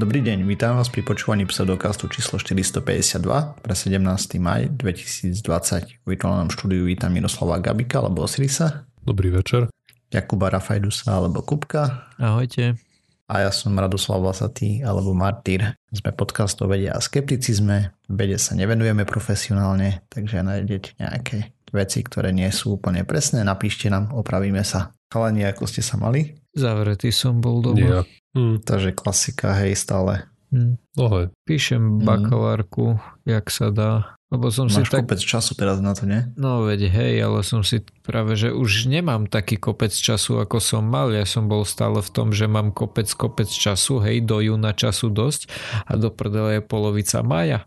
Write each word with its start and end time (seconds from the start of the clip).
Dobrý 0.00 0.24
deň, 0.24 0.48
vítam 0.48 0.80
vás 0.80 0.88
pri 0.88 1.04
počúvaní 1.04 1.44
pseudokastu 1.44 2.08
číslo 2.08 2.40
452 2.40 3.20
pre 3.60 3.74
17. 3.76 4.00
maj 4.40 4.72
2020. 4.72 5.36
V 5.36 6.06
virtuálnom 6.08 6.48
štúdiu 6.48 6.88
vítam 6.88 7.12
Miroslava 7.12 7.60
Gabika 7.60 8.00
alebo 8.00 8.24
Osirisa. 8.24 8.88
Dobrý 9.04 9.28
večer. 9.28 9.68
Jakuba 10.08 10.56
Rafajdusa 10.56 11.04
alebo 11.12 11.44
Kupka. 11.44 12.08
Ahojte. 12.16 12.80
A 13.28 13.44
ja 13.44 13.52
som 13.52 13.76
Radoslav 13.76 14.24
Vlasatý 14.24 14.80
alebo 14.80 15.12
Martyr. 15.12 15.76
Sme 15.92 16.16
podcast 16.16 16.56
o 16.64 16.66
vede 16.72 16.88
a 16.88 16.96
skepticizme. 16.96 17.92
Vede 18.08 18.40
sa 18.40 18.56
nevenujeme 18.56 19.04
profesionálne, 19.04 20.08
takže 20.08 20.40
nájdete 20.40 20.96
nejaké 20.96 21.52
veci, 21.76 22.00
ktoré 22.00 22.32
nie 22.32 22.48
sú 22.48 22.80
úplne 22.80 23.04
presné. 23.04 23.44
Napíšte 23.44 23.92
nám, 23.92 24.16
opravíme 24.16 24.64
sa. 24.64 24.96
Chalani, 25.10 25.42
ako 25.42 25.66
ste 25.66 25.82
sa 25.82 25.98
mali? 25.98 26.38
Zavretý 26.54 27.10
som 27.10 27.42
bol 27.42 27.58
doma. 27.60 27.76
Nie. 27.76 28.00
Hm. 28.38 28.62
Takže 28.62 28.94
klasika, 28.94 29.50
hej, 29.58 29.74
stále. 29.74 30.30
Hm. 30.54 30.78
No 30.94 31.04
hej. 31.14 31.24
Píšem 31.46 32.02
bakalárku, 32.06 32.98
jak 33.26 33.50
sa 33.50 33.74
dá. 33.74 34.14
Lebo 34.30 34.46
som 34.54 34.70
si 34.70 34.78
Máš 34.78 34.94
tak... 34.94 35.02
kopec 35.02 35.18
času 35.18 35.58
teraz 35.58 35.82
na 35.82 35.90
to, 35.90 36.06
nie? 36.06 36.22
No 36.38 36.62
veď 36.62 36.86
hej, 36.86 37.18
ale 37.18 37.42
som 37.42 37.66
si 37.66 37.82
práve, 38.06 38.38
že 38.38 38.54
už 38.54 38.86
nemám 38.86 39.26
taký 39.26 39.58
kopec 39.58 39.90
času, 39.90 40.38
ako 40.38 40.62
som 40.62 40.86
mal. 40.86 41.10
Ja 41.10 41.26
som 41.26 41.50
bol 41.50 41.66
stále 41.66 41.98
v 41.98 42.10
tom, 42.14 42.30
že 42.30 42.46
mám 42.46 42.70
kopec, 42.70 43.10
kopec 43.10 43.50
času, 43.50 43.98
hej, 44.06 44.22
do 44.22 44.38
júna 44.38 44.70
času 44.70 45.10
dosť 45.10 45.50
a 45.82 45.98
do 45.98 46.14
prdele 46.14 46.58
je 46.58 46.62
polovica 46.62 47.26
maja. 47.26 47.66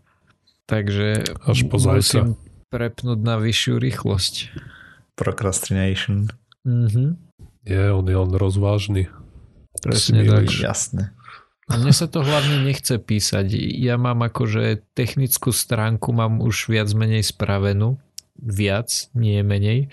Takže 0.64 1.36
Až 1.44 1.68
po 1.68 1.76
musím 1.76 2.40
prepnúť 2.72 3.20
na 3.20 3.36
vyššiu 3.36 3.76
rýchlosť. 3.76 4.34
Procrastination. 5.20 6.32
Mhm. 6.64 7.23
Nie, 7.64 7.92
on 7.96 8.04
je 8.04 8.16
len 8.16 8.32
rozvážny. 8.32 9.08
Presne 9.80 10.24
tak. 10.24 10.48
Jasné. 10.52 11.16
A 11.64 11.80
mne 11.80 11.96
sa 11.96 12.04
to 12.04 12.20
hlavne 12.20 12.60
nechce 12.60 13.00
písať. 13.00 13.56
Ja 13.80 13.96
mám 13.96 14.20
akože 14.20 14.84
technickú 14.92 15.48
stránku 15.48 16.12
mám 16.12 16.44
už 16.44 16.68
viac 16.68 16.92
menej 16.92 17.24
spravenú. 17.24 17.96
Viac, 18.36 19.08
nie 19.16 19.40
menej. 19.40 19.88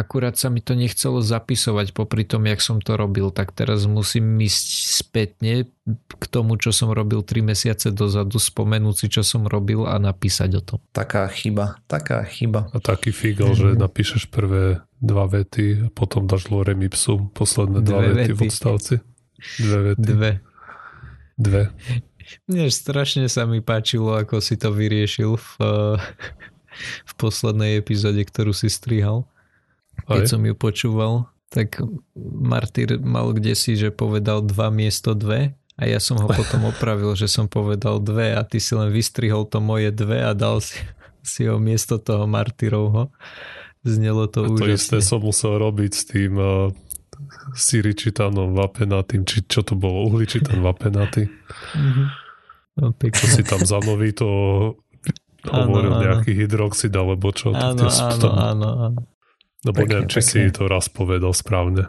Akurát 0.00 0.32
sa 0.40 0.48
mi 0.48 0.64
to 0.64 0.72
nechcelo 0.72 1.20
zapisovať 1.20 1.92
popri 1.92 2.24
tom, 2.24 2.48
jak 2.48 2.64
som 2.64 2.80
to 2.80 2.96
robil, 2.96 3.28
tak 3.28 3.52
teraz 3.52 3.84
musím 3.84 4.40
ísť 4.40 4.96
spätne 4.96 5.68
k 5.92 6.24
tomu, 6.32 6.56
čo 6.56 6.72
som 6.72 6.88
robil 6.88 7.20
3 7.20 7.44
mesiace 7.44 7.92
dozadu, 7.92 8.40
spomenúť 8.40 8.96
si, 8.96 9.06
čo 9.12 9.20
som 9.20 9.44
robil 9.44 9.84
a 9.84 10.00
napísať 10.00 10.50
o 10.56 10.62
tom. 10.64 10.78
Taká 10.96 11.28
chyba, 11.28 11.76
taká 11.84 12.24
chyba. 12.24 12.72
A 12.72 12.80
taký 12.80 13.12
figel, 13.12 13.52
že 13.52 13.76
napíšeš 13.76 14.32
prvé 14.32 14.80
dva 15.04 15.28
vety 15.28 15.84
a 15.84 15.86
potom 15.92 16.24
dáš 16.24 16.48
lorem 16.48 16.80
ipsum 16.80 17.28
posledné 17.36 17.84
dva 17.84 18.00
Dve 18.00 18.08
vety 18.16 18.32
v 18.32 18.38
vety. 18.40 18.46
odstavci. 18.48 18.94
Dve 19.60 19.78
vety. 19.92 20.00
Dve. 20.00 20.30
Dve. 21.36 21.62
Mne 22.46 22.68
strašne 22.70 23.26
sa 23.26 23.48
mi 23.48 23.64
páčilo, 23.64 24.14
ako 24.14 24.38
si 24.38 24.54
to 24.54 24.70
vyriešil 24.70 25.34
v, 25.36 25.50
v 27.08 27.12
poslednej 27.16 27.80
epizóde, 27.80 28.22
ktorú 28.22 28.54
si 28.54 28.70
strihal. 28.70 29.26
Keď 30.06 30.24
Aj? 30.24 30.30
som 30.30 30.42
ju 30.44 30.54
počúval, 30.54 31.28
tak 31.50 31.82
Martyr 32.22 33.02
mal 33.02 33.34
kde 33.34 33.58
si, 33.58 33.74
že 33.74 33.90
povedal 33.90 34.46
dva 34.46 34.70
miesto 34.70 35.18
dve 35.18 35.58
a 35.74 35.82
ja 35.88 35.98
som 35.98 36.20
ho 36.20 36.28
potom 36.40 36.68
opravil, 36.70 37.16
že 37.18 37.26
som 37.26 37.50
povedal 37.50 37.98
dve 37.98 38.36
a 38.36 38.44
ty 38.46 38.62
si 38.62 38.76
len 38.76 38.94
vystrihol 38.94 39.48
to 39.50 39.58
moje 39.58 39.90
dve 39.90 40.22
a 40.22 40.32
dal 40.36 40.62
si, 40.62 40.78
si 41.26 41.48
ho 41.50 41.58
miesto 41.58 41.98
toho 41.98 42.28
Martyrovho. 42.30 43.10
Znelo 43.80 44.28
to, 44.28 44.44
A 44.44 44.60
to 44.60 44.68
isté 44.68 45.00
som 45.00 45.24
musel 45.24 45.56
robiť 45.56 45.92
s 45.96 46.02
tým 46.04 46.36
uh, 46.36 46.68
siričitanom 47.56 48.52
vapenatým, 48.52 49.24
či 49.24 49.40
čo 49.48 49.64
to 49.64 49.72
bolo, 49.72 50.04
uhličitan 50.12 50.60
vapenatý. 50.60 51.32
Mhm. 51.76 52.04
No, 52.80 52.96
pekne. 52.96 53.28
si 53.28 53.42
tam 53.44 53.60
zanoví 53.60 54.14
to 54.14 54.28
hovoril 55.48 55.96
áno. 55.96 56.00
nejaký 56.00 56.32
hydroxid 56.32 56.92
alebo 56.92 57.32
čo. 57.32 57.52
Áno, 57.52 57.88
áno, 57.88 58.20
tam- 58.20 58.36
áno, 58.36 58.68
áno. 58.88 59.00
Lebo 59.62 59.76
Pekne, 59.76 59.92
neviem, 59.94 60.08
či 60.08 60.20
si 60.20 60.38
pekne. 60.40 60.52
to 60.52 60.62
raz 60.66 60.86
povedal 60.86 61.30
správne. 61.30 61.84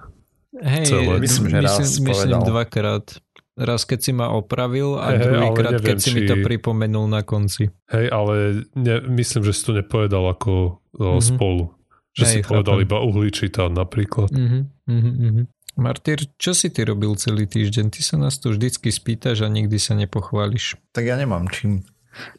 Hej, 0.53 0.85
Celé. 0.85 1.13
Myslím, 1.17 1.45
že 1.47 1.57
raz 1.57 1.79
myslím, 1.79 2.03
myslím 2.05 2.11
povedal. 2.11 2.41
dvakrát. 2.45 3.05
Raz, 3.53 3.81
keď 3.83 3.99
si 3.99 4.11
ma 4.11 4.27
opravil 4.29 4.95
a 4.95 5.11
hej, 5.11 5.21
druhýkrát, 5.21 5.73
keď 5.77 5.97
si 5.97 6.09
mi 6.11 6.23
to 6.23 6.35
či- 6.35 6.43
pripomenul 6.43 7.05
na 7.05 7.21
konci. 7.21 7.67
Hej, 7.87 8.05
ale 8.07 8.33
ne, 8.73 8.95
myslím, 9.11 9.41
že 9.41 9.51
si 9.51 9.61
to 9.61 9.71
nepovedal 9.73 10.23
ako 10.25 10.51
o, 10.91 11.07
Mhm. 11.13 11.21
spolu. 11.21 11.63
Že 12.11 12.23
Hej, 12.25 12.31
si 12.33 12.39
povedal 12.43 12.75
chápem. 12.75 12.85
iba 12.85 12.97
uhličitán 12.99 13.71
napríklad. 13.71 14.29
Mhm, 14.29 14.59
mhm, 14.85 15.11
mhm. 15.21 15.43
Martyr, 15.73 16.27
čo 16.35 16.51
si 16.51 16.67
ty 16.67 16.83
robil 16.83 17.15
celý 17.15 17.45
týždeň? 17.45 17.87
Ty 17.89 18.01
sa 18.01 18.15
nás 18.17 18.35
tu 18.35 18.49
vždycky 18.49 18.89
spýtaš 18.89 19.39
a 19.39 19.49
nikdy 19.49 19.77
sa 19.77 19.95
nepochváliš. 19.95 20.75
Tak 20.89 21.03
ja 21.05 21.15
nemám 21.15 21.47
čím, 21.47 21.87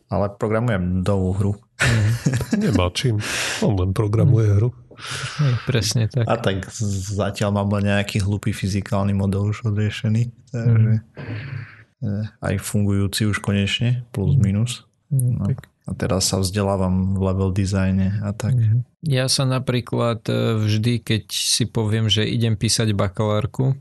ale 0.06 0.28
programujem 0.30 1.00
novú 1.00 1.32
hru. 1.32 1.52
Nemá 2.54 2.88
čím. 2.90 3.18
On 3.58 3.72
len 3.74 3.90
programuje 3.90 4.46
hru. 4.50 4.76
Hej, 5.38 5.54
presne 5.68 6.04
tak. 6.06 6.24
A 6.24 6.34
tak 6.38 6.70
zatiaľ 7.12 7.50
mám 7.62 7.68
len 7.78 7.90
nejaký 7.90 8.22
hlupý 8.22 8.54
fyzikálny 8.54 9.12
model 9.12 9.50
už 9.50 9.68
odriešený. 9.68 10.30
Takže 10.50 10.92
eh, 12.02 12.24
aj 12.40 12.54
fungujúci 12.60 13.26
už 13.26 13.38
konečne, 13.38 14.06
plus 14.10 14.34
minus. 14.38 14.86
Mm, 15.10 15.36
No. 15.36 15.44
tak. 15.52 15.68
A 15.82 15.98
teraz 15.98 16.30
sa 16.30 16.38
vzdelávam 16.38 17.18
v 17.18 17.20
level 17.20 17.50
dizajne 17.50 18.22
a 18.22 18.30
tak. 18.32 18.54
Mhm. 18.54 18.86
Ja 19.02 19.26
sa 19.26 19.42
napríklad 19.42 20.22
e, 20.30 20.62
vždy, 20.62 21.02
keď 21.02 21.26
si 21.28 21.66
poviem, 21.66 22.06
že 22.06 22.22
idem 22.22 22.54
písať 22.54 22.94
bakalárku, 22.94 23.74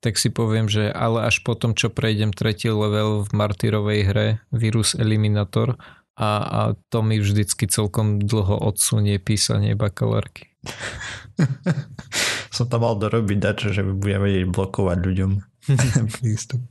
tak 0.00 0.16
si 0.16 0.32
poviem, 0.32 0.64
že 0.64 0.88
ale 0.88 1.28
až 1.28 1.44
potom, 1.44 1.76
čo 1.76 1.92
prejdem 1.92 2.32
tretí 2.32 2.72
level 2.72 3.20
v 3.28 3.30
Martyrovej 3.36 4.00
hre 4.08 4.28
Virus 4.48 4.96
Eliminator 4.96 5.76
a, 6.16 6.28
a 6.42 6.60
to 6.88 7.04
mi 7.04 7.20
vždycky 7.20 7.68
celkom 7.68 8.18
dlho 8.18 8.56
odsunie 8.56 9.20
písanie 9.20 9.76
bakalárky. 9.76 10.48
Som 12.56 12.72
tam 12.72 12.88
mal 12.88 12.96
dorobiť 12.96 13.38
dačo, 13.38 13.68
že 13.70 13.84
budem 13.84 14.24
vedieť 14.24 14.44
blokovať 14.48 14.98
ľuďom 15.04 15.30
prístup. 16.16 16.64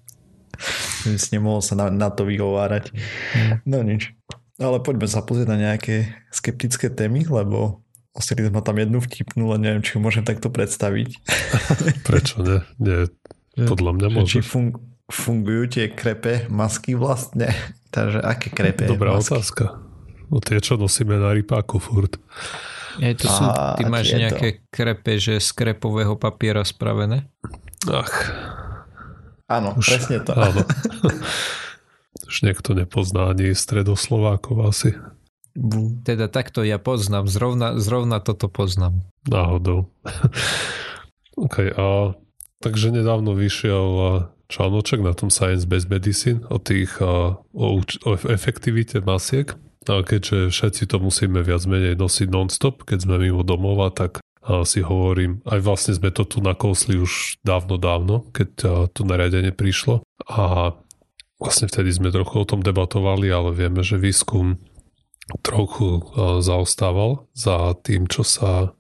Nemohol 1.30 1.62
sa 1.62 1.78
na, 1.78 1.94
na 1.94 2.10
to 2.10 2.26
vyhovárať. 2.26 2.90
No 3.68 3.86
nič. 3.86 4.16
Ale 4.56 4.80
poďme 4.80 5.06
sa 5.06 5.22
pozrieť 5.22 5.52
na 5.52 5.60
nejaké 5.60 6.16
skeptické 6.32 6.88
témy, 6.88 7.28
lebo 7.28 7.84
Osiris 8.16 8.48
ma 8.48 8.64
tam 8.64 8.80
jednu 8.80 9.04
vtipnú, 9.04 9.52
len 9.52 9.60
neviem, 9.60 9.84
či 9.84 10.00
ju 10.00 10.00
môžem 10.00 10.24
takto 10.24 10.48
predstaviť. 10.48 11.20
Prečo 12.08 12.40
ne? 12.40 12.64
Nie, 12.80 13.12
podľa 13.68 13.92
mňa 14.00 14.08
Že 14.08 14.16
či 14.16 14.40
môžeš. 14.40 14.46
fun- 14.48 14.80
fungujú 15.12 15.64
tie 15.68 15.86
krepe 15.92 16.48
masky 16.48 16.96
vlastne. 16.96 17.52
Takže 17.96 18.20
aké 18.20 18.52
krepe 18.52 18.92
Dobrá 18.92 19.16
masky? 19.16 19.32
otázka. 19.32 19.80
No 20.28 20.44
tie, 20.44 20.60
čo 20.60 20.76
nosíme 20.76 21.16
na 21.16 21.32
rypáku 21.32 21.80
furt. 21.80 22.20
Je 23.00 23.16
to 23.16 23.28
sú, 23.28 23.44
ty 23.80 23.84
máš 23.88 24.12
nejaké 24.12 24.68
krepe, 24.68 25.16
že 25.16 25.40
z 25.40 25.50
krepového 25.56 26.20
papiera 26.20 26.64
spravené? 26.64 27.28
Ach, 27.88 28.12
Áno, 29.46 29.78
už, 29.78 29.86
presne 29.86 30.18
to. 30.26 30.34
Áno. 30.34 30.66
Už 32.26 32.42
niekto 32.42 32.74
nepozná 32.74 33.30
ani 33.30 33.54
stredoslovákov 33.54 34.58
asi. 34.66 34.98
Teda 36.02 36.26
takto 36.26 36.66
ja 36.66 36.82
poznám, 36.82 37.30
zrovna, 37.30 37.78
zrovna 37.78 38.18
toto 38.18 38.50
poznám. 38.50 39.06
Náhodou. 39.30 39.94
OK, 41.46 41.70
a 41.70 42.18
takže 42.66 42.90
nedávno 42.90 43.38
vyšiel 43.38 43.88
a, 44.46 44.52
článoček 44.54 45.02
na 45.02 45.18
tom 45.18 45.34
Science 45.34 45.66
Based 45.66 45.90
Medicine 45.90 46.46
o 46.54 46.62
tých 46.62 47.02
o, 47.02 47.42
o 47.52 48.12
efektivite 48.30 49.02
masiek. 49.02 49.58
A 49.86 50.02
keďže 50.02 50.50
všetci 50.50 50.90
to 50.90 50.98
musíme 50.98 51.46
viac 51.46 51.62
menej 51.70 51.94
nosiť 51.94 52.28
non-stop, 52.34 52.90
keď 52.90 53.06
sme 53.06 53.22
mimo 53.22 53.46
domova, 53.46 53.94
tak 53.94 54.18
si 54.66 54.82
hovorím, 54.82 55.42
aj 55.46 55.62
vlastne 55.62 55.94
sme 55.98 56.14
to 56.14 56.26
tu 56.26 56.42
nakousli 56.42 56.98
už 57.02 57.42
dávno, 57.42 57.82
dávno, 57.82 58.30
keď 58.34 58.50
to 58.94 59.02
nariadenie 59.02 59.54
prišlo. 59.54 60.06
A 60.26 60.74
vlastne 61.42 61.70
vtedy 61.70 61.94
sme 61.94 62.14
trochu 62.14 62.42
o 62.42 62.50
tom 62.50 62.62
debatovali, 62.62 63.30
ale 63.30 63.54
vieme, 63.54 63.82
že 63.82 64.02
výskum 64.02 64.58
trochu 65.42 66.02
zaostával 66.42 67.30
za 67.34 67.74
tým, 67.82 68.06
čo 68.06 68.22
sa 68.22 68.78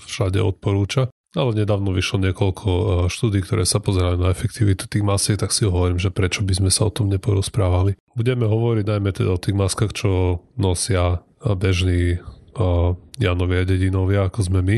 všade 0.00 0.40
odporúča. 0.40 1.08
Ale 1.36 1.52
nedávno 1.52 1.92
vyšlo 1.92 2.24
niekoľko 2.24 2.68
a, 2.72 2.80
štúdí, 3.12 3.44
ktoré 3.44 3.68
sa 3.68 3.76
pozerajú 3.76 4.16
na 4.16 4.32
efektivitu 4.32 4.88
tých 4.88 5.04
masiek, 5.04 5.36
tak 5.36 5.52
si 5.52 5.68
hovorím, 5.68 6.00
že 6.00 6.08
prečo 6.08 6.40
by 6.40 6.56
sme 6.56 6.70
sa 6.72 6.88
o 6.88 6.94
tom 6.94 7.12
neporozprávali. 7.12 8.00
Budeme 8.16 8.48
hovoriť 8.48 8.84
najmä 8.88 9.12
teda 9.12 9.36
o 9.36 9.42
tých 9.42 9.52
maskách, 9.52 9.92
čo 9.92 10.40
nosia 10.56 11.20
bežní 11.44 12.24
a, 12.56 12.96
Janovia 13.20 13.62
a 13.62 13.68
dedinovia, 13.68 14.24
ako 14.24 14.40
sme 14.40 14.60
my. 14.64 14.76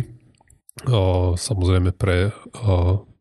A, 0.91 0.99
samozrejme 1.39 1.95
pre 1.95 2.35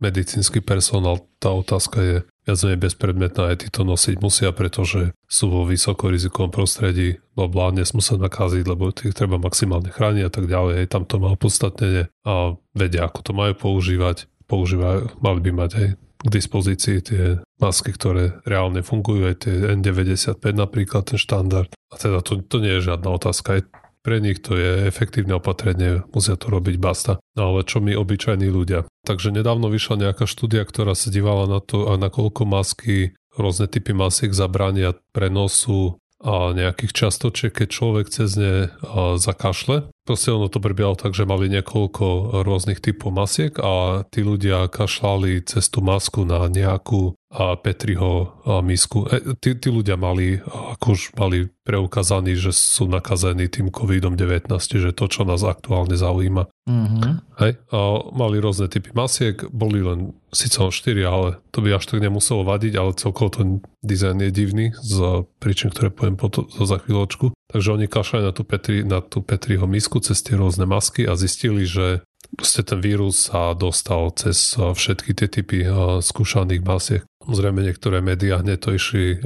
medicínsky 0.01 0.61
personál 0.65 1.21
tá 1.37 1.53
otázka 1.53 2.01
je 2.01 2.17
viac 2.47 2.57
menej 2.63 2.79
bezpredmetná, 2.79 3.51
aj 3.51 3.57
tí 3.61 3.67
to 3.67 3.83
nosiť 3.83 4.23
musia, 4.23 4.49
pretože 4.55 5.11
sú 5.27 5.51
vo 5.51 5.67
vysokorizikovom 5.67 6.49
prostredí, 6.49 7.19
blá, 7.35 7.75
nesmú 7.75 7.99
sa 7.99 8.15
nakaziť, 8.15 8.63
lebo 8.63 8.95
tých 8.95 9.11
treba 9.11 9.35
maximálne 9.35 9.91
chrániť 9.91 10.23
a 10.23 10.31
tak 10.31 10.47
ďalej, 10.47 10.87
tam 10.87 11.03
to 11.03 11.19
má 11.19 11.35
opodstatnenie 11.35 12.07
a 12.23 12.55
vedia, 12.71 13.05
ako 13.05 13.19
to 13.21 13.31
majú 13.35 13.53
používať, 13.53 14.31
používajú, 14.47 15.19
mali 15.19 15.39
by 15.43 15.51
mať 15.51 15.71
aj 15.75 15.87
k 16.17 16.29
dispozícii 16.33 16.97
tie 17.05 17.23
masky, 17.61 17.93
ktoré 17.93 18.41
reálne 18.41 18.81
fungujú, 18.81 19.29
aj 19.29 19.45
tie 19.45 19.53
N95 19.77 20.41
napríklad, 20.41 21.05
ten 21.05 21.21
štandard. 21.21 21.69
A 21.93 21.95
teda 21.95 22.25
to, 22.25 22.41
to 22.41 22.57
nie 22.57 22.81
je 22.81 22.89
žiadna 22.89 23.13
otázka. 23.13 23.61
Aj 23.61 23.61
pre 24.07 24.23
nich 24.23 24.39
to 24.39 24.55
je 24.55 24.87
efektívne 24.87 25.35
opatrenie, 25.35 26.07
musia 26.15 26.39
to 26.39 26.47
robiť 26.47 26.79
basta. 26.79 27.19
No 27.35 27.51
ale 27.51 27.67
čo 27.67 27.83
my 27.83 27.91
obyčajní 27.91 28.47
ľudia? 28.47 28.87
Takže 29.03 29.35
nedávno 29.35 29.67
vyšla 29.67 30.07
nejaká 30.07 30.23
štúdia, 30.23 30.63
ktorá 30.63 30.95
sa 30.95 31.11
dívala 31.11 31.43
na 31.43 31.59
to, 31.59 31.91
a 31.91 31.99
nakoľko 31.99 32.47
masky, 32.47 33.19
rôzne 33.35 33.67
typy 33.67 33.91
masiek 33.91 34.31
zabrania 34.31 34.95
prenosu 35.11 35.99
a 36.23 36.55
nejakých 36.55 36.95
častočiek, 36.95 37.51
keď 37.51 37.67
človek 37.67 38.07
cez 38.07 38.39
ne 38.39 38.71
zakašle, 39.19 39.91
Proste 40.07 40.31
ono 40.31 40.47
to 40.47 40.63
prebiehalo 40.63 40.95
tak, 40.95 41.11
že 41.11 41.27
mali 41.27 41.51
niekoľko 41.51 42.39
rôznych 42.47 42.79
typov 42.79 43.11
masiek 43.11 43.51
a 43.59 44.07
tí 44.07 44.23
ľudia 44.23 44.71
kašľali 44.71 45.43
cez 45.43 45.67
tú 45.67 45.83
masku 45.83 46.23
na 46.23 46.47
nejakú 46.47 47.11
a 47.27 47.59
Petriho 47.59 48.39
a 48.47 48.63
misku. 48.63 49.03
E, 49.11 49.35
tí, 49.35 49.59
tí 49.59 49.67
ľudia 49.67 49.99
mali, 49.99 50.39
akož 50.47 51.11
mali 51.19 51.51
preukázaní, 51.67 52.39
že 52.39 52.55
sú 52.55 52.87
nakazení 52.87 53.51
tým 53.51 53.67
COVID-19, 53.67 54.47
že 54.55 54.95
to, 54.95 55.05
čo 55.11 55.27
nás 55.27 55.43
aktuálne 55.43 55.99
zaujíma. 55.99 56.47
Mm-hmm. 56.71 57.11
Hej? 57.43 57.59
A 57.75 57.79
mali 58.15 58.39
rôzne 58.39 58.71
typy 58.71 58.95
masiek, 58.95 59.35
boli 59.51 59.83
len 59.83 60.15
síce 60.31 60.55
len 60.55 60.71
4, 60.71 61.03
ale 61.03 61.27
to 61.51 61.59
by 61.59 61.75
až 61.75 61.83
tak 61.91 61.99
nemuselo 61.99 62.47
vadiť, 62.47 62.73
ale 62.79 62.95
celkovo 62.95 63.29
ten 63.43 63.47
dizajn 63.83 64.23
je 64.23 64.31
divný 64.31 64.65
z 64.79 65.27
príčin, 65.43 65.67
ktoré 65.75 65.91
poviem 65.91 66.15
potom 66.15 66.47
za 66.47 66.79
chvíľočku. 66.79 67.35
Takže 67.47 67.79
oni 67.79 67.87
kašľali 67.87 68.23
na 68.27 68.33
tú, 68.35 68.43
Petri, 68.43 68.83
na 68.83 68.99
tú 68.99 69.23
Petriho 69.23 69.63
misku 69.63 70.03
cez 70.03 70.19
tie 70.19 70.35
rôzne 70.35 70.67
masky 70.67 71.07
a 71.07 71.15
zistili, 71.15 71.63
že 71.63 72.03
proste 72.35 72.59
ten 72.59 72.83
vírus 72.83 73.31
sa 73.31 73.55
dostal 73.55 74.11
cez 74.11 74.59
všetky 74.59 75.15
tie 75.15 75.27
typy 75.31 75.63
skúšaných 76.03 76.63
masiek. 76.67 77.03
Zrejme 77.27 77.59
niektoré 77.59 77.99
médiá 77.99 78.39
hneď 78.39 78.59
to 78.59 78.69
išli 78.71 79.19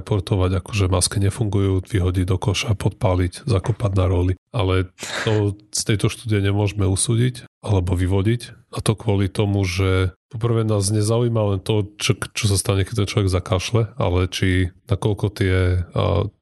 reportovať, 0.00 0.60
ako 0.60 0.70
že 0.76 0.92
masky 0.92 1.16
nefungujú, 1.16 1.80
vyhodiť 1.80 2.24
do 2.28 2.36
koša, 2.36 2.76
podpáliť, 2.76 3.48
zakopať 3.48 3.92
na 3.96 4.04
roli. 4.04 4.32
Ale 4.52 4.92
to 5.24 5.56
z 5.72 5.82
tejto 5.92 6.12
štúdie 6.12 6.44
nemôžeme 6.44 6.84
usúdiť 6.84 7.48
alebo 7.64 7.96
vyvodiť. 7.96 8.72
A 8.72 8.84
to 8.84 8.92
kvôli 8.92 9.32
tomu, 9.32 9.64
že 9.64 10.12
poprvé 10.28 10.64
nás 10.64 10.92
nezaujíma 10.92 11.42
len 11.56 11.60
to, 11.60 11.88
čo, 11.96 12.16
čo 12.36 12.44
sa 12.48 12.56
stane, 12.60 12.84
keď 12.84 13.04
ten 13.04 13.10
človek 13.10 13.32
zakašle, 13.32 13.82
ale 13.96 14.28
či 14.28 14.72
nakoľko 14.88 15.26
tie 15.32 15.84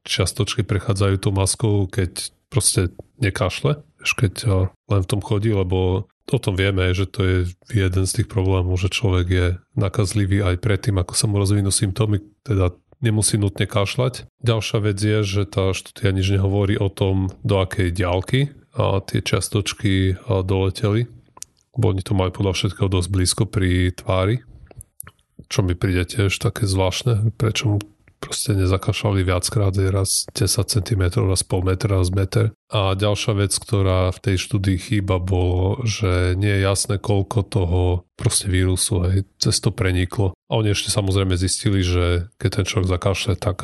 čiastočky 0.03 0.67
prechádzajú 0.67 1.15
tú 1.19 1.29
maskou, 1.31 1.87
keď 1.87 2.31
proste 2.51 2.91
nekašle, 3.19 3.83
keď 4.03 4.33
len 4.87 5.01
v 5.03 5.09
tom 5.09 5.19
chodí, 5.23 5.51
lebo 5.51 6.07
o 6.07 6.39
tom 6.39 6.59
vieme, 6.59 6.91
že 6.91 7.07
to 7.07 7.23
je 7.23 7.37
jeden 7.71 8.03
z 8.03 8.11
tých 8.11 8.27
problémov, 8.27 8.75
že 8.75 8.91
človek 8.91 9.27
je 9.31 9.47
nakazlivý 9.79 10.43
aj 10.43 10.59
predtým, 10.59 10.99
ako 10.99 11.15
sa 11.15 11.25
mu 11.31 11.39
rozvinú 11.39 11.71
symptómy, 11.71 12.19
teda 12.43 12.75
nemusí 12.99 13.39
nutne 13.39 13.63
kašľať. 13.63 14.27
Ďalšia 14.43 14.77
vec 14.83 14.97
je, 14.99 15.19
že 15.23 15.41
tá 15.47 15.71
štúdia 15.71 16.11
nič 16.11 16.27
nehovorí 16.35 16.75
o 16.75 16.91
tom, 16.91 17.31
do 17.47 17.63
akej 17.63 17.95
ďalky 17.95 18.51
a 18.75 18.99
tie 19.01 19.23
čiastočky 19.23 20.19
doleteli, 20.27 21.07
bo 21.77 21.93
oni 21.93 22.01
to 22.01 22.17
majú 22.17 22.33
podľa 22.33 22.53
všetkého 22.57 22.89
dosť 22.89 23.09
blízko 23.13 23.43
pri 23.45 23.93
tvári, 23.93 24.41
čo 25.47 25.61
mi 25.63 25.77
príde 25.77 26.03
tiež 26.03 26.33
také 26.41 26.65
zvláštne, 26.65 27.31
prečo 27.37 27.79
proste 28.17 28.57
nezakašľali 28.57 29.21
viackrát, 29.23 29.73
je 29.77 29.93
raz 29.93 30.25
10 30.33 30.49
cm, 30.65 31.03
raz 31.21 31.41
pol 31.45 31.61
metra, 31.61 32.01
raz 32.01 32.09
meter. 32.09 32.51
A 32.73 32.97
ďalšia 32.97 33.33
vec, 33.37 33.53
ktorá 33.53 34.09
v 34.09 34.19
tej 34.19 34.35
štúdii 34.41 34.77
chýba, 34.81 35.21
bolo, 35.21 35.85
že 35.85 36.33
nie 36.33 36.49
je 36.49 36.65
jasné, 36.65 36.97
koľko 36.97 37.39
toho 37.45 37.81
proste 38.17 38.49
vírusu 38.49 39.05
hej, 39.05 39.17
cez 39.37 39.61
to 39.61 39.69
preniklo. 39.69 40.33
A 40.49 40.57
oni 40.57 40.73
ešte 40.73 40.89
samozrejme 40.89 41.37
zistili, 41.37 41.85
že 41.85 42.33
keď 42.41 42.49
ten 42.61 42.65
človek 42.65 42.89
zakašle, 42.89 43.33
tak 43.37 43.61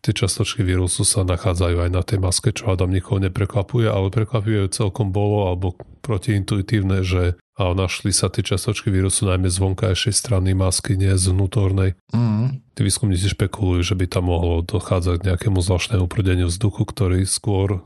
tie 0.00 0.12
častočky 0.16 0.64
vírusu 0.64 1.04
sa 1.04 1.24
nachádzajú 1.24 1.76
aj 1.86 1.90
na 1.92 2.02
tej 2.04 2.18
maske, 2.20 2.50
čo 2.56 2.72
Adam 2.72 2.88
nikoho 2.88 3.20
neprekvapuje, 3.20 3.88
ale 3.88 4.08
prekvapuje 4.08 4.72
celkom 4.72 5.12
bolo 5.12 5.48
alebo 5.52 5.76
protiintuitívne, 6.00 7.04
že 7.04 7.36
a 7.60 7.76
našli 7.76 8.08
sa 8.08 8.32
tie 8.32 8.40
častočky 8.40 8.88
vírusu 8.88 9.28
najmä 9.28 9.52
z 9.52 9.60
vonkajšej 9.60 10.16
strany 10.16 10.56
masky, 10.56 10.96
nie 10.96 11.12
z 11.12 11.28
vnútornej. 11.28 11.92
Mm. 12.08 12.64
Tí 12.72 12.80
výskumníci 12.80 13.36
špekulujú, 13.36 13.92
že 13.92 13.94
by 14.00 14.08
tam 14.08 14.32
mohlo 14.32 14.64
dochádzať 14.64 15.20
k 15.20 15.26
nejakému 15.28 15.60
zvláštnemu 15.60 16.08
prúdeniu 16.08 16.48
vzduchu, 16.48 16.88
ktorý 16.88 17.28
skôr 17.28 17.84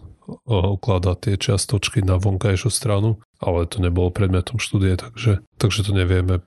ukladá 0.48 1.14
tie 1.16 1.36
čiastočky 1.36 2.00
na 2.00 2.16
vonkajšiu 2.16 2.70
stranu, 2.72 3.20
ale 3.40 3.68
to 3.68 3.80
nebolo 3.84 4.08
predmetom 4.08 4.56
štúdie, 4.56 4.96
takže, 4.96 5.44
takže 5.60 5.84
to 5.84 5.92
nevieme 5.92 6.40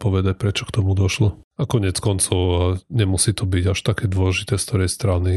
povedať, 0.00 0.34
prečo 0.40 0.64
k 0.64 0.80
tomu 0.80 0.96
došlo. 0.96 1.40
A 1.60 1.68
konec 1.68 1.98
koncov 2.00 2.80
nemusí 2.88 3.36
to 3.36 3.44
byť 3.44 3.64
až 3.74 3.78
také 3.84 4.04
dôležité 4.08 4.56
z 4.56 4.64
ktorej 4.64 4.90
strany, 4.90 5.32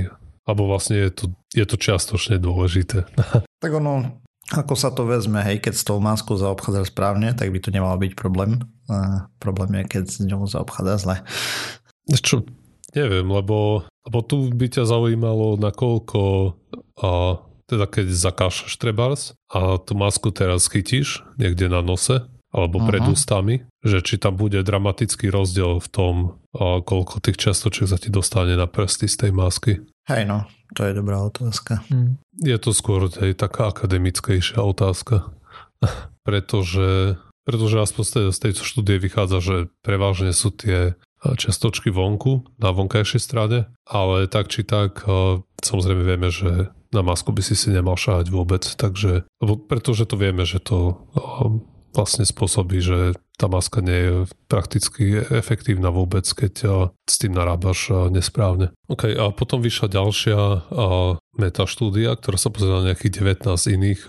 alebo 0.47 0.71
vlastne 0.71 0.97
je 0.97 1.11
to, 1.11 1.25
je 1.51 1.65
to 1.67 1.75
čiastočne 1.75 2.39
dôležité. 2.39 3.07
Tak 3.61 3.77
ono, 3.77 4.17
ako 4.49 4.73
sa 4.73 4.89
to 4.89 5.05
vezme, 5.05 5.37
hej, 5.45 5.61
keď 5.61 5.73
s 5.77 5.85
tou 5.85 6.01
maskou 6.01 6.33
zaobchádza 6.33 6.89
správne, 6.89 7.37
tak 7.37 7.53
by 7.53 7.61
to 7.61 7.69
nemal 7.69 7.93
byť 7.93 8.17
problém. 8.17 8.57
A 8.89 9.29
problém 9.37 9.77
je, 9.79 9.83
keď 9.85 10.03
s 10.09 10.17
ňou 10.25 10.49
zaobchádza 10.49 10.97
zle. 10.97 11.15
Čo, 12.09 12.41
neviem, 12.97 13.29
lebo, 13.29 13.85
lebo 14.09 14.19
tu 14.25 14.49
by 14.49 14.65
ťa 14.65 14.89
zaujímalo, 14.89 15.61
nakoľko 15.61 16.21
a, 17.05 17.37
teda 17.71 17.87
keď 17.87 18.11
zakášaš 18.11 18.75
trebárs 18.75 19.31
a 19.47 19.79
tú 19.79 19.95
masku 19.95 20.35
teraz 20.35 20.67
chytíš 20.67 21.23
niekde 21.39 21.71
na 21.71 21.79
nose 21.79 22.27
alebo 22.51 22.83
pred 22.83 22.99
uh-huh. 22.99 23.15
ústami, 23.15 23.63
že 23.79 24.03
či 24.03 24.19
tam 24.19 24.35
bude 24.35 24.59
dramatický 24.59 25.31
rozdiel 25.31 25.79
v 25.79 25.87
tom, 25.87 26.15
koľko 26.59 27.23
tých 27.23 27.39
častočiek 27.39 27.87
sa 27.87 27.95
ti 27.95 28.11
dostane 28.11 28.59
na 28.59 28.67
prsty 28.67 29.07
z 29.07 29.15
tej 29.15 29.31
masky. 29.31 29.79
Hej 30.11 30.27
no, 30.27 30.43
to 30.75 30.83
je 30.83 30.91
dobrá 30.91 31.23
otázka. 31.23 31.79
Hmm. 31.87 32.19
Je 32.43 32.59
to 32.59 32.75
skôr 32.75 33.07
tej 33.07 33.39
taká 33.39 33.71
akademickejšia 33.71 34.59
otázka. 34.59 35.31
pretože, 36.27 37.17
pretože 37.47 37.75
aspoň 37.81 38.03
z 38.35 38.39
tejto 38.39 38.61
štúdie 38.67 38.99
vychádza, 39.01 39.39
že 39.41 39.55
prevažne 39.81 40.35
sú 40.35 40.53
tie 40.53 40.99
čiastočky 41.21 41.93
vonku, 41.93 42.49
na 42.57 42.73
vonkajšej 42.73 43.21
strane, 43.21 43.69
ale 43.85 44.25
tak 44.25 44.49
či 44.49 44.65
tak 44.65 45.05
samozrejme 45.61 46.01
vieme, 46.01 46.33
že 46.33 46.73
na 46.91 47.01
masku 47.01 47.31
by 47.31 47.41
si 47.43 47.55
si 47.55 47.71
nemal 47.71 47.95
šáhať 47.95 48.27
vôbec, 48.27 48.63
takže, 48.63 49.23
lebo 49.39 49.55
pretože 49.55 50.03
to 50.07 50.19
vieme, 50.19 50.43
že 50.43 50.59
to 50.59 51.07
vlastne 51.91 52.23
spôsobí, 52.23 52.79
že 52.79 53.19
tá 53.35 53.51
maska 53.51 53.83
nie 53.83 53.99
je 53.99 54.13
prakticky 54.47 55.27
efektívna 55.27 55.91
vôbec, 55.91 56.23
keď 56.23 56.87
s 57.03 57.15
tým 57.19 57.35
narábaš 57.35 58.07
nesprávne. 58.07 58.71
OK, 58.87 59.11
a 59.11 59.27
potom 59.35 59.59
vyšla 59.59 59.91
ďalšia 59.91 60.39
meta 61.35 61.63
štúdia, 61.67 62.15
ktorá 62.15 62.39
sa 62.39 62.47
pozerala 62.47 62.85
na 62.85 62.87
nejakých 62.95 63.43
19 63.43 63.75
iných 63.75 64.01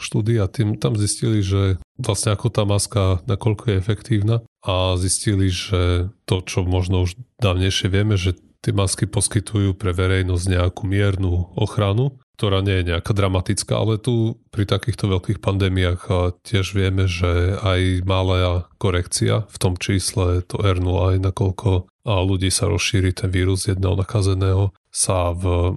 štúdí 0.00 0.40
a 0.40 0.48
tým 0.48 0.80
tam 0.80 0.96
zistili, 0.96 1.44
že 1.44 1.76
vlastne 2.00 2.32
ako 2.32 2.48
tá 2.48 2.64
maska, 2.64 3.20
nakoľko 3.28 3.64
je 3.68 3.80
efektívna 3.84 4.36
a 4.64 4.96
zistili, 4.96 5.52
že 5.52 6.08
to, 6.24 6.40
čo 6.40 6.64
možno 6.64 7.04
už 7.04 7.20
dávnejšie 7.36 7.92
vieme, 7.92 8.16
že 8.16 8.32
tie 8.64 8.72
masky 8.72 9.04
poskytujú 9.04 9.76
pre 9.76 9.92
verejnosť 9.92 10.46
nejakú 10.56 10.88
miernu 10.88 11.52
ochranu 11.54 12.16
ktorá 12.36 12.60
nie 12.60 12.84
je 12.84 12.92
nejaká 12.92 13.16
dramatická, 13.16 13.80
ale 13.80 13.96
tu 13.96 14.36
pri 14.52 14.68
takýchto 14.68 15.08
veľkých 15.08 15.40
pandémiách 15.40 16.36
tiež 16.44 16.76
vieme, 16.76 17.08
že 17.08 17.56
aj 17.64 18.04
malá 18.04 18.68
korekcia 18.76 19.48
v 19.48 19.56
tom 19.56 19.80
čísle 19.80 20.44
to 20.44 20.60
R0 20.60 21.16
aj 21.16 21.16
nakoľko 21.32 21.88
ľudí 22.06 22.52
sa 22.52 22.70
rozšíri 22.70 23.16
ten 23.16 23.32
vírus 23.32 23.66
jedného 23.66 23.98
nakazeného 23.98 24.70
sa 24.92 25.34
v, 25.34 25.74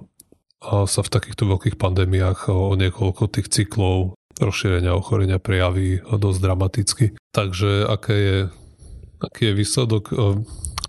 sa 0.62 1.00
v 1.00 1.12
takýchto 1.12 1.48
veľkých 1.48 1.76
pandémiách 1.80 2.52
o 2.52 2.76
niekoľko 2.78 3.24
tých 3.32 3.48
cyklov 3.50 4.14
rozšírenia 4.38 4.94
ochorenia 4.94 5.42
prejaví 5.42 6.00
dosť 6.06 6.38
dramaticky. 6.40 7.06
Takže 7.34 7.84
aké 7.88 8.16
je, 8.16 8.38
aký 9.20 9.52
je 9.52 9.58
výsledok? 9.58 10.04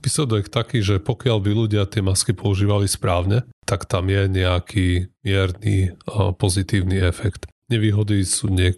Výsledok 0.02 0.50
taký, 0.50 0.82
že 0.82 0.98
pokiaľ 0.98 1.38
by 1.46 1.52
ľudia 1.54 1.86
tie 1.86 2.02
masky 2.02 2.34
používali 2.34 2.90
správne, 2.90 3.46
tak 3.70 3.86
tam 3.86 4.10
je 4.10 4.26
nejaký 4.26 5.14
mierny 5.22 5.94
pozitívny 6.42 6.98
efekt. 7.06 7.46
Nevýhody 7.70 8.26
sú 8.26 8.50
nie, 8.50 8.76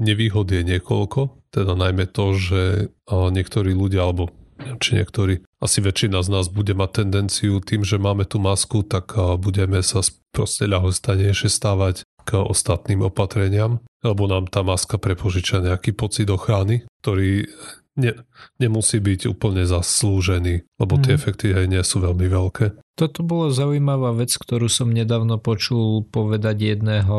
nevýhody 0.00 0.64
je 0.64 0.64
niekoľko, 0.74 1.52
teda 1.52 1.76
najmä 1.76 2.08
to, 2.10 2.34
že 2.34 2.60
niektorí 3.06 3.76
ľudia, 3.76 4.08
alebo 4.08 4.32
či 4.80 4.98
niektorí, 4.98 5.44
asi 5.62 5.78
väčšina 5.78 6.22
z 6.24 6.28
nás 6.32 6.46
bude 6.50 6.74
mať 6.74 7.04
tendenciu 7.04 7.60
tým, 7.62 7.86
že 7.86 8.00
máme 8.00 8.26
tú 8.26 8.40
masku, 8.42 8.82
tak 8.82 9.14
budeme 9.38 9.78
sa 9.84 10.02
proste 10.34 10.66
ľahostanejšie 10.66 11.52
stávať 11.52 12.02
k 12.22 12.38
ostatným 12.38 13.06
opatreniam, 13.06 13.82
lebo 14.06 14.30
nám 14.30 14.46
tá 14.50 14.62
maska 14.62 14.98
prepožiča 14.98 15.62
nejaký 15.62 15.94
pocit 15.94 16.30
ochrany, 16.30 16.86
ktorý 17.02 17.46
ne, 17.96 18.12
nemusí 18.56 18.98
byť 18.98 19.28
úplne 19.28 19.68
zaslúžený, 19.68 20.64
lebo 20.80 20.94
tie 21.00 21.14
mm. 21.14 21.18
efekty 21.18 21.46
aj 21.52 21.66
nie 21.68 21.82
sú 21.84 22.00
veľmi 22.00 22.26
veľké. 22.28 22.80
Toto 22.96 23.20
bola 23.24 23.52
zaujímavá 23.52 24.12
vec, 24.16 24.32
ktorú 24.36 24.68
som 24.68 24.92
nedávno 24.92 25.40
počul 25.40 26.04
povedať 26.08 26.76
jedného 26.76 27.18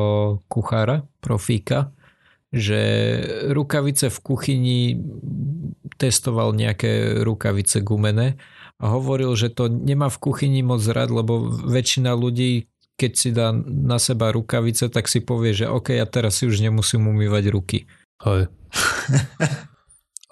kuchára, 0.49 1.05
profíka, 1.21 1.93
že 2.53 2.81
rukavice 3.49 4.13
v 4.13 4.19
kuchyni 4.21 4.79
testoval 5.97 6.53
nejaké 6.53 7.21
rukavice 7.25 7.81
gumené 7.81 8.37
a 8.77 8.93
hovoril, 8.93 9.33
že 9.33 9.49
to 9.49 9.69
nemá 9.69 10.09
v 10.09 10.21
kuchyni 10.21 10.61
moc 10.61 10.85
rád, 10.85 11.09
lebo 11.09 11.49
väčšina 11.49 12.13
ľudí, 12.13 12.69
keď 12.93 13.11
si 13.17 13.29
dá 13.33 13.49
na 13.65 13.97
seba 13.97 14.29
rukavice, 14.29 14.89
tak 14.93 15.09
si 15.09 15.25
povie, 15.25 15.57
že 15.57 15.65
OK, 15.65 15.97
ja 15.97 16.05
teraz 16.05 16.41
si 16.41 16.45
už 16.45 16.61
nemusím 16.61 17.09
umývať 17.09 17.49
ruky. 17.49 17.89
Hej. 18.21 18.53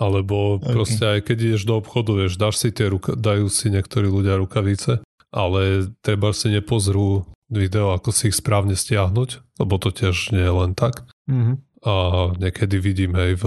Alebo 0.02 0.58
okay. 0.58 0.74
proste 0.74 1.04
aj 1.06 1.30
keď 1.30 1.38
ideš 1.54 1.70
do 1.70 1.78
obchodu, 1.78 2.26
vieš, 2.26 2.42
dáš 2.42 2.58
si 2.58 2.74
tie 2.74 2.90
ruka- 2.90 3.14
dajú 3.14 3.46
si 3.54 3.70
niektorí 3.70 4.10
ľudia 4.10 4.42
rukavice, 4.42 5.06
ale 5.30 5.94
treba 6.02 6.34
si 6.34 6.50
nepozrú 6.50 7.30
video, 7.54 7.94
ako 7.94 8.10
si 8.10 8.34
ich 8.34 8.40
správne 8.40 8.74
stiahnuť, 8.74 9.62
lebo 9.62 9.78
to 9.78 9.94
tiež 9.94 10.34
nie 10.34 10.42
je 10.42 10.54
len 10.58 10.72
tak. 10.74 11.06
Mm-hmm. 11.30 11.56
A 11.86 11.94
niekedy 12.40 12.82
vidím 12.82 13.14
aj 13.14 13.32
v, 13.44 13.46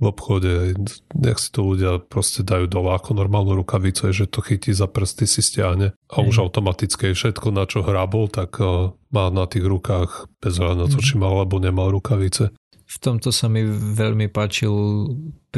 v 0.00 0.04
obchode, 0.08 0.74
nech 1.14 1.38
si 1.38 1.48
to 1.54 1.62
ľudia 1.62 2.02
proste 2.02 2.42
dajú 2.42 2.66
dole 2.66 2.90
ako 2.90 3.14
normálnu 3.14 3.54
rukavicu, 3.62 4.10
že 4.10 4.26
to 4.26 4.42
chytí 4.42 4.74
za 4.74 4.90
prsty, 4.90 5.30
si 5.30 5.46
stiahne 5.46 5.94
a 5.94 5.94
mm-hmm. 5.94 6.28
už 6.32 6.36
automaticky 6.42 7.14
všetko, 7.14 7.54
na 7.54 7.70
čo 7.70 7.86
hrábol, 7.86 8.26
tak 8.26 8.58
uh, 8.58 8.96
má 9.14 9.30
na 9.30 9.46
tých 9.46 9.68
rukách 9.68 10.26
bez 10.42 10.58
na 10.58 10.74
to, 10.88 10.98
mm-hmm. 10.98 11.06
či 11.06 11.14
mal 11.20 11.38
alebo 11.38 11.60
nemal 11.62 11.92
rukavice. 11.92 12.50
V 12.88 12.96
tomto 12.96 13.28
sa 13.28 13.52
mi 13.52 13.60
veľmi 13.68 14.32
páčil 14.32 14.72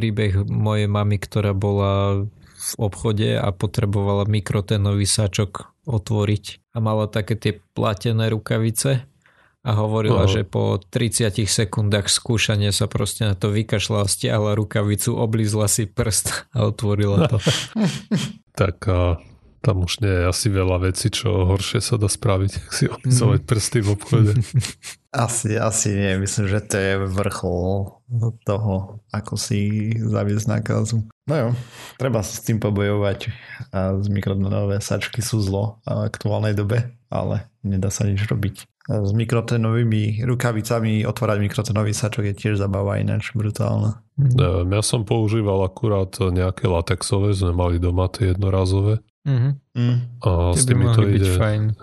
príbeh 0.01 0.49
mojej 0.49 0.89
mamy, 0.89 1.21
ktorá 1.21 1.53
bola 1.53 2.25
v 2.57 2.73
obchode 2.81 3.37
a 3.37 3.53
potrebovala 3.53 4.25
mikrotenový 4.25 5.05
sačok 5.05 5.69
otvoriť 5.85 6.73
a 6.73 6.81
mala 6.81 7.05
také 7.05 7.37
tie 7.37 7.53
platené 7.77 8.33
rukavice 8.33 9.05
a 9.61 9.71
hovorila, 9.77 10.25
Aha. 10.25 10.33
že 10.33 10.49
po 10.49 10.81
30 10.81 11.37
sekundách 11.45 12.09
skúšania 12.09 12.73
sa 12.73 12.89
proste 12.89 13.29
na 13.29 13.37
to 13.37 13.53
vykašľala, 13.53 14.09
stiahla 14.09 14.57
rukavicu, 14.57 15.13
oblízla 15.13 15.69
si 15.69 15.85
prst 15.85 16.49
a 16.57 16.65
otvorila 16.73 17.29
to. 17.29 17.37
tak 18.61 18.81
a 18.89 19.21
tam 19.61 19.85
už 19.85 20.01
nie 20.01 20.09
je 20.09 20.25
asi 20.25 20.49
veľa 20.49 20.89
vecí, 20.89 21.13
čo 21.13 21.45
horšie 21.45 21.85
sa 21.85 22.01
dá 22.01 22.09
spraviť, 22.09 22.53
ak 22.65 22.71
si 22.73 22.85
opisovať 22.89 23.41
mm. 23.45 23.49
prsty 23.49 23.79
v 23.85 23.89
obchode. 23.93 24.33
Asi, 25.11 25.59
asi 25.59 25.91
nie. 25.91 26.23
Myslím, 26.23 26.47
že 26.47 26.63
to 26.63 26.79
je 26.79 26.95
vrchol 27.11 27.99
toho, 28.47 29.03
ako 29.11 29.35
si 29.35 29.91
zaviesť 29.99 30.47
nákazu. 30.47 31.03
No 31.27 31.35
jo, 31.35 31.49
treba 31.99 32.23
sa 32.23 32.39
s 32.39 32.47
tým 32.47 32.63
pobojovať. 32.63 33.27
A 33.75 33.99
z 33.99 34.07
mikrotonové 34.07 34.79
sačky 34.79 35.19
sú 35.19 35.43
zlo 35.43 35.83
v 35.83 36.07
aktuálnej 36.07 36.55
dobe, 36.55 36.95
ale 37.11 37.51
nedá 37.67 37.91
sa 37.91 38.07
nič 38.07 38.23
robiť. 38.31 38.71
A 38.87 39.03
s 39.03 39.11
mikrotenovými 39.11 40.23
rukavicami 40.23 41.03
otvárať 41.03 41.43
mikrotenový 41.43 41.91
sačok 41.91 42.31
je 42.31 42.35
tiež 42.47 42.63
zabava 42.63 43.03
ináč 43.03 43.35
brutálna. 43.35 44.07
Ja 44.71 44.83
som 44.87 45.03
používal 45.03 45.59
akurát 45.67 46.15
nejaké 46.23 46.71
latexové, 46.71 47.35
sme 47.35 47.51
mali 47.51 47.83
doma 47.83 48.07
tie 48.07 48.31
jednorazové 48.31 49.03
Mm-hmm. 49.21 49.53
Mm. 49.77 49.97
A 50.25 50.31
s 50.57 50.65
tými, 50.65 50.87
to 50.97 51.03
ide, 51.05 51.33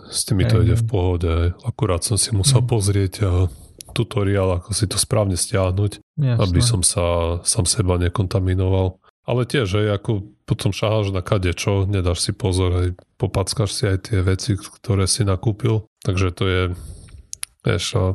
s 0.09 0.21
tými 0.25 0.43
to 0.49 0.65
ide 0.65 0.73
v 0.73 0.85
pohode. 0.89 1.33
Akurát 1.61 2.01
som 2.01 2.17
si 2.17 2.33
musel 2.33 2.65
mm. 2.65 2.67
pozrieť 2.67 3.13
tutoriál, 3.93 4.61
ako 4.61 4.73
si 4.77 4.85
to 4.85 4.97
správne 5.01 5.33
stiahnuť, 5.33 6.01
Jasne. 6.17 6.41
aby 6.41 6.61
som 6.61 6.81
sa 6.85 7.37
sám 7.41 7.65
seba 7.65 7.97
nekontaminoval. 7.97 9.01
Ale 9.27 9.43
tiež, 9.43 9.67
že 9.67 9.91
ako 9.91 10.23
potom 10.47 10.71
šaháš 10.71 11.11
na 11.11 11.19
kade 11.19 11.51
čo, 11.51 11.83
nedáš 11.83 12.23
si 12.23 12.31
pozor, 12.31 12.71
aj 12.79 12.89
popackáš 13.19 13.75
si 13.75 13.83
aj 13.89 13.97
tie 14.07 14.23
veci, 14.23 14.55
ktoré 14.55 15.03
si 15.03 15.27
nakúpil. 15.27 15.83
Takže 16.05 16.31
to 16.31 16.43
je, 16.47 16.63
vieš, 17.67 17.85
a, 17.99 18.05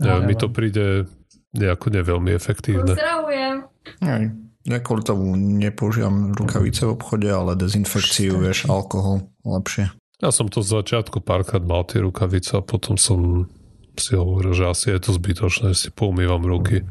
neviem, 0.00 0.24
mi 0.32 0.34
to 0.38 0.48
príde 0.48 1.04
nejako 1.52 1.92
neveľmi 1.92 2.32
efektívne. 2.32 2.96
Pozdravujem. 2.96 4.47
Ja 4.68 4.84
kvôli 4.84 5.00
tomu 5.00 5.32
nepoužívam 5.34 6.36
rukavice 6.36 6.84
v 6.84 6.92
obchode, 6.92 7.28
ale 7.32 7.56
dezinfekciu, 7.56 8.36
vieš, 8.36 8.68
alkohol 8.68 9.24
lepšie. 9.40 9.88
Ja 10.20 10.28
som 10.28 10.52
to 10.52 10.60
z 10.60 10.82
začiatku 10.82 11.24
párkrát 11.24 11.64
mal 11.64 11.88
tie 11.88 12.04
rukavice 12.04 12.60
a 12.60 12.62
potom 12.62 13.00
som 13.00 13.48
si 13.96 14.12
hovoril, 14.12 14.52
že 14.52 14.68
asi 14.68 14.86
je 14.92 15.00
to 15.00 15.10
zbytočné, 15.16 15.72
že 15.72 15.88
si 15.88 15.90
poumývam 15.90 16.44
ruky. 16.44 16.84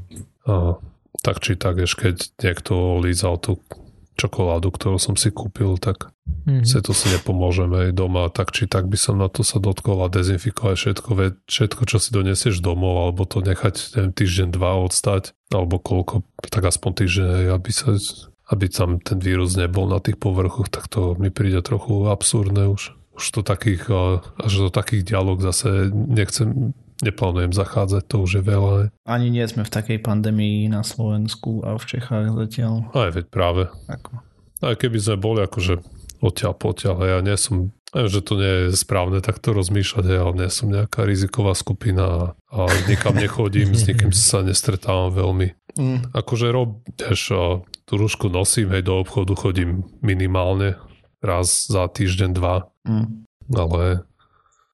A 0.50 0.82
tak 1.22 1.44
či 1.44 1.54
tak, 1.54 1.78
ešte 1.78 2.12
keď 2.12 2.16
niekto 2.42 2.98
lízal 2.98 3.38
tú 3.38 3.62
čokoládu, 4.18 4.74
ktorú 4.74 4.98
som 4.98 5.14
si 5.14 5.30
kúpil, 5.30 5.78
tak 5.78 6.10
mm-hmm. 6.28 6.68
si 6.68 6.80
to 6.84 6.92
si 6.92 7.08
nepomôžeme 7.12 7.90
aj 7.90 7.92
doma. 7.96 8.28
Tak 8.28 8.52
či 8.52 8.68
tak 8.68 8.92
by 8.92 8.98
som 9.00 9.18
na 9.18 9.32
to 9.32 9.42
sa 9.42 9.58
dotkol 9.58 10.04
a 10.04 10.12
dezinfikovať 10.12 10.76
všetko, 10.76 11.10
všetko, 11.48 11.82
čo 11.88 11.98
si 11.98 12.10
donesieš 12.12 12.60
domov, 12.60 13.08
alebo 13.08 13.24
to 13.24 13.40
nechať 13.40 13.96
neviem, 13.96 14.14
týždeň, 14.14 14.48
dva 14.52 14.78
odstať, 14.84 15.34
alebo 15.50 15.80
koľko, 15.80 16.28
tak 16.48 16.68
aspoň 16.68 16.92
týždeň, 17.04 17.30
aby 17.56 17.72
sa 17.72 17.96
aby 18.48 18.72
tam 18.72 19.04
ten 19.04 19.20
vírus 19.20 19.60
nebol 19.60 19.92
na 19.92 20.00
tých 20.00 20.16
povrchoch, 20.16 20.72
tak 20.72 20.88
to 20.88 21.20
mi 21.20 21.28
príde 21.28 21.60
trochu 21.60 22.08
absurdné 22.08 22.72
už. 22.72 22.96
Už 23.18 23.26
to 23.34 23.42
takých, 23.44 23.92
až 24.40 24.54
do 24.56 24.70
takých 24.72 25.04
dialog 25.04 25.44
zase 25.44 25.92
nechcem 25.92 26.72
neplánujem 27.04 27.52
zachádzať, 27.52 28.04
to 28.08 28.24
už 28.24 28.42
je 28.42 28.44
veľa. 28.46 28.74
Ani 29.04 29.30
nie 29.30 29.44
sme 29.46 29.68
v 29.68 29.74
takej 29.74 30.00
pandémii 30.02 30.72
na 30.72 30.82
Slovensku 30.82 31.62
a 31.66 31.76
v 31.76 31.86
Čechách 31.86 32.34
zatiaľ. 32.34 32.88
Aj 32.96 33.12
veď 33.12 33.26
práve. 33.28 33.70
Ako? 33.92 34.22
Aj 34.64 34.74
keby 34.80 34.98
sme 34.98 35.18
boli 35.20 35.40
akože 35.46 35.84
odtiaľ 36.22 36.54
potiaľ, 36.58 36.96
ja 37.06 37.20
nie 37.22 37.38
som 37.38 37.76
že 37.96 38.20
to 38.20 38.36
nie 38.36 38.54
je 38.68 38.76
správne 38.76 39.24
takto 39.24 39.56
rozmýšľať, 39.56 40.06
ale 40.12 40.34
nie 40.36 40.50
som 40.52 40.68
nejaká 40.68 41.08
riziková 41.08 41.56
skupina 41.56 42.36
a 42.52 42.62
nikam 42.86 43.16
nechodím, 43.16 43.72
s 43.72 43.88
nikým 43.88 44.12
sa 44.12 44.44
nestretávam 44.44 45.16
veľmi. 45.16 45.48
Mm. 45.80 46.12
Akože 46.12 46.52
rob, 46.52 46.84
vieš, 47.00 47.32
tú 47.88 47.94
rúšku 47.96 48.28
nosím, 48.28 48.76
hej, 48.76 48.84
do 48.84 49.00
obchodu 49.00 49.40
chodím 49.40 49.88
minimálne 50.04 50.76
raz 51.24 51.72
za 51.72 51.88
týždeň, 51.88 52.30
dva. 52.36 52.68
Mm. 52.84 53.24
Ale 53.56 54.04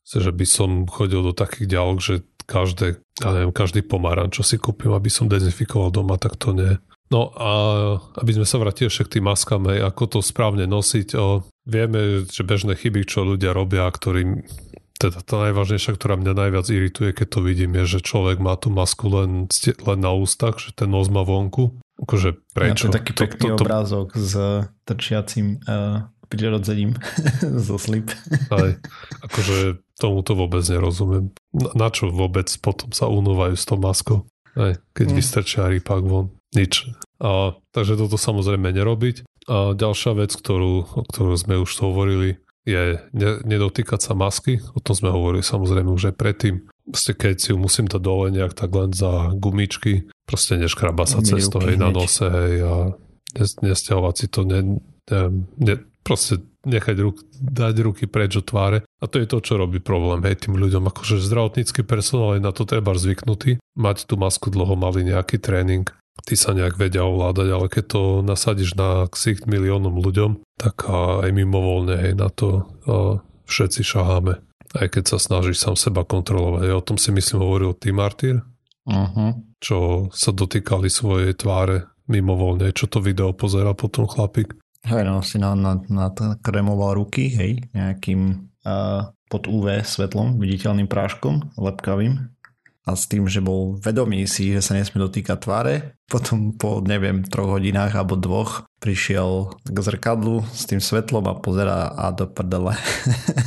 že 0.03 0.33
by 0.33 0.45
som 0.49 0.69
chodil 0.89 1.21
do 1.21 1.31
takých 1.37 1.69
ďalok, 1.69 1.97
že 2.01 2.15
každé, 2.43 2.99
ja 3.23 3.29
neviem, 3.31 3.55
každý 3.55 3.85
pomaran, 3.85 4.33
čo 4.33 4.43
si 4.43 4.59
kúpim, 4.59 4.91
aby 4.91 5.07
som 5.07 5.31
dezinfikoval 5.31 5.93
doma, 5.93 6.19
tak 6.19 6.35
to 6.35 6.51
nie. 6.51 6.75
No 7.11 7.29
a 7.35 7.49
aby 8.19 8.31
sme 8.31 8.47
sa 8.47 8.57
vrátili 8.57 8.89
však 8.89 9.07
k 9.11 9.13
tým 9.19 9.27
maskám, 9.27 9.63
hej, 9.69 9.83
ako 9.85 10.17
to 10.17 10.19
správne 10.23 10.65
nosiť, 10.65 11.07
o, 11.19 11.43
vieme, 11.67 12.25
že 12.25 12.41
bežné 12.47 12.79
chyby, 12.79 13.05
čo 13.05 13.27
ľudia 13.27 13.51
robia, 13.53 13.85
ktorým 13.85 14.43
teda 15.03 15.19
tá 15.19 15.35
najvážnejšia, 15.49 15.99
ktorá 15.99 16.15
mňa 16.15 16.33
najviac 16.33 16.65
irituje, 16.71 17.11
keď 17.11 17.27
to 17.27 17.39
vidím, 17.43 17.75
je, 17.83 17.99
že 17.99 18.07
človek 18.07 18.39
má 18.39 18.55
tú 18.55 18.71
masku 18.71 19.11
len, 19.11 19.51
len 19.59 19.99
na 19.99 20.15
ústach, 20.15 20.63
že 20.63 20.71
ten 20.71 20.87
nos 20.87 21.11
má 21.11 21.27
vonku. 21.27 21.75
Akože 21.99 22.39
prečo? 22.55 22.87
Ja, 22.87 22.89
to 22.89 22.95
je 22.95 22.99
taký 23.03 23.11
pekný 23.13 23.47
to, 23.51 23.53
to, 23.53 23.57
to... 23.59 23.63
obrázok 23.67 24.07
s 24.15 24.33
trčiacim 24.87 25.59
uh, 25.67 26.07
prirodzením 26.31 26.97
zo 27.67 27.75
slip. 27.77 28.09
Aj, 28.49 28.79
akože 29.27 29.83
tomuto 29.99 30.33
vôbec 30.33 30.63
nerozumiem. 30.65 31.35
Na, 31.53 31.69
na 31.75 31.87
čo 31.91 32.09
vôbec 32.09 32.47
potom 32.63 32.89
sa 32.95 33.11
unúvajú 33.11 33.53
s 33.53 33.67
tou 33.67 33.77
maskou? 33.77 34.25
Aj, 34.57 34.79
keď 34.95 35.07
mm. 35.11 35.15
vystrčia 35.19 35.69
rypák 35.69 36.01
von. 36.01 36.33
Nič. 36.53 36.87
A, 37.17 37.57
takže 37.73 37.97
toto 37.97 38.17
samozrejme 38.17 38.69
nerobiť. 38.73 39.25
A 39.49 39.75
ďalšia 39.75 40.15
vec, 40.15 40.31
ktorú, 40.31 40.87
o 40.87 41.01
ktorú 41.03 41.33
sme 41.35 41.59
už 41.59 41.71
hovorili, 41.83 42.39
je 42.63 42.95
ne, 43.11 43.31
nedotýkať 43.43 43.99
sa 43.99 44.13
masky. 44.15 44.63
O 44.71 44.79
tom 44.79 44.95
sme 44.95 45.11
hovorili 45.11 45.43
samozrejme 45.43 45.91
už 45.91 46.13
aj 46.13 46.15
predtým. 46.15 46.63
Proste 46.87 47.11
keď 47.15 47.35
si 47.39 47.47
ju 47.51 47.57
musím 47.59 47.87
dať 47.87 47.99
dole 47.99 48.31
nejak 48.31 48.55
tak 48.55 48.71
len 48.71 48.95
za 48.95 49.35
gumičky, 49.35 50.07
proste 50.27 50.55
neškraba 50.59 51.03
sa 51.07 51.19
cez 51.23 51.47
to 51.47 51.59
hej, 51.63 51.75
na 51.75 51.91
nose 51.91 52.23
hej, 52.23 52.55
a 52.63 52.75
nestiahovať 53.39 54.15
si 54.15 54.27
to 54.31 54.47
ne, 54.47 54.79
ne, 55.11 55.21
ne, 55.59 55.75
proste 56.03 56.43
nechať 56.63 56.97
ruk, 57.03 57.19
dať 57.39 57.75
ruky 57.83 58.07
preč 58.07 58.39
od 58.39 58.47
tváre. 58.47 58.87
A 59.03 59.05
to 59.07 59.19
je 59.19 59.27
to, 59.27 59.43
čo 59.43 59.59
robí 59.59 59.83
problém 59.83 60.23
hej, 60.23 60.47
tým 60.47 60.55
ľuďom. 60.55 60.87
Akože 60.87 61.19
zdravotnícky 61.19 61.83
personál 61.83 62.39
je 62.39 62.41
na 62.43 62.55
to 62.55 62.63
treba 62.63 62.95
zvyknutý. 62.95 63.59
Mať 63.75 64.07
tú 64.07 64.15
masku 64.15 64.47
dlho 64.47 64.79
mali 64.79 65.03
nejaký 65.03 65.39
tréning. 65.39 65.87
Ty 66.23 66.35
sa 66.37 66.53
nejak 66.53 66.77
vedia 66.77 67.03
ovládať, 67.03 67.47
ale 67.49 67.67
keď 67.67 67.85
to 67.89 68.01
nasadíš 68.21 68.77
na 68.77 69.09
ksicht 69.09 69.49
miliónom 69.49 69.97
ľuďom, 69.97 70.45
tak 70.55 70.85
aj 70.87 71.29
mimovolne 71.33 71.97
hej, 71.97 72.13
na 72.13 72.29
to 72.29 72.69
všetci 73.49 73.81
šaháme. 73.81 74.39
Aj 74.73 74.87
keď 74.89 75.03
sa 75.13 75.17
snažíš 75.19 75.61
sám 75.61 75.75
seba 75.77 76.05
kontrolovať. 76.05 76.69
Ja 76.69 76.79
o 76.79 76.85
tom 76.85 76.97
si 76.97 77.13
myslím 77.13 77.43
hovoril 77.43 77.77
Tim 77.77 77.97
Martyr, 77.97 78.41
uh-huh. 78.87 79.37
čo 79.61 80.09
sa 80.13 80.31
dotýkali 80.33 80.87
svojej 80.87 81.33
tváre 81.37 81.91
mimovolne, 82.09 82.73
čo 82.73 82.89
to 82.89 83.03
video 83.03 83.33
pozera 83.33 83.73
potom 83.77 84.09
chlapík. 84.09 84.53
Hej, 84.83 85.03
no 85.07 85.23
si 85.23 85.39
na, 85.39 85.55
na, 85.55 85.79
na 85.87 86.07
kremoval 86.43 86.99
ruky, 86.99 87.31
hej, 87.31 87.63
nejakým 87.71 88.51
uh, 88.67 89.07
pod 89.31 89.47
UV 89.47 89.81
svetlom, 89.87 90.37
viditeľným 90.37 90.91
práškom, 90.91 91.55
lepkavým 91.55 92.33
a 92.83 92.99
s 92.99 93.07
tým, 93.07 93.31
že 93.31 93.39
bol 93.39 93.79
vedomý 93.79 94.27
si, 94.27 94.51
že 94.51 94.59
sa 94.59 94.75
nesmie 94.75 94.99
dotýkať 94.99 95.37
tváre. 95.39 95.75
Potom 96.07 96.51
po, 96.55 96.83
neviem, 96.83 97.23
troch 97.23 97.55
hodinách 97.55 97.95
alebo 97.95 98.19
dvoch 98.19 98.67
prišiel 98.83 99.55
k 99.63 99.77
zrkadlu 99.79 100.43
s 100.51 100.67
tým 100.67 100.83
svetlom 100.83 101.23
a 101.31 101.39
pozera 101.39 101.87
a 101.95 102.11
do 102.11 102.27
prdele. 102.27 102.75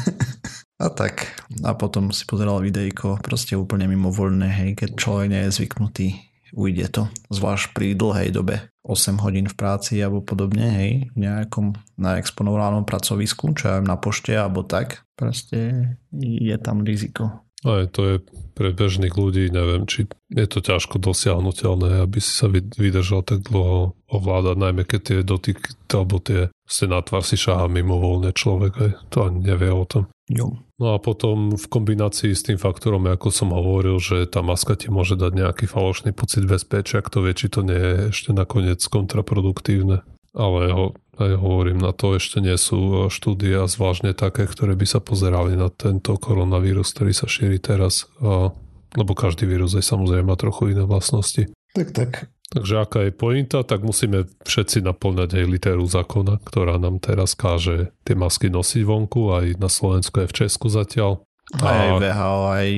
a 0.85 0.87
tak. 0.89 1.37
A 1.61 1.77
potom 1.77 2.09
si 2.11 2.25
pozeral 2.25 2.65
videjko, 2.65 3.21
proste 3.21 3.55
úplne 3.61 3.85
mimovoľné, 3.93 4.49
hej, 4.49 4.71
keď 4.73 4.91
človek 4.97 5.27
nie 5.29 5.43
je 5.45 5.55
zvyknutý 5.63 6.09
ujde 6.57 6.87
to, 6.89 7.03
zvlášť 7.29 7.77
pri 7.77 7.93
dlhej 7.93 8.31
dobe 8.33 8.65
8 8.87 9.19
hodín 9.21 9.51
v 9.51 9.59
práci 9.59 9.99
alebo 9.99 10.23
podobne, 10.23 10.67
hej, 10.71 10.93
v 11.13 11.17
nejakom 11.19 11.75
na 11.99 12.17
exponovanom 12.23 12.87
pracovisku, 12.87 13.51
čo 13.53 13.77
aj 13.77 13.85
na 13.85 13.99
pošte 13.99 14.33
alebo 14.33 14.63
tak, 14.63 15.03
proste 15.19 15.93
je 16.17 16.57
tam 16.57 16.87
riziko. 16.87 17.46
Aj 17.67 17.91
to 17.91 18.01
je 18.07 18.17
pre 18.57 18.73
bežných 18.73 19.13
ľudí, 19.13 19.53
neviem, 19.53 19.85
či 19.85 20.09
je 20.33 20.47
to 20.49 20.65
ťažko 20.65 20.97
dosiahnutelné, 20.97 22.01
aby 22.01 22.19
si 22.25 22.33
sa 22.33 22.49
vydržal 22.49 23.21
tak 23.21 23.45
dlho 23.45 23.93
ovládať, 24.09 24.57
najmä 24.57 24.83
keď 24.89 25.01
tie 25.03 25.19
dotyky, 25.21 25.77
alebo 25.93 26.17
tie 26.23 26.49
ste 26.65 26.89
na 26.89 27.05
tvár 27.05 27.27
si 27.27 27.37
šáha 27.37 27.69
mimo 27.69 28.01
voľne 28.01 28.33
človek, 28.33 28.73
aj 28.81 28.91
to 29.13 29.29
ani 29.29 29.45
nevie 29.45 29.69
o 29.69 29.85
tom. 29.85 30.09
Jo. 30.27 30.57
No 30.77 30.87
a 30.93 31.01
potom 31.01 31.55
v 31.55 31.67
kombinácii 31.69 32.35
s 32.35 32.45
tým 32.45 32.59
faktorom, 32.59 33.05
ako 33.07 33.29
som 33.29 33.55
hovoril, 33.55 33.97
že 34.01 34.27
tá 34.27 34.41
maska 34.41 34.75
ti 34.77 34.93
môže 34.93 35.15
dať 35.15 35.33
nejaký 35.37 35.65
falošný 35.69 36.13
pocit 36.17 36.45
bezpečia, 36.45 37.05
kto 37.05 37.25
vie, 37.25 37.33
či 37.37 37.53
to 37.53 37.61
nie 37.61 37.77
je 37.77 37.95
ešte 38.13 38.33
nakoniec 38.33 38.81
kontraproduktívne. 38.85 40.03
Ale 40.37 40.69
ho, 40.69 40.93
aj 41.17 41.33
hovorím, 41.41 41.81
na 41.81 41.97
to 41.97 42.13
ešte 42.13 42.45
nie 42.45 42.55
sú 42.61 43.09
štúdia, 43.09 43.65
zvláštne 43.65 44.13
také, 44.13 44.45
ktoré 44.45 44.77
by 44.77 44.85
sa 44.85 45.01
pozerali 45.01 45.57
na 45.57 45.73
tento 45.73 46.21
koronavírus, 46.21 46.93
ktorý 46.93 47.17
sa 47.17 47.25
šíri 47.25 47.57
teraz, 47.57 48.05
a, 48.21 48.53
lebo 48.95 49.13
každý 49.17 49.49
vírus 49.49 49.73
aj 49.73 49.89
samozrejme 49.97 50.29
má 50.29 50.37
trochu 50.37 50.77
iné 50.77 50.85
vlastnosti. 50.85 51.49
Tak, 51.73 51.89
tak. 51.97 52.13
Takže 52.47 52.75
aká 52.79 53.11
je 53.11 53.13
pointa, 53.17 53.67
tak 53.67 53.83
musíme 53.83 54.31
všetci 54.47 54.79
naplňať 54.87 55.43
aj 55.43 55.45
literu 55.51 55.83
zákona, 55.83 56.39
ktorá 56.47 56.79
nám 56.79 57.03
teraz 57.03 57.35
káže 57.35 57.91
tie 58.07 58.15
masky 58.15 58.47
nosiť 58.47 58.87
vonku, 58.87 59.35
aj 59.35 59.59
na 59.59 59.67
Slovensku, 59.67 60.23
aj 60.23 60.31
v 60.31 60.37
Česku 60.47 60.71
zatiaľ. 60.71 61.27
A... 61.59 61.67
Aj 61.67 61.89
VHO, 61.99 62.39
aj 62.55 62.69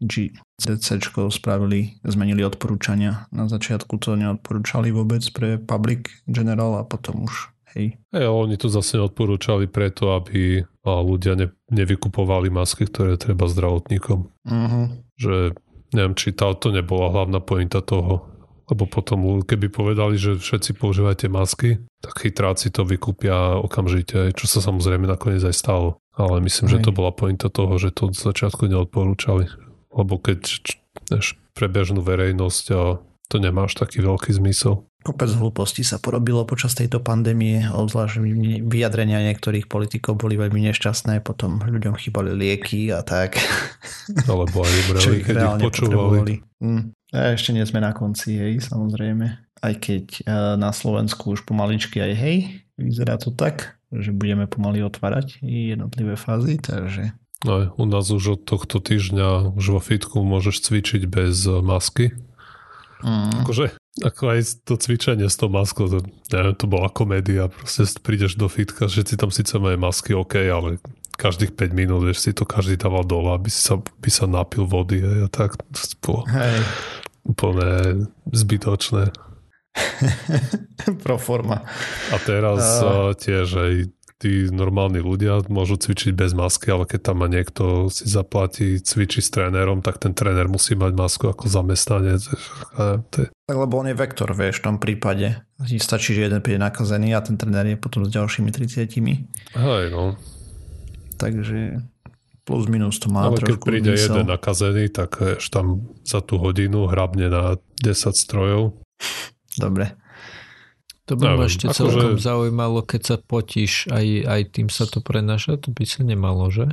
GCC 0.00 1.00
spravili, 1.30 2.00
zmenili 2.02 2.42
odporúčania. 2.42 3.28
Na 3.30 3.46
začiatku 3.46 4.00
to 4.00 4.16
neodporúčali 4.16 4.88
vôbec 4.90 5.22
pre 5.30 5.60
public 5.60 6.08
general 6.24 6.80
a 6.80 6.82
potom 6.88 7.28
už 7.28 7.52
hej. 7.76 8.00
Hej, 8.10 8.26
oni 8.26 8.56
to 8.58 8.66
zase 8.72 8.98
odporúčali 8.98 9.70
preto, 9.70 10.16
aby 10.16 10.64
ľudia 10.84 11.36
ne, 11.36 11.52
nevykupovali 11.70 12.50
masky, 12.50 12.88
ktoré 12.88 13.20
treba 13.20 13.46
zdravotníkom. 13.46 14.18
Uh-huh. 14.26 14.84
Že 15.20 15.54
neviem, 15.94 16.14
či 16.16 16.34
tá, 16.34 16.50
to 16.56 16.72
nebola 16.74 17.12
hlavná 17.12 17.38
pointa 17.42 17.84
toho, 17.84 18.26
lebo 18.70 18.86
potom, 18.86 19.42
keby 19.42 19.66
povedali, 19.66 20.14
že 20.14 20.38
všetci 20.38 20.78
používajte 20.78 21.26
masky, 21.26 21.82
tak 21.98 22.14
chytráci 22.22 22.70
to 22.70 22.86
vykúpia 22.86 23.58
okamžite, 23.58 24.30
čo 24.38 24.46
sa 24.46 24.62
samozrejme 24.62 25.10
nakoniec 25.10 25.42
aj 25.42 25.54
stalo. 25.58 25.98
Ale 26.14 26.38
myslím, 26.42 26.66
Aj. 26.70 26.72
že 26.78 26.84
to 26.84 26.90
bola 26.94 27.10
pointa 27.10 27.50
toho, 27.50 27.74
že 27.80 27.90
to 27.90 28.10
od 28.10 28.14
začiatku 28.14 28.70
neodporúčali. 28.70 29.50
Lebo 29.90 30.18
keď 30.22 30.46
než 31.10 31.36
pre 31.54 31.66
bežnú 31.66 32.00
verejnosť 32.00 32.64
to 33.30 33.36
nemá 33.38 33.70
až 33.70 33.78
taký 33.78 34.02
veľký 34.02 34.34
zmysel. 34.34 34.90
Kopec 35.00 35.32
hlúpostí 35.32 35.80
sa 35.80 35.96
porobilo 35.96 36.44
počas 36.44 36.76
tejto 36.76 37.00
pandémie, 37.00 37.64
obzvlášť 37.72 38.20
vyjadrenia 38.68 39.24
niektorých 39.32 39.64
politikov 39.64 40.20
boli 40.20 40.36
veľmi 40.36 40.60
nešťastné, 40.68 41.24
potom 41.24 41.56
ľuďom 41.62 41.96
chýbali 41.96 42.36
lieky 42.36 42.92
a 42.92 43.00
tak. 43.00 43.40
Alebo 44.30 44.60
aj 44.60 44.74
umreli, 44.84 45.24
keď 45.24 45.36
ich 45.40 45.56
počúvali. 45.62 46.34
Mm. 46.60 46.92
A 47.16 47.32
ešte 47.32 47.56
nie 47.56 47.64
sme 47.64 47.80
na 47.80 47.96
konci, 47.96 48.36
hej, 48.36 48.60
samozrejme. 48.60 49.24
Aj 49.64 49.74
keď 49.80 50.04
e, 50.20 50.22
na 50.60 50.68
Slovensku 50.68 51.32
už 51.32 51.48
pomaličky 51.48 51.96
aj 51.96 52.12
hej, 52.20 52.38
vyzerá 52.76 53.16
to 53.16 53.32
tak, 53.32 53.80
že 53.88 54.12
budeme 54.12 54.44
pomaly 54.46 54.84
otvárať 54.84 55.40
jednotlivé 55.40 56.20
fázy, 56.20 56.60
takže... 56.60 57.16
Aj, 57.48 57.72
u 57.72 57.84
nás 57.88 58.04
už 58.12 58.36
od 58.36 58.40
tohto 58.44 58.84
týždňa 58.84 59.56
už 59.56 59.66
vo 59.76 59.80
fitku 59.80 60.20
môžeš 60.20 60.60
cvičiť 60.60 61.08
bez 61.08 61.40
masky. 61.48 62.12
Mm. 63.00 63.44
Akože 63.44 63.80
ako 64.00 64.22
aj 64.32 64.40
to 64.64 64.78
cvičenie 64.78 65.26
s 65.26 65.36
tou 65.36 65.50
maskou, 65.50 65.90
to, 65.90 66.06
neviem, 66.30 66.54
to 66.54 66.70
bola 66.70 66.86
komédia, 66.88 67.50
proste 67.50 67.84
prídeš 68.00 68.38
do 68.38 68.46
fitka, 68.46 68.86
všetci 68.86 69.18
tam 69.18 69.34
síce 69.34 69.58
majú 69.58 69.76
masky, 69.82 70.14
OK, 70.14 70.46
ale 70.46 70.78
každých 71.18 71.52
5 71.52 71.74
minút, 71.76 72.06
vieš, 72.06 72.24
si 72.24 72.32
to 72.32 72.46
každý 72.48 72.80
dával 72.80 73.04
dole, 73.04 73.34
aby 73.34 73.50
sa, 73.52 73.76
by 73.76 74.10
sa 74.10 74.24
napil 74.30 74.64
vody 74.64 75.02
a 75.04 75.28
tak, 75.28 75.58
to 75.58 75.82
bolo 76.00 76.22
Hej. 76.30 76.58
úplne 77.26 77.68
zbytočné. 78.30 79.12
Pro 81.04 81.18
forma. 81.20 81.66
A 82.14 82.16
teraz 82.22 82.80
uh... 82.80 83.12
tiež 83.12 83.48
aj 83.52 83.72
tí 84.20 84.52
normálni 84.52 85.00
ľudia 85.00 85.40
môžu 85.48 85.80
cvičiť 85.80 86.12
bez 86.12 86.36
masky, 86.36 86.68
ale 86.68 86.84
keď 86.84 87.00
tam 87.08 87.24
má 87.24 87.28
niekto 87.32 87.88
si 87.88 88.04
zaplatí, 88.04 88.76
cvičí 88.76 89.24
s 89.24 89.32
trénerom, 89.32 89.80
tak 89.80 89.96
ten 89.96 90.12
tréner 90.12 90.44
musí 90.44 90.76
mať 90.76 90.92
masku 90.92 91.32
ako 91.32 91.48
zamestnanec. 91.48 92.20
Tak 93.08 93.32
lebo 93.48 93.80
on 93.80 93.88
je 93.88 93.96
vektor, 93.96 94.30
vieš, 94.36 94.60
v 94.60 94.64
tom 94.68 94.76
prípade. 94.76 95.40
Stačí, 95.80 96.12
že 96.12 96.28
jeden 96.28 96.44
príde 96.44 96.60
nakazený 96.60 97.16
a 97.16 97.24
ten 97.24 97.40
tréner 97.40 97.74
je 97.74 97.80
potom 97.80 98.04
s 98.04 98.12
ďalšími 98.12 98.52
30. 98.52 98.92
Hej, 99.56 99.84
no. 99.90 100.14
Takže 101.16 101.80
plus 102.44 102.64
minus 102.68 103.00
to 103.00 103.08
má 103.08 103.28
Ale 103.28 103.40
keď 103.40 103.56
príde 103.58 103.90
mysel. 103.96 104.20
jeden 104.20 104.28
nakazený, 104.28 104.92
tak 104.92 105.16
ešte 105.40 105.56
tam 105.56 105.88
za 106.04 106.20
tú 106.20 106.36
hodinu 106.36 106.86
hrabne 106.92 107.32
na 107.32 107.56
10 107.80 108.12
strojov. 108.12 108.76
Dobre. 109.56 109.96
To 111.10 111.18
by 111.18 111.42
ma 111.42 111.50
ešte 111.50 111.66
celkom 111.74 112.14
že... 112.14 112.22
zaujímalo, 112.22 112.86
keď 112.86 113.02
sa 113.02 113.16
potíš, 113.18 113.90
aj, 113.90 114.06
aj 114.30 114.42
tým 114.54 114.70
sa 114.70 114.86
to 114.86 115.02
prenaša, 115.02 115.58
to 115.58 115.74
by 115.74 115.82
sa 115.82 116.06
nemalo, 116.06 116.46
že? 116.54 116.70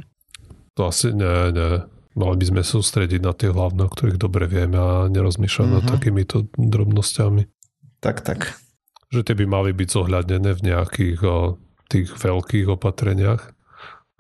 To 0.77 0.93
asi 0.93 1.09
nie, 1.09 1.49
nie. 1.57 1.81
Mali 2.13 2.35
by 2.37 2.45
sme 2.45 2.61
sústrediť 2.61 3.17
na 3.17 3.33
tie 3.33 3.49
hlavné, 3.49 3.89
o 3.89 3.93
ktorých 3.93 4.21
dobre 4.21 4.45
vieme 4.45 4.77
a 4.77 5.09
nerozmýšľať 5.09 5.65
uh-huh. 5.65 5.77
nad 5.81 5.85
mhm. 5.89 5.89
takýmito 5.89 6.45
drobnosťami. 6.53 7.49
Tak, 7.97 8.21
tak. 8.21 8.61
Že 9.09 9.25
tie 9.25 9.35
by 9.41 9.45
mali 9.49 9.73
byť 9.73 9.89
zohľadnené 9.89 10.53
v 10.53 10.61
nejakých 10.69 11.19
o, 11.25 11.57
tých 11.89 12.13
veľkých 12.13 12.69
opatreniach, 12.77 13.41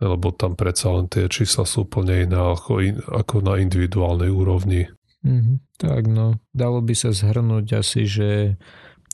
lebo 0.01 0.33
tam 0.33 0.57
predsa 0.57 0.97
len 0.97 1.05
tie 1.05 1.29
čísla 1.29 1.61
sú 1.69 1.85
úplne 1.85 2.25
iné 2.25 2.41
ako, 2.41 2.73
in, 2.81 2.97
ako 3.05 3.45
na 3.45 3.61
individuálnej 3.61 4.33
úrovni. 4.33 4.89
Uh-huh. 5.21 5.61
Tak 5.77 6.09
no, 6.09 6.41
dalo 6.57 6.81
by 6.81 6.97
sa 6.97 7.13
zhrnúť 7.13 7.85
asi, 7.85 8.09
že 8.09 8.57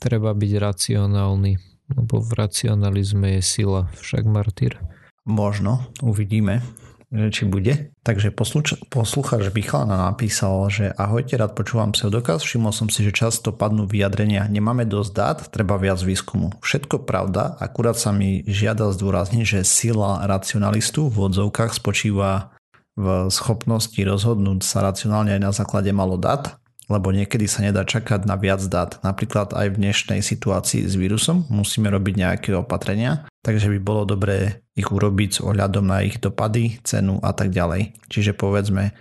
treba 0.04 0.36
byť 0.36 0.52
racionálny, 0.60 1.52
lebo 1.96 2.20
v 2.20 2.30
racionalizme 2.36 3.40
je 3.40 3.42
sila, 3.42 3.88
však 3.96 4.28
martyr. 4.28 4.76
Možno, 5.24 5.88
uvidíme, 6.04 6.60
či 7.08 7.48
bude. 7.48 7.96
Takže 8.04 8.28
posluč- 8.28 8.76
poslucháč 8.92 9.48
Bichlana 9.48 10.12
napísal, 10.12 10.68
že 10.68 10.92
ahojte, 10.92 11.40
rád 11.40 11.56
počúvam 11.56 11.96
pseudokaz, 11.96 12.44
všimol 12.44 12.76
som 12.76 12.92
si, 12.92 13.00
že 13.00 13.16
často 13.16 13.54
padnú 13.56 13.88
vyjadrenia, 13.88 14.44
nemáme 14.52 14.84
dosť 14.84 15.12
dát, 15.16 15.38
treba 15.48 15.80
viac 15.80 16.04
výskumu. 16.04 16.52
Všetko 16.60 17.08
pravda, 17.08 17.56
akurát 17.56 17.96
sa 17.96 18.12
mi 18.12 18.44
žiada 18.44 18.92
zdôrazniť, 18.92 19.44
že 19.48 19.60
sila 19.64 20.28
racionalistu 20.28 21.08
v 21.08 21.32
odzovkách 21.32 21.72
spočíva 21.72 22.52
v 22.94 23.26
schopnosti 23.26 23.98
rozhodnúť 23.98 24.62
sa 24.62 24.84
racionálne 24.86 25.34
aj 25.34 25.42
na 25.42 25.50
základe 25.50 25.90
malo 25.90 26.14
dát 26.14 26.62
lebo 26.90 27.14
niekedy 27.14 27.48
sa 27.48 27.64
nedá 27.64 27.86
čakať 27.86 28.28
na 28.28 28.36
viac 28.36 28.60
dát. 28.68 29.00
Napríklad 29.00 29.56
aj 29.56 29.72
v 29.72 29.80
dnešnej 29.80 30.20
situácii 30.20 30.84
s 30.84 30.94
vírusom 30.98 31.48
musíme 31.48 31.88
robiť 31.88 32.14
nejaké 32.20 32.50
opatrenia, 32.52 33.24
takže 33.40 33.72
by 33.72 33.78
bolo 33.80 34.04
dobré 34.04 34.66
ich 34.76 34.90
urobiť 34.90 35.30
s 35.38 35.42
ohľadom 35.42 35.86
na 35.86 36.02
ich 36.04 36.18
dopady, 36.18 36.82
cenu 36.82 37.22
a 37.22 37.32
tak 37.32 37.54
ďalej. 37.54 37.94
Čiže 38.10 38.34
povedzme, 38.34 38.92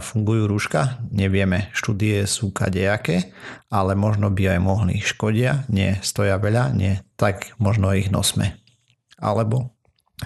fungujú 0.00 0.44
rúška? 0.46 1.02
Nevieme. 1.10 1.72
Štúdie 1.72 2.28
sú 2.28 2.52
kadejaké, 2.52 3.32
ale 3.72 3.96
možno 3.96 4.30
by 4.30 4.56
aj 4.56 4.60
mohli. 4.62 5.00
Škodia? 5.00 5.64
Nie. 5.72 5.98
Stoja 6.04 6.36
veľa? 6.38 6.76
Nie. 6.76 7.02
Tak 7.16 7.58
možno 7.58 7.90
ich 7.96 8.12
nosme. 8.12 8.60
Alebo 9.18 9.73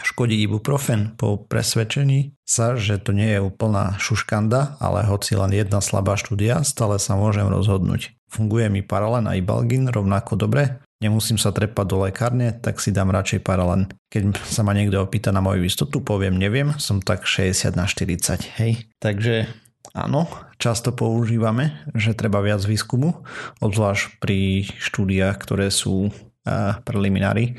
škodí 0.03 0.39
ibuprofen 0.45 1.15
po 1.19 1.41
presvedčení 1.41 2.37
sa, 2.49 2.75
že 2.79 2.97
to 2.99 3.13
nie 3.13 3.37
je 3.37 3.41
úplná 3.45 3.99
šuškanda, 4.01 4.81
ale 4.81 5.05
hoci 5.05 5.37
len 5.37 5.53
jedna 5.53 5.85
slabá 5.85 6.17
štúdia, 6.17 6.65
stále 6.65 6.97
sa 6.97 7.15
môžem 7.19 7.47
rozhodnúť. 7.47 8.17
Funguje 8.29 8.69
mi 8.69 8.85
paralen 8.85 9.25
a 9.25 9.37
ibalgin 9.37 9.89
rovnako 9.89 10.37
dobre? 10.37 10.85
Nemusím 10.99 11.39
sa 11.39 11.55
trepať 11.55 11.87
do 11.87 11.97
lekárne, 12.03 12.51
tak 12.51 12.83
si 12.83 12.91
dám 12.91 13.15
radšej 13.15 13.47
paralen. 13.47 13.87
Keď 14.11 14.35
sa 14.51 14.67
ma 14.67 14.75
niekto 14.75 14.99
opýta 14.99 15.31
na 15.31 15.39
moju 15.39 15.63
istotu, 15.63 16.03
poviem 16.03 16.35
neviem, 16.35 16.75
som 16.83 16.99
tak 16.99 17.23
60 17.23 17.79
na 17.79 17.87
40, 17.87 18.59
hej. 18.59 18.91
Takže 18.99 19.47
áno, 19.95 20.27
často 20.59 20.91
používame, 20.91 21.87
že 21.95 22.19
treba 22.19 22.43
viac 22.43 22.67
výskumu, 22.67 23.23
obzvlášť 23.63 24.19
pri 24.19 24.67
štúdiách, 24.83 25.39
ktoré 25.39 25.71
sú 25.71 26.11
preliminári 26.83 27.57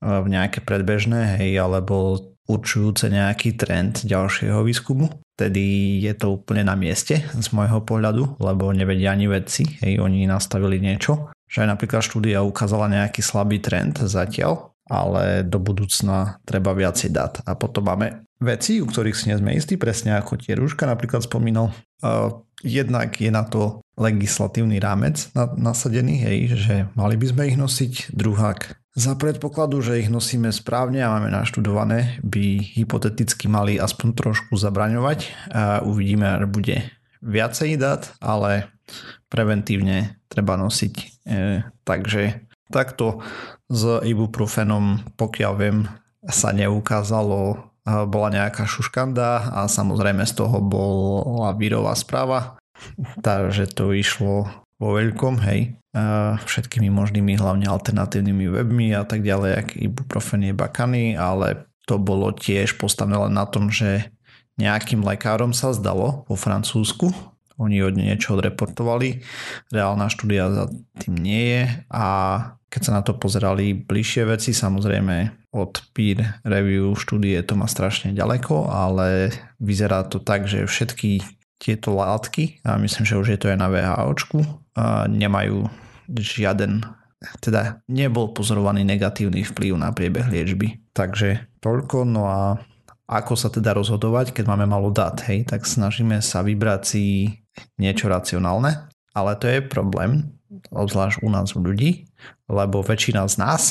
v 0.00 0.26
nejaké 0.26 0.64
predbežné, 0.64 1.40
hej, 1.40 1.60
alebo 1.60 2.18
určujúce 2.50 3.06
nejaký 3.06 3.54
trend 3.54 4.02
ďalšieho 4.02 4.66
výskumu. 4.66 5.06
Tedy 5.38 5.96
je 6.02 6.12
to 6.18 6.36
úplne 6.36 6.66
na 6.66 6.74
mieste 6.74 7.22
z 7.22 7.46
môjho 7.54 7.80
pohľadu, 7.86 8.42
lebo 8.42 8.74
nevedia 8.74 9.14
ani 9.14 9.30
vedci, 9.30 9.80
hej, 9.80 10.02
oni 10.02 10.26
nastavili 10.26 10.82
niečo, 10.82 11.32
že 11.48 11.64
aj 11.64 11.78
napríklad 11.78 12.02
štúdia 12.04 12.44
ukázala 12.44 12.90
nejaký 12.90 13.22
slabý 13.24 13.62
trend 13.62 14.02
zatiaľ, 14.02 14.74
ale 14.90 15.46
do 15.46 15.62
budúcna 15.62 16.42
treba 16.42 16.74
viacej 16.74 17.10
dát. 17.14 17.38
A 17.46 17.54
potom 17.54 17.86
máme 17.86 18.26
veci, 18.42 18.82
u 18.82 18.86
ktorých 18.90 19.16
si 19.16 19.30
nie 19.30 19.38
sme 19.38 19.54
istí, 19.54 19.78
presne 19.78 20.18
ako 20.18 20.42
tie 20.42 20.58
rúška 20.58 20.84
napríklad 20.84 21.22
spomínal, 21.22 21.70
jednak 22.64 23.16
je 23.20 23.30
na 23.32 23.44
to 23.44 23.80
legislatívny 24.00 24.80
rámec 24.80 25.28
nasadený, 25.56 26.24
hej, 26.24 26.38
že 26.56 26.74
mali 26.96 27.20
by 27.20 27.26
sme 27.28 27.42
ich 27.52 27.56
nosiť. 27.60 27.92
Druhák, 28.16 28.80
za 28.96 29.14
predpokladu, 29.14 29.78
že 29.86 30.02
ich 30.02 30.10
nosíme 30.10 30.50
správne 30.50 31.04
a 31.06 31.14
máme 31.14 31.30
naštudované, 31.30 32.18
by 32.26 32.74
hypoteticky 32.74 33.46
mali 33.46 33.78
aspoň 33.78 34.08
trošku 34.18 34.58
zabraňovať. 34.58 35.30
A 35.54 35.62
uvidíme, 35.86 36.26
že 36.26 36.46
bude 36.50 36.76
viacej 37.22 37.78
dát, 37.78 38.10
ale 38.18 38.66
preventívne 39.30 40.18
treba 40.26 40.58
nosiť. 40.58 40.94
E, 40.98 41.06
takže 41.86 42.50
takto 42.66 43.22
s 43.70 44.02
ibuprofenom, 44.02 45.14
pokiaľ 45.14 45.52
viem, 45.54 45.86
sa 46.26 46.50
neukázalo 46.50 47.69
bola 48.08 48.28
nejaká 48.30 48.66
šuškanda 48.66 49.54
a 49.54 49.60
samozrejme 49.66 50.22
z 50.26 50.32
toho 50.38 50.58
bola 50.62 51.52
vírová 51.56 51.92
správa, 51.94 52.60
takže 53.20 53.70
to 53.70 53.92
išlo 53.92 54.48
vo 54.80 54.88
veľkom, 54.96 55.40
hej, 55.44 55.76
všetkými 56.46 56.88
možnými 56.88 57.36
hlavne 57.36 57.68
alternatívnymi 57.68 58.46
webmi 58.48 58.88
a 58.96 59.04
tak 59.04 59.20
ďalej, 59.26 59.52
ak 59.58 59.68
ibuprofen 59.76 60.46
je 60.46 60.54
bakany, 60.56 61.18
ale 61.18 61.68
to 61.84 61.98
bolo 61.98 62.30
tiež 62.32 62.78
postavené 62.78 63.18
len 63.28 63.34
na 63.34 63.44
tom, 63.44 63.68
že 63.68 64.08
nejakým 64.56 65.02
lekárom 65.04 65.50
sa 65.50 65.72
zdalo 65.72 66.24
vo 66.28 66.36
Francúzsku, 66.36 67.10
oni 67.60 67.84
od 67.84 67.94
niečo 68.00 68.40
odreportovali, 68.40 69.20
reálna 69.68 70.08
štúdia 70.08 70.48
za 70.48 70.72
tým 71.04 71.14
nie 71.20 71.44
je. 71.52 71.62
A 71.92 72.06
keď 72.72 72.80
sa 72.80 72.92
na 72.96 73.02
to 73.04 73.20
pozerali 73.20 73.76
bližšie 73.76 74.24
veci, 74.24 74.56
samozrejme 74.56 75.44
od 75.52 75.92
peer 75.92 76.40
review 76.46 76.96
štúdie 76.96 77.36
to 77.44 77.58
má 77.58 77.68
strašne 77.68 78.16
ďaleko, 78.16 78.70
ale 78.70 79.34
vyzerá 79.60 80.08
to 80.08 80.22
tak, 80.22 80.48
že 80.48 80.64
všetky 80.64 81.20
tieto 81.60 81.92
látky, 81.92 82.64
a 82.64 82.80
myslím, 82.80 83.04
že 83.04 83.20
už 83.20 83.28
je 83.36 83.38
to 83.38 83.52
aj 83.52 83.58
na 83.60 83.68
VHOčku, 83.68 84.40
nemajú 85.12 85.68
žiaden, 86.08 86.80
teda 87.44 87.84
nebol 87.84 88.32
pozorovaný 88.32 88.80
negatívny 88.88 89.44
vplyv 89.44 89.76
na 89.76 89.92
priebeh 89.92 90.32
liečby. 90.32 90.80
Takže 90.96 91.60
toľko, 91.60 92.08
no 92.08 92.24
a 92.24 92.56
ako 93.10 93.34
sa 93.34 93.50
teda 93.50 93.74
rozhodovať, 93.74 94.30
keď 94.32 94.54
máme 94.54 94.70
malo 94.70 94.88
dát, 94.94 95.18
hej, 95.26 95.42
tak 95.42 95.66
snažíme 95.66 96.22
sa 96.22 96.46
vybrať 96.46 96.80
si 96.86 97.04
niečo 97.80 98.10
racionálne, 98.10 98.90
ale 99.14 99.32
to 99.38 99.46
je 99.50 99.58
problém, 99.64 100.30
obzvlášť 100.70 101.22
u 101.22 101.30
nás 101.30 101.54
u 101.54 101.62
ľudí, 101.62 102.10
lebo 102.50 102.82
väčšina 102.82 103.26
z 103.30 103.34
nás, 103.38 103.62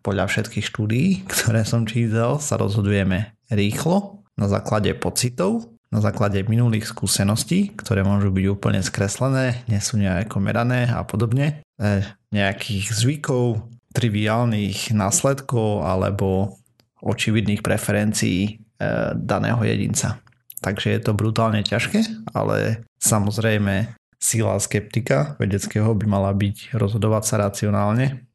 podľa 0.00 0.28
všetkých 0.32 0.64
štúdií, 0.64 1.08
ktoré 1.32 1.64
som 1.64 1.84
čítal, 1.84 2.40
sa 2.40 2.56
rozhodujeme 2.56 3.36
rýchlo, 3.52 4.24
na 4.36 4.52
základe 4.52 4.92
pocitov, 4.92 5.72
na 5.88 6.04
základe 6.04 6.44
minulých 6.44 6.92
skúseností, 6.92 7.72
ktoré 7.72 8.04
môžu 8.04 8.28
byť 8.28 8.46
úplne 8.52 8.84
skreslené, 8.84 9.64
nie 9.64 9.80
sú 9.80 9.96
nejako 9.96 10.44
merané 10.44 10.92
a 10.92 11.00
podobne, 11.08 11.64
e, 11.80 12.04
nejakých 12.36 12.92
zvykov, 12.92 13.64
triviálnych 13.96 14.92
následkov 14.92 15.88
alebo 15.88 16.60
očividných 17.00 17.64
preferencií 17.64 18.40
e, 18.44 18.52
daného 19.16 19.64
jedinca. 19.64 20.20
Takže 20.60 20.92
je 20.92 21.00
to 21.00 21.16
brutálne 21.16 21.64
ťažké, 21.64 22.28
ale 22.36 22.84
samozrejme 23.06 23.94
sila 24.18 24.58
skeptika 24.58 25.38
vedeckého 25.38 25.94
by 25.94 26.06
mala 26.10 26.34
byť 26.34 26.74
rozhodovať 26.74 27.22
sa 27.22 27.36
racionálne, 27.46 28.26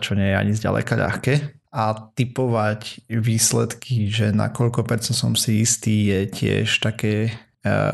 čo 0.00 0.16
nie 0.16 0.32
je 0.32 0.36
ani 0.40 0.52
zďaleka 0.56 0.96
ľahké. 0.96 1.34
A 1.68 1.92
typovať 1.92 3.04
výsledky, 3.12 4.08
že 4.08 4.32
na 4.32 4.48
koľko 4.48 4.88
percent 4.88 5.12
som 5.12 5.36
si 5.36 5.60
istý, 5.60 6.08
je 6.08 6.20
tiež 6.32 6.80
také 6.80 7.36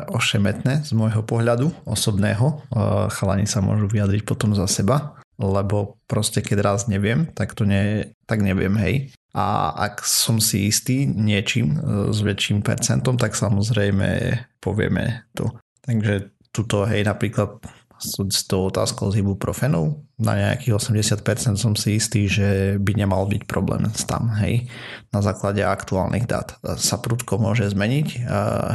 ošemetné 0.07 0.87
z 0.87 0.95
môjho 0.95 1.19
pohľadu 1.27 1.75
osobného. 1.83 2.63
Chalani 3.11 3.43
sa 3.43 3.59
môžu 3.59 3.91
vyjadriť 3.91 4.23
potom 4.23 4.55
za 4.55 4.63
seba, 4.71 5.19
lebo 5.35 5.99
proste 6.07 6.39
keď 6.39 6.57
raz 6.63 6.87
neviem, 6.87 7.27
tak 7.35 7.51
to 7.51 7.67
nie, 7.67 8.07
tak 8.23 8.39
neviem, 8.39 8.71
hej. 8.79 9.11
A 9.35 9.75
ak 9.75 10.07
som 10.07 10.39
si 10.39 10.71
istý 10.71 11.03
niečím 11.03 11.75
s 12.15 12.23
väčším 12.23 12.63
percentom, 12.63 13.19
tak 13.19 13.35
samozrejme 13.35 14.39
povieme 14.63 15.27
to. 15.35 15.51
Takže 15.85 16.33
tuto, 16.49 16.83
hej, 16.89 17.05
napríklad 17.05 17.61
s 17.95 18.43
tou 18.43 18.67
otázkou 18.67 19.07
s 19.07 19.15
ibuprofenou 19.15 20.03
na 20.19 20.35
nejakých 20.35 20.73
80% 20.75 21.55
som 21.55 21.73
si 21.75 21.99
istý, 21.99 22.27
že 22.27 22.75
by 22.79 22.91
nemal 22.95 23.27
byť 23.27 23.43
problém 23.47 23.87
tam, 24.07 24.31
hej. 24.39 24.67
Na 25.11 25.23
základe 25.23 25.63
aktuálnych 25.63 26.27
dát 26.27 26.59
sa 26.79 26.99
prudko 26.99 27.39
môže 27.39 27.67
zmeniť 27.71 28.27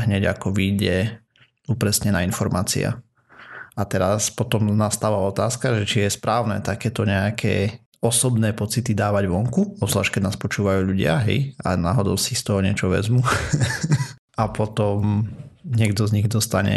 hneď 0.08 0.36
ako 0.36 0.52
vyjde 0.56 1.20
upresnená 1.68 2.24
informácia. 2.24 3.00
A 3.78 3.82
teraz 3.88 4.28
potom 4.28 4.68
nastáva 4.76 5.16
otázka, 5.24 5.72
že 5.80 5.84
či 5.88 5.98
je 6.04 6.16
správne 6.16 6.60
takéto 6.60 7.08
nejaké 7.08 7.80
osobné 8.00 8.56
pocity 8.56 8.96
dávať 8.96 9.28
vonku, 9.28 9.80
obzvlášť 9.80 10.16
keď 10.16 10.22
nás 10.24 10.36
počúvajú 10.40 10.80
ľudia, 10.88 11.20
hej, 11.24 11.52
a 11.60 11.76
náhodou 11.76 12.16
si 12.16 12.32
z 12.32 12.42
toho 12.44 12.64
niečo 12.64 12.88
vezmu. 12.88 13.20
a 14.40 14.48
potom 14.48 15.28
niekto 15.70 16.04
z 16.04 16.20
nich 16.20 16.26
dostane 16.26 16.76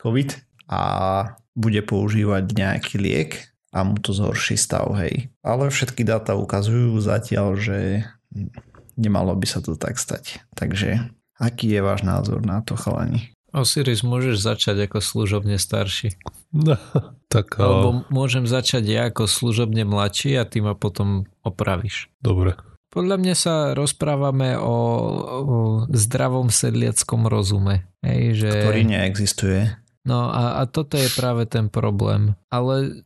COVID 0.00 0.40
a 0.72 0.80
bude 1.52 1.84
používať 1.84 2.44
nejaký 2.56 2.96
liek 2.96 3.52
a 3.72 3.84
mu 3.84 4.00
to 4.00 4.16
zhorší 4.16 4.56
stav, 4.56 4.88
hej. 4.96 5.28
Ale 5.44 5.68
všetky 5.68 6.04
dáta 6.04 6.36
ukazujú 6.36 6.96
zatiaľ, 7.00 7.56
že 7.60 8.08
nemalo 8.96 9.36
by 9.36 9.46
sa 9.48 9.60
to 9.60 9.76
tak 9.76 10.00
stať. 10.00 10.40
Takže 10.56 11.12
aký 11.36 11.72
je 11.76 11.80
váš 11.84 12.04
názor 12.04 12.40
na 12.44 12.64
to, 12.64 12.76
chalani? 12.76 13.32
Osiris, 13.52 14.00
môžeš 14.00 14.40
začať 14.40 14.88
ako 14.88 15.04
služobne 15.04 15.60
starší. 15.60 16.16
No, 16.56 16.80
tak... 17.28 17.60
Alebo 17.60 18.08
môžem 18.08 18.48
začať 18.48 18.84
ja 18.88 19.02
ako 19.12 19.28
služobne 19.28 19.84
mladší 19.84 20.40
a 20.40 20.48
ty 20.48 20.64
ma 20.64 20.72
potom 20.72 21.28
opravíš. 21.44 22.08
Dobre. 22.24 22.56
Podľa 22.92 23.16
mňa 23.16 23.34
sa 23.34 23.54
rozprávame 23.72 24.52
o, 24.60 24.68
o 24.68 24.76
zdravom 25.88 26.52
sedliackom 26.52 27.24
rozume. 27.24 27.88
Hej, 28.04 28.44
že... 28.44 28.50
Ktorý 28.68 28.84
neexistuje. 28.84 29.72
No 30.04 30.28
a, 30.28 30.60
a 30.60 30.68
toto 30.68 31.00
je 31.00 31.08
práve 31.16 31.48
ten 31.48 31.72
problém. 31.72 32.36
Ale 32.52 33.00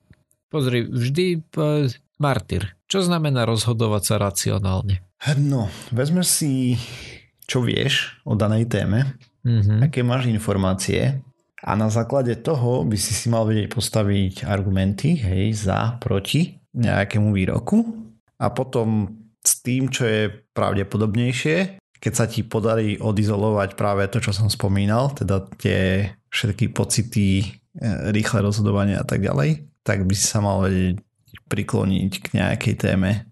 pozri, 0.50 0.82
vždy 0.82 1.38
uh, 1.54 1.86
martyr. 2.18 2.74
Čo 2.90 3.06
znamená 3.06 3.46
rozhodovať 3.46 4.02
sa 4.02 4.14
racionálne? 4.18 5.06
No, 5.38 5.70
vezme 5.94 6.26
si, 6.26 6.74
čo 7.46 7.62
vieš 7.62 8.18
o 8.26 8.34
danej 8.34 8.66
téme, 8.66 9.14
mm-hmm. 9.46 9.86
aké 9.86 10.02
máš 10.02 10.26
informácie 10.26 11.22
a 11.62 11.72
na 11.74 11.88
základe 11.88 12.36
toho 12.42 12.84
by 12.84 12.98
si 13.00 13.14
si 13.16 13.26
mal 13.32 13.48
vedieť 13.48 13.70
postaviť 13.72 14.34
argumenty, 14.46 15.16
hej, 15.18 15.56
za, 15.56 15.96
proti 15.98 16.58
nejakému 16.76 17.32
výroku 17.32 17.80
a 18.36 18.52
potom 18.52 19.08
s 19.46 19.62
tým, 19.62 19.88
čo 19.88 20.04
je 20.04 20.28
pravdepodobnejšie, 20.52 21.78
keď 21.96 22.12
sa 22.12 22.26
ti 22.28 22.44
podarí 22.44 23.00
odizolovať 23.00 23.78
práve 23.78 24.04
to, 24.12 24.20
čo 24.20 24.34
som 24.34 24.52
spomínal, 24.52 25.14
teda 25.16 25.48
tie 25.56 26.12
všetky 26.28 26.74
pocity, 26.74 27.40
e, 27.40 27.46
rýchle 28.12 28.44
rozhodovanie 28.44 28.98
a 28.98 29.06
tak 29.06 29.24
ďalej, 29.24 29.64
tak 29.80 30.04
by 30.04 30.12
si 30.12 30.26
sa 30.28 30.44
mal 30.44 30.66
vedieť 30.66 31.00
prikloniť 31.46 32.12
k 32.20 32.26
nejakej 32.36 32.74
téme. 32.76 33.24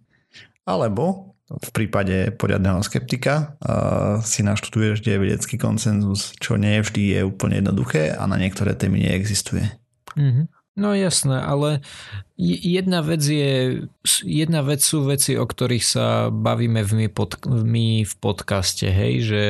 Alebo 0.64 1.34
v 1.44 1.70
prípade 1.76 2.32
poriadneho 2.40 2.80
skeptika 2.80 3.52
uh, 3.60 4.16
si 4.24 4.40
naštuduješ, 4.40 5.04
kde 5.04 5.12
je 5.12 5.22
vedecký 5.28 5.60
koncenzus, 5.60 6.32
čo 6.40 6.56
nie 6.56 6.80
vždy 6.80 7.02
je 7.14 7.20
úplne 7.20 7.60
jednoduché 7.60 8.16
a 8.16 8.24
na 8.24 8.40
niektoré 8.40 8.72
témy 8.72 9.04
neexistuje. 9.04 9.68
Mm-hmm. 10.16 10.46
No 10.74 10.90
jasné, 10.90 11.38
ale 11.38 11.86
jedna 12.34 12.98
vec 12.98 13.22
je, 13.22 13.86
jedna 14.26 14.66
vec 14.66 14.82
sú 14.82 15.06
veci, 15.06 15.38
o 15.38 15.46
ktorých 15.46 15.86
sa 15.86 16.06
bavíme 16.34 16.82
v 16.82 16.92
my, 16.98 17.08
pod, 17.14 17.38
my 17.46 18.02
v 18.02 18.14
podcaste, 18.18 18.90
hej, 18.90 19.14
že 19.22 19.42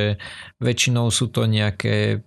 väčšinou 0.60 1.08
sú 1.08 1.32
to 1.32 1.48
nejaké 1.48 2.20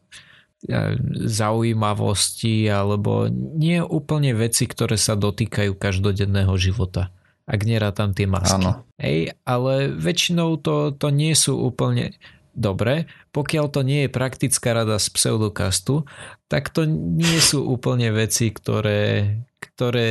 zaujímavosti 1.22 2.66
alebo 2.66 3.30
nie 3.30 3.78
úplne 3.78 4.34
veci, 4.34 4.66
ktoré 4.66 4.98
sa 4.98 5.14
dotýkajú 5.14 5.78
každodenného 5.78 6.58
života. 6.58 7.14
Ak 7.48 7.64
tam 7.96 8.12
tie 8.12 8.28
masky. 8.28 8.60
Áno. 8.60 8.84
Hej, 9.00 9.38
ale 9.48 9.94
väčšinou 9.94 10.60
to, 10.60 10.92
to 10.92 11.08
nie 11.14 11.32
sú 11.32 11.56
úplne 11.56 12.18
dobre. 12.58 13.06
Pokiaľ 13.32 13.66
to 13.70 13.86
nie 13.86 14.06
je 14.06 14.10
praktická 14.10 14.74
rada 14.74 14.98
z 14.98 15.08
pseudokastu, 15.14 16.10
tak 16.50 16.74
to 16.74 16.90
nie 16.90 17.38
sú 17.38 17.62
úplne 17.64 18.10
veci, 18.10 18.50
ktoré, 18.50 19.38
ktoré 19.62 20.10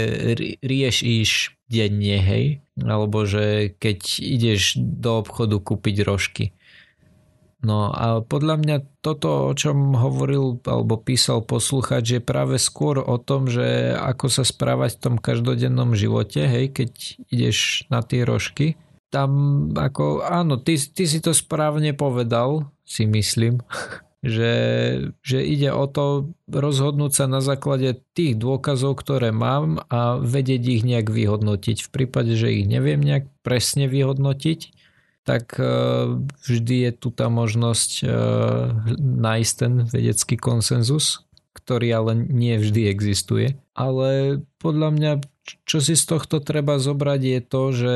riešíš 0.63 1.59
denne, 1.67 2.23
hej? 2.23 2.63
Alebo 2.79 3.27
že 3.27 3.75
keď 3.77 3.99
ideš 4.23 4.79
do 4.79 5.21
obchodu 5.21 5.59
kúpiť 5.59 5.97
rožky 6.07 6.57
No 7.67 7.91
a 7.91 8.23
podľa 8.23 8.63
mňa 8.63 8.77
toto, 9.03 9.51
o 9.51 9.53
čom 9.57 9.99
hovoril 9.99 10.63
alebo 10.69 11.03
písal 11.03 11.43
poslúchať, 11.43 12.05
je 12.05 12.21
práve 12.23 12.63
skôr 12.63 13.03
o 13.03 13.19
tom, 13.19 13.51
že 13.51 13.97
ako 13.97 14.31
sa 14.31 14.45
správať 14.47 14.95
v 14.95 15.03
tom 15.03 15.17
každodennom 15.19 15.99
živote, 15.99 16.47
hej, 16.47 16.71
keď 16.71 16.91
ideš 17.27 17.89
na 17.91 18.07
tie 18.07 18.23
rožky. 18.23 18.79
Tam 19.11 19.31
ako, 19.73 20.27
áno, 20.27 20.59
ty, 20.59 20.77
ty 20.77 21.07
si 21.07 21.23
to 21.23 21.31
správne 21.31 21.95
povedal, 21.95 22.71
si 22.87 23.07
myslím, 23.07 23.63
že, 24.23 24.55
že 25.23 25.39
ide 25.43 25.71
o 25.71 25.87
to 25.87 26.35
rozhodnúť 26.51 27.13
sa 27.13 27.27
na 27.31 27.39
základe 27.39 28.03
tých 28.15 28.39
dôkazov, 28.39 28.99
ktoré 28.99 29.31
mám 29.31 29.83
a 29.91 30.19
vedieť 30.19 30.63
ich 30.67 30.83
nejak 30.83 31.11
vyhodnotiť. 31.11 31.87
V 31.87 31.89
prípade, 31.93 32.35
že 32.35 32.51
ich 32.51 32.67
neviem 32.67 32.99
nejak 32.99 33.31
presne 33.47 33.87
vyhodnotiť, 33.87 34.75
tak 35.27 35.59
e, 35.59 35.67
vždy 36.47 36.77
je 36.87 36.93
tu 36.95 37.11
tá 37.11 37.27
možnosť 37.27 37.91
e, 38.03 38.07
nájsť 39.03 39.53
ten 39.59 39.73
vedecký 39.91 40.39
konsenzus, 40.39 41.27
ktorý 41.51 41.89
ale 41.91 42.13
nie 42.15 42.55
vždy 42.63 42.87
existuje. 42.87 43.59
Ale 43.75 44.41
podľa 44.63 44.89
mňa, 44.95 45.13
čo 45.67 45.83
si 45.83 45.99
z 45.99 46.05
tohto 46.07 46.39
treba 46.39 46.79
zobrať 46.79 47.21
je 47.21 47.41
to, 47.43 47.63
že 47.75 47.95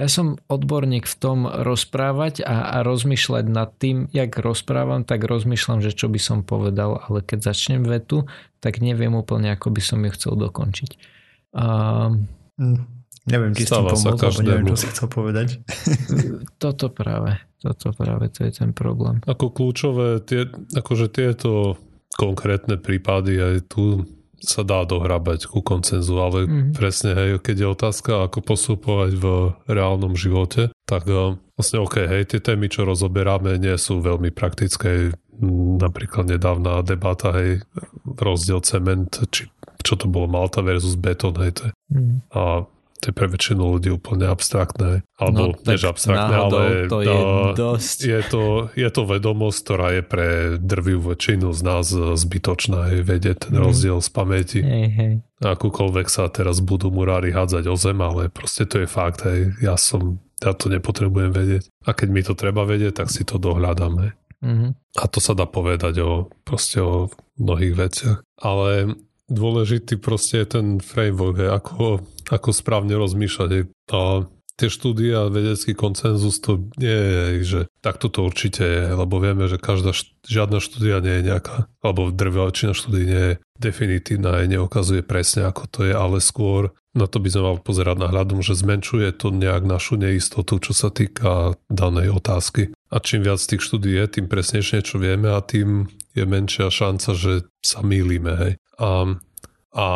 ja 0.00 0.08
som 0.08 0.40
odborník 0.48 1.04
v 1.04 1.16
tom 1.20 1.44
rozprávať 1.44 2.40
a, 2.42 2.74
a 2.74 2.76
rozmýšľať 2.80 3.44
nad 3.52 3.70
tým, 3.76 4.08
jak 4.08 4.32
rozprávam, 4.40 5.04
tak 5.04 5.22
rozmýšľam, 5.28 5.84
že 5.84 5.92
čo 5.92 6.08
by 6.08 6.16
som 6.16 6.38
povedal, 6.40 6.96
ale 6.96 7.20
keď 7.20 7.52
začnem 7.52 7.84
vetu, 7.84 8.24
tak 8.64 8.80
neviem 8.80 9.12
úplne, 9.12 9.52
ako 9.52 9.68
by 9.68 9.82
som 9.84 10.00
ju 10.00 10.10
chcel 10.16 10.34
dokončiť. 10.40 10.90
Hm, 11.52 12.80
neviem, 13.28 13.52
či 13.52 13.68
s 13.68 13.70
tým 13.70 13.84
pomôcť, 13.84 14.22
lebo 14.32 14.40
neviem, 14.40 14.66
čo 14.72 14.78
si 14.80 14.88
chcel 14.88 15.08
povedať. 15.12 15.60
Toto 16.62 16.88
práve, 16.88 17.36
toto 17.60 17.92
práve, 17.92 18.32
to 18.32 18.48
je 18.48 18.52
ten 18.54 18.70
problém. 18.72 19.20
Ako 19.28 19.52
kľúčové, 19.52 20.24
tie, 20.24 20.48
akože 20.72 21.06
tieto 21.12 21.76
konkrétne 22.16 22.80
prípady 22.80 23.38
aj 23.38 23.54
tu 23.68 24.08
sa 24.42 24.66
dá 24.66 24.82
dohrabať 24.82 25.46
ku 25.46 25.62
koncenzu, 25.62 26.18
ale 26.18 26.44
mm-hmm. 26.44 26.74
presne, 26.74 27.14
hej, 27.14 27.30
keď 27.38 27.56
je 27.56 27.66
otázka, 27.70 28.12
ako 28.26 28.38
postupovať 28.42 29.10
v 29.16 29.26
reálnom 29.70 30.18
živote, 30.18 30.74
tak 30.84 31.06
uh, 31.06 31.38
vlastne 31.54 31.78
OK, 31.80 32.02
hej, 32.02 32.26
tie 32.26 32.40
témy, 32.42 32.66
čo 32.66 32.82
rozoberáme, 32.82 33.56
nie 33.56 33.74
sú 33.78 34.02
veľmi 34.02 34.34
praktické. 34.34 35.14
Napríklad 35.78 36.28
nedávna 36.28 36.82
debata, 36.82 37.34
hej, 37.38 37.62
rozdiel 38.04 38.62
cement, 38.62 39.10
či 39.30 39.48
čo 39.82 39.98
to 39.98 40.06
bolo 40.06 40.30
Malta 40.30 40.62
versus 40.62 40.94
betón, 40.94 41.34
hej, 41.42 41.52
to 41.58 41.62
je. 41.68 41.72
Mm. 41.90 42.22
A 42.30 42.64
to 43.02 43.10
je 43.10 43.14
pre 43.18 43.26
väčšinu 43.26 43.58
ľudí 43.66 43.90
úplne 43.90 44.30
abstraktné. 44.30 45.02
Alebo 45.18 45.58
no, 45.58 45.66
než 45.66 45.90
abstraktné, 45.90 46.34
ale 46.38 46.86
to 46.86 46.98
je, 47.02 47.18
dosť. 47.58 47.98
Je, 48.06 48.20
to, 48.30 48.42
je 48.78 48.88
to 48.94 49.02
vedomosť, 49.02 49.58
ktorá 49.58 49.88
je 49.98 50.02
pre 50.06 50.28
drvivú 50.62 51.10
väčšinu 51.10 51.50
z 51.50 51.60
nás 51.66 51.90
zbytočná. 51.90 52.94
Je 52.94 53.02
vedieť 53.02 53.50
ten 53.50 53.58
mm. 53.58 53.62
rozdiel 53.66 53.98
z 53.98 54.10
pamäti. 54.14 54.60
Hej, 54.62 54.86
hej. 54.94 55.12
Akúkoľvek 55.42 56.06
sa 56.06 56.30
teraz 56.30 56.62
budú 56.62 56.94
murári 56.94 57.34
hádzať 57.34 57.66
o 57.66 57.74
zem, 57.74 57.98
ale 57.98 58.30
proste 58.30 58.70
to 58.70 58.78
je 58.78 58.86
fakt. 58.86 59.26
Hej. 59.26 59.50
Ja 59.58 59.74
som, 59.74 60.22
ja 60.38 60.54
to 60.54 60.70
nepotrebujem 60.70 61.34
vedieť. 61.34 61.74
A 61.82 61.98
keď 61.98 62.08
mi 62.14 62.22
to 62.22 62.38
treba 62.38 62.62
vedieť, 62.62 63.02
tak 63.02 63.10
si 63.10 63.26
to 63.26 63.42
dohľadáme. 63.42 64.14
Mm-hmm. 64.46 64.70
A 65.02 65.04
to 65.10 65.18
sa 65.18 65.34
dá 65.34 65.50
povedať 65.50 65.98
o, 66.06 66.30
proste 66.46 66.78
o 66.78 67.10
mnohých 67.34 67.74
veciach. 67.74 68.18
Ale 68.38 68.94
dôležitý 69.30 69.98
proste 69.98 70.42
je 70.44 70.58
ten 70.58 70.66
framework, 70.78 71.40
ako, 71.40 72.02
ako 72.32 72.56
správne 72.56 72.96
rozmýšľať. 72.96 73.50
Je. 73.52 73.62
A 73.92 74.24
tie 74.56 74.68
štúdie 74.68 75.12
a 75.12 75.32
vedecký 75.32 75.72
koncenzus 75.72 76.40
to 76.40 76.68
nie 76.76 76.92
je, 76.92 77.24
že 77.44 77.60
takto 77.80 78.12
to 78.12 78.24
určite 78.24 78.62
je, 78.62 78.84
lebo 78.92 79.20
vieme, 79.20 79.48
že 79.48 79.56
každá, 79.60 79.96
žiadna 80.24 80.60
štúdia 80.60 81.00
nie 81.00 81.20
je 81.20 81.26
nejaká, 81.32 81.66
alebo 81.80 82.12
drvia 82.12 82.48
väčšina 82.48 82.72
štúdí 82.76 83.02
nie 83.04 83.24
je 83.32 83.34
definitívna 83.58 84.38
a 84.38 84.44
neukazuje 84.44 85.02
presne, 85.02 85.48
ako 85.48 85.64
to 85.66 85.80
je, 85.88 85.94
ale 85.96 86.20
skôr 86.20 86.72
na 86.92 87.08
to 87.08 87.24
by 87.24 87.32
sme 87.32 87.42
mali 87.48 87.60
pozerať 87.64 87.96
na 87.96 88.08
hľadom, 88.12 88.44
že 88.44 88.52
zmenšuje 88.52 89.16
to 89.16 89.32
nejak 89.32 89.64
našu 89.64 89.96
neistotu, 89.96 90.60
čo 90.60 90.76
sa 90.76 90.92
týka 90.92 91.56
danej 91.72 92.12
otázky. 92.12 92.76
A 92.92 93.00
čím 93.00 93.24
viac 93.24 93.40
tých 93.40 93.64
štúdí 93.64 93.96
je, 93.96 94.20
tým 94.20 94.28
presnejšie 94.28 94.84
čo 94.84 95.00
vieme 95.00 95.32
a 95.32 95.40
tým 95.40 95.88
je 96.12 96.24
menšia 96.28 96.68
šanca, 96.68 97.16
že 97.16 97.48
sa 97.64 97.80
mýlime. 97.80 98.32
Hej. 98.36 98.52
A, 98.76 99.16
a 99.72 99.86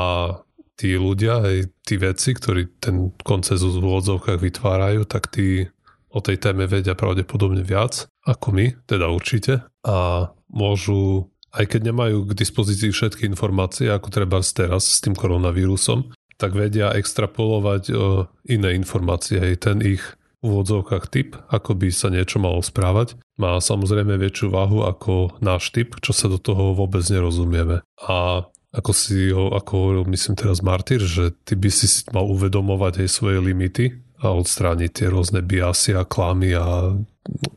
tí 0.76 0.94
ľudia, 0.94 1.40
aj 1.40 1.56
tí 1.82 1.96
veci, 1.96 2.36
ktorí 2.36 2.80
ten 2.80 3.10
koncezus 3.24 3.80
v 3.80 3.84
úvodzovkách 3.84 4.38
vytvárajú, 4.40 5.08
tak 5.08 5.32
tí 5.32 5.66
o 6.12 6.20
tej 6.20 6.40
téme 6.40 6.64
vedia 6.64 6.96
pravdepodobne 6.96 7.60
viac 7.60 8.08
ako 8.24 8.56
my, 8.56 8.66
teda 8.88 9.08
určite. 9.12 9.64
A 9.84 10.28
môžu, 10.48 11.28
aj 11.52 11.76
keď 11.76 11.92
nemajú 11.92 12.28
k 12.28 12.36
dispozícii 12.36 12.92
všetky 12.92 13.28
informácie, 13.28 13.92
ako 13.92 14.08
treba 14.08 14.40
teraz 14.40 14.88
s 14.88 15.02
tým 15.04 15.12
koronavírusom, 15.12 16.12
tak 16.36 16.52
vedia 16.52 16.92
extrapolovať 16.92 17.82
o 17.96 18.28
iné 18.48 18.76
informácie. 18.76 19.40
Aj 19.40 19.56
ten 19.56 19.80
ich 19.80 20.04
úvodzovkách 20.44 21.04
typ, 21.08 21.36
ako 21.48 21.74
by 21.74 21.88
sa 21.88 22.12
niečo 22.12 22.38
malo 22.38 22.60
správať, 22.60 23.16
má 23.40 23.56
samozrejme 23.56 24.20
väčšiu 24.20 24.52
váhu 24.52 24.84
ako 24.84 25.40
náš 25.40 25.72
typ, 25.72 25.96
čo 26.04 26.12
sa 26.12 26.28
do 26.28 26.36
toho 26.36 26.76
vôbec 26.76 27.02
nerozumieme. 27.08 27.80
A 28.04 28.46
ako 28.74 28.90
si 28.92 29.30
ho, 29.30 29.54
ako 29.54 29.70
hovoril, 29.76 30.04
myslím 30.10 30.34
teraz 30.34 30.64
Martyr, 30.64 31.02
že 31.02 31.34
ty 31.46 31.54
by 31.54 31.70
si 31.70 31.86
mal 32.10 32.26
uvedomovať 32.26 33.06
aj 33.06 33.08
svoje 33.08 33.38
limity 33.38 33.94
a 34.20 34.32
odstrániť 34.32 34.90
tie 34.90 35.06
rôzne 35.12 35.44
biasy 35.44 35.92
a 35.92 36.08
klamy 36.08 36.56
a 36.56 36.96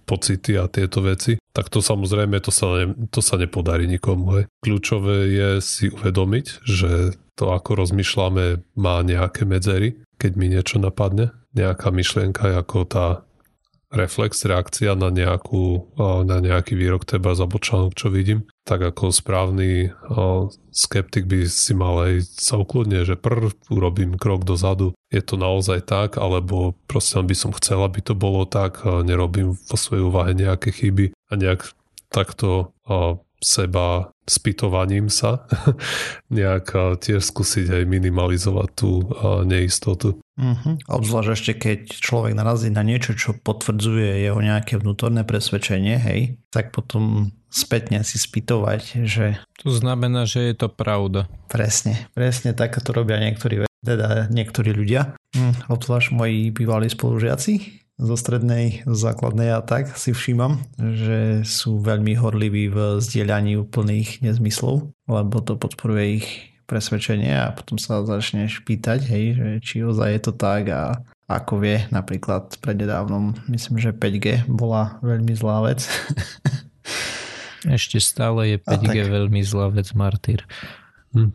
pocity 0.03 0.57
a 0.57 0.65
tieto 0.67 1.05
veci, 1.05 1.37
tak 1.53 1.69
to 1.69 1.79
samozrejme 1.79 2.41
to 2.41 2.49
sa, 2.49 2.83
ne, 2.83 2.85
to 3.13 3.21
sa 3.21 3.37
nepodarí 3.37 3.85
nikomu. 3.85 4.41
Hej. 4.41 4.43
Kľúčové 4.65 5.29
je 5.29 5.49
si 5.61 5.85
uvedomiť, 5.93 6.45
že 6.65 7.15
to 7.37 7.55
ako 7.55 7.79
rozmýšľame 7.79 8.75
má 8.75 8.99
nejaké 9.05 9.47
medzery, 9.47 9.95
keď 10.19 10.31
mi 10.35 10.51
niečo 10.51 10.81
napadne. 10.81 11.31
Nejaká 11.55 11.89
myšlienka 11.89 12.51
ako 12.61 12.77
tá 12.85 13.05
reflex, 13.89 14.45
reakcia 14.45 14.93
na, 14.93 15.09
nejakú, 15.09 15.93
na 15.99 16.37
nejaký 16.39 16.77
výrok 16.77 17.09
teba 17.09 17.33
za 17.33 17.49
článok, 17.49 17.97
čo 17.97 18.13
vidím, 18.13 18.45
tak 18.63 18.85
ako 18.85 19.09
správny 19.09 19.89
skeptik 20.69 21.25
by 21.25 21.49
si 21.49 21.73
mal 21.73 22.05
aj 22.05 22.29
sa 22.37 22.61
ukludne, 22.61 23.01
že 23.01 23.17
prv 23.17 23.49
urobím 23.73 24.15
krok 24.15 24.45
dozadu. 24.45 24.93
Je 25.09 25.25
to 25.25 25.41
naozaj 25.41 25.81
tak, 25.89 26.21
alebo 26.21 26.77
proste 26.85 27.17
by 27.25 27.33
som 27.33 27.51
chcel, 27.57 27.81
aby 27.81 28.05
to 28.05 28.13
bolo 28.13 28.45
tak, 28.45 28.85
nerobím 28.85 29.57
vo 29.57 29.75
svojej 29.77 30.05
úvahe 30.05 30.31
nejaké 30.37 30.69
chyby 30.69 31.11
a 31.29 31.33
nejak 31.33 31.73
takto 32.13 32.73
seba 33.39 34.11
spytovaním 34.29 35.09
sa 35.09 35.49
nejak 36.29 36.99
tiež 37.01 37.25
skúsiť 37.25 37.81
aj 37.81 37.83
minimalizovať 37.89 38.69
tú 38.77 39.09
neistotu. 39.47 40.21
Uh-huh. 40.39 40.79
Obzvlášť 40.87 41.29
ešte 41.35 41.53
keď 41.59 41.79
človek 41.99 42.31
narazí 42.31 42.71
na 42.71 42.79
niečo, 42.79 43.11
čo 43.11 43.35
potvrdzuje 43.35 44.23
jeho 44.23 44.39
nejaké 44.39 44.79
vnútorné 44.79 45.27
presvedčenie, 45.27 45.99
hej, 45.99 46.39
tak 46.47 46.71
potom 46.71 47.35
spätne 47.51 48.07
si 48.07 48.15
spýtovať, 48.15 49.03
že... 49.03 49.35
To 49.67 49.69
znamená, 49.75 50.23
že 50.23 50.47
je 50.47 50.55
to 50.55 50.71
pravda. 50.71 51.27
Presne, 51.51 52.07
presne 52.15 52.55
tak 52.55 52.79
to 52.79 52.95
robia 52.95 53.19
niektorí, 53.19 53.67
teda 53.83 54.31
niektorí 54.31 54.71
ľudia, 54.71 55.19
hm, 55.35 55.67
obzvlášť 55.67 56.15
moji 56.15 56.55
bývalí 56.55 56.87
spolužiaci, 56.87 57.83
zo 57.99 58.15
strednej, 58.15 58.87
základnej 58.87 59.51
a 59.51 59.59
tak 59.59 59.99
si 59.99 60.15
všímam, 60.15 60.63
že 60.79 61.43
sú 61.43 61.83
veľmi 61.83 62.15
horliví 62.15 62.71
v 62.71 63.03
zdieľaní 63.03 63.59
úplných 63.59 64.23
nezmyslov, 64.23 64.95
lebo 65.11 65.35
to 65.43 65.59
podporuje 65.59 66.23
ich 66.23 66.48
presvedčenie 66.69 67.33
a 67.33 67.49
potom 67.49 67.81
sa 67.81 68.05
začneš 68.05 68.61
pýtať, 68.61 69.01
hej, 69.09 69.25
že 69.33 69.47
či 69.65 69.75
ozaj 69.81 70.09
je 70.13 70.21
to 70.21 70.33
tak 70.37 70.69
a 70.69 71.01
ako 71.25 71.61
vie, 71.61 71.85
napríklad 71.89 72.57
prednedávnom, 72.61 73.33
myslím, 73.49 73.81
že 73.81 73.93
5G 73.93 74.45
bola 74.45 75.01
veľmi 75.01 75.33
zlá 75.33 75.65
vec. 75.65 75.85
Ešte 77.77 77.97
stále 77.97 78.55
je 78.55 78.57
5G 78.61 79.09
veľmi 79.09 79.41
zlá 79.41 79.73
vec, 79.73 79.89
Martyr. 79.97 80.45
Hm. 81.17 81.33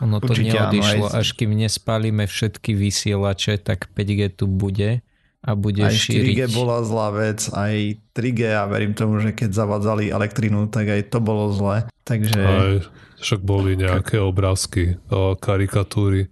Ono 0.00 0.16
to 0.22 0.32
Určite 0.32 0.56
neodišlo, 0.56 1.04
áno, 1.06 1.12
aj... 1.12 1.20
až 1.20 1.28
kým 1.36 1.52
nespalíme 1.52 2.24
všetky 2.24 2.72
vysielače, 2.72 3.60
tak 3.60 3.92
5G 3.92 4.20
tu 4.38 4.48
bude 4.48 5.04
a 5.40 5.56
bude 5.56 5.80
aj 5.80 5.96
šíriť. 5.96 6.36
4G 6.36 6.40
bola 6.52 6.84
zlá 6.84 7.08
vec, 7.16 7.48
aj 7.48 7.96
3G 8.12 8.40
a 8.52 8.68
verím 8.68 8.92
tomu, 8.92 9.24
že 9.24 9.32
keď 9.32 9.56
zavadzali 9.56 10.12
elektrinu, 10.12 10.68
tak 10.68 10.92
aj 10.92 11.08
to 11.08 11.18
bolo 11.24 11.48
zlé. 11.52 11.88
Takže... 12.04 12.40
Aj, 12.40 12.84
však 13.20 13.40
boli 13.40 13.76
nejaké 13.76 14.20
obrázky, 14.20 15.00
karikatúry 15.40 16.28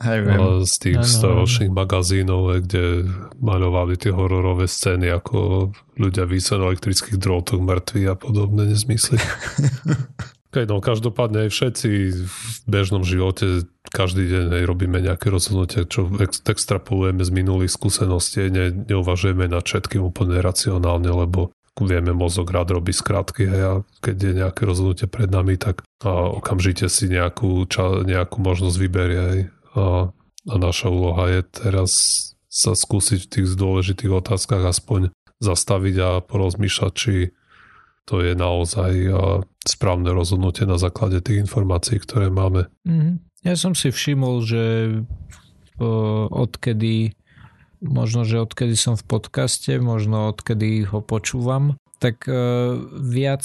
Hej, 0.00 0.18
viem. 0.24 0.38
z 0.64 0.74
tých 0.80 1.00
staročných 1.04 1.74
magazínov, 1.74 2.64
kde 2.64 3.04
maľovali 3.36 4.00
tie 4.00 4.14
hororové 4.14 4.64
scény, 4.64 5.12
ako 5.12 5.70
ľudia 6.00 6.24
vysa 6.24 6.56
na 6.56 6.72
elektrických 6.72 7.20
drôtoch 7.20 7.60
mŕtvi 7.60 8.08
a 8.08 8.14
podobné 8.16 8.70
nezmysly. 8.70 9.18
Okay, 10.50 10.66
no 10.66 10.82
každopádne 10.82 11.46
aj 11.46 11.50
všetci 11.54 11.90
v 12.26 12.36
bežnom 12.66 13.06
živote 13.06 13.70
každý 13.90 14.30
deň 14.30 14.44
aj 14.56 14.64
robíme 14.64 14.98
nejaké 15.02 15.28
rozhodnutia, 15.28 15.84
čo 15.84 16.06
ex- 16.22 16.42
extrapolujeme 16.46 17.26
z 17.26 17.30
minulých 17.34 17.74
skúseností, 17.74 18.48
ne, 18.48 18.70
neuvažujeme 18.70 19.50
nad 19.50 19.66
všetkým 19.66 20.00
úplne 20.00 20.38
racionálne, 20.38 21.10
lebo 21.10 21.50
vieme, 21.80 22.12
mozog 22.12 22.50
rád 22.52 22.76
robí 22.76 22.92
skratky 22.92 23.48
a 23.48 23.80
keď 24.04 24.16
je 24.20 24.32
nejaké 24.44 24.62
rozhodnutie 24.68 25.08
pred 25.08 25.32
nami, 25.32 25.56
tak 25.56 25.80
a 26.04 26.28
okamžite 26.28 26.88
si 26.92 27.08
nejakú, 27.08 27.64
ča, 27.68 28.04
nejakú 28.04 28.40
možnosť 28.40 28.76
vyberie. 28.76 29.20
Aj, 29.20 29.40
a, 29.76 29.84
a 30.48 30.54
naša 30.60 30.88
úloha 30.92 31.28
je 31.28 31.40
teraz 31.48 31.92
sa 32.50 32.74
skúsiť 32.74 33.20
v 33.26 33.30
tých 33.30 33.46
dôležitých 33.54 34.12
otázkach 34.12 34.64
aspoň 34.66 35.14
zastaviť 35.40 35.96
a 36.02 36.10
porozmýšľať, 36.20 36.92
či 36.92 37.14
to 38.04 38.20
je 38.26 38.34
naozaj 38.34 38.90
správne 39.62 40.10
rozhodnutie 40.10 40.66
na 40.66 40.80
základe 40.80 41.22
tých 41.22 41.46
informácií, 41.46 42.02
ktoré 42.02 42.26
máme. 42.26 42.66
Mm-hmm. 42.82 43.14
Ja 43.40 43.56
som 43.56 43.72
si 43.72 43.88
všimol, 43.88 44.44
že 44.44 44.64
odkedy 46.28 47.16
možno, 47.80 48.28
že 48.28 48.44
odkedy 48.44 48.76
som 48.76 49.00
v 49.00 49.04
podcaste, 49.08 49.80
možno 49.80 50.28
odkedy 50.28 50.84
ho 50.84 51.00
počúvam, 51.00 51.80
tak 51.96 52.28
viac, 53.00 53.44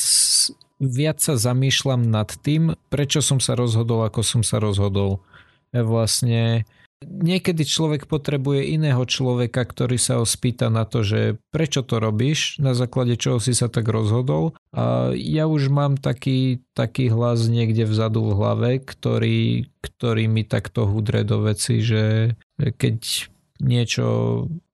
viac 0.83 1.17
sa 1.23 1.39
zamýšľam 1.39 2.11
nad 2.11 2.27
tým, 2.43 2.75
prečo 2.91 3.23
som 3.23 3.39
sa 3.39 3.55
rozhodol, 3.55 4.03
ako 4.03 4.19
som 4.19 4.43
sa 4.43 4.59
rozhodol. 4.59 5.23
Vlastne 5.71 6.67
Niekedy 7.05 7.63
človek 7.63 8.09
potrebuje 8.09 8.73
iného 8.73 9.05
človeka, 9.05 9.61
ktorý 9.61 9.95
sa 10.01 10.19
ho 10.19 10.25
spýta 10.25 10.73
na 10.73 10.83
to, 10.83 11.05
že 11.05 11.37
prečo 11.53 11.85
to 11.85 12.01
robíš, 12.01 12.57
na 12.57 12.73
základe 12.73 13.15
čoho 13.15 13.37
si 13.37 13.53
sa 13.53 13.69
tak 13.69 13.85
rozhodol. 13.87 14.57
A 14.73 15.13
ja 15.13 15.45
už 15.45 15.69
mám 15.69 16.01
taký, 16.01 16.65
taký 16.73 17.13
hlas 17.13 17.45
niekde 17.45 17.85
vzadu 17.85 18.25
v 18.25 18.35
hlave, 18.35 18.71
ktorý, 18.83 19.69
ktorý 19.79 20.25
mi 20.25 20.43
takto 20.43 20.89
hudre 20.89 21.21
do 21.21 21.45
veci, 21.45 21.79
že 21.85 22.35
keď 22.57 23.29
niečo 23.61 24.07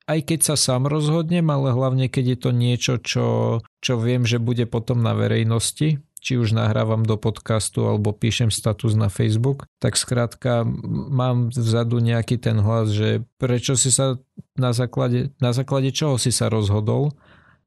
aj 0.10 0.28
keď 0.28 0.40
sa 0.44 0.56
sám 0.60 0.92
rozhodnem, 0.92 1.48
ale 1.48 1.72
hlavne 1.72 2.12
keď 2.12 2.36
je 2.36 2.38
to 2.38 2.52
niečo, 2.52 2.94
čo, 3.00 3.28
čo 3.80 3.94
viem, 3.96 4.28
že 4.28 4.44
bude 4.44 4.68
potom 4.68 5.00
na 5.00 5.16
verejnosti, 5.16 6.04
či 6.22 6.38
už 6.38 6.54
nahrávam 6.54 7.02
do 7.02 7.18
podcastu 7.18 7.90
alebo 7.90 8.14
píšem 8.14 8.54
status 8.54 8.94
na 8.94 9.10
Facebook, 9.10 9.66
tak 9.82 9.98
skrátka 9.98 10.64
mám 11.10 11.50
vzadu 11.50 11.98
nejaký 11.98 12.38
ten 12.38 12.62
hlas, 12.62 12.94
že 12.94 13.26
prečo 13.42 13.74
si 13.74 13.90
sa 13.90 14.22
na 14.54 14.72
základe, 14.72 15.34
na 15.42 15.52
základe 15.52 15.90
čoho 15.90 16.22
si 16.22 16.30
sa 16.30 16.48
rozhodol 16.48 17.18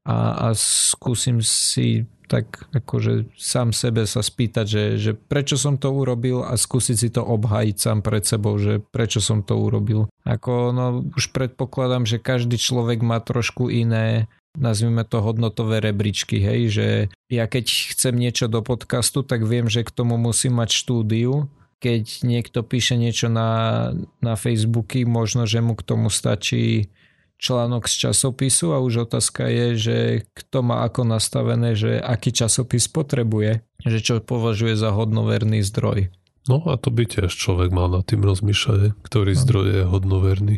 a, 0.07 0.49
a 0.49 0.57
skúsim 0.57 1.43
si 1.43 2.07
tak 2.25 2.65
akože 2.73 3.37
sám 3.37 3.69
sebe 3.69 4.09
sa 4.09 4.25
spýtať, 4.25 4.65
že, 4.65 4.83
že 4.97 5.11
prečo 5.13 5.55
som 5.61 5.77
to 5.77 5.93
urobil 5.93 6.41
a 6.41 6.57
skúsiť 6.57 6.97
si 6.97 7.09
to 7.13 7.21
obhajiť 7.21 7.75
sám 7.77 7.99
pred 8.01 8.25
sebou, 8.25 8.57
že 8.57 8.81
prečo 8.81 9.21
som 9.21 9.45
to 9.45 9.53
urobil. 9.53 10.09
Ako 10.25 10.73
no 10.73 11.05
už 11.13 11.29
predpokladám, 11.29 12.09
že 12.09 12.17
každý 12.17 12.57
človek 12.57 13.05
má 13.05 13.21
trošku 13.21 13.69
iné 13.69 14.25
nazvime 14.57 15.03
to 15.07 15.21
hodnotové 15.21 15.79
rebríčky, 15.79 16.41
hej, 16.41 16.61
že 16.71 16.87
ja 17.31 17.45
keď 17.45 17.95
chcem 17.95 18.15
niečo 18.15 18.49
do 18.49 18.59
podcastu, 18.65 19.21
tak 19.21 19.43
viem, 19.43 19.69
že 19.69 19.83
k 19.83 19.91
tomu 19.91 20.15
musím 20.15 20.59
mať 20.59 20.69
štúdiu, 20.73 21.47
keď 21.79 22.25
niekto 22.25 22.65
píše 22.65 22.97
niečo 22.97 23.29
na, 23.29 23.91
na 24.23 24.33
Facebooky, 24.33 25.05
možno, 25.05 25.45
že 25.45 25.61
mu 25.61 25.77
k 25.77 25.85
tomu 25.85 26.09
stačí 26.09 26.89
článok 27.37 27.85
z 27.85 28.09
časopisu 28.09 28.73
a 28.73 28.81
už 28.81 29.11
otázka 29.11 29.45
je, 29.51 29.67
že 29.75 29.97
kto 30.33 30.63
má 30.63 30.87
ako 30.87 31.03
nastavené, 31.03 31.75
že 31.75 31.99
aký 31.99 32.31
časopis 32.31 32.87
potrebuje, 32.87 33.61
že 33.83 33.99
čo 34.01 34.23
považuje 34.23 34.73
za 34.79 34.95
hodnoverný 34.95 35.61
zdroj. 35.61 36.09
No 36.45 36.61
a 36.69 36.77
to 36.77 36.93
by 36.93 37.09
tiež 37.09 37.33
človek 37.33 37.73
mal 37.73 37.89
nad 37.89 38.05
tým 38.05 38.21
rozmýšľať, 38.21 39.01
ktorý 39.01 39.33
no. 39.33 39.41
zdroj 39.41 39.65
je 39.65 39.83
hodnoverný. 39.85 40.55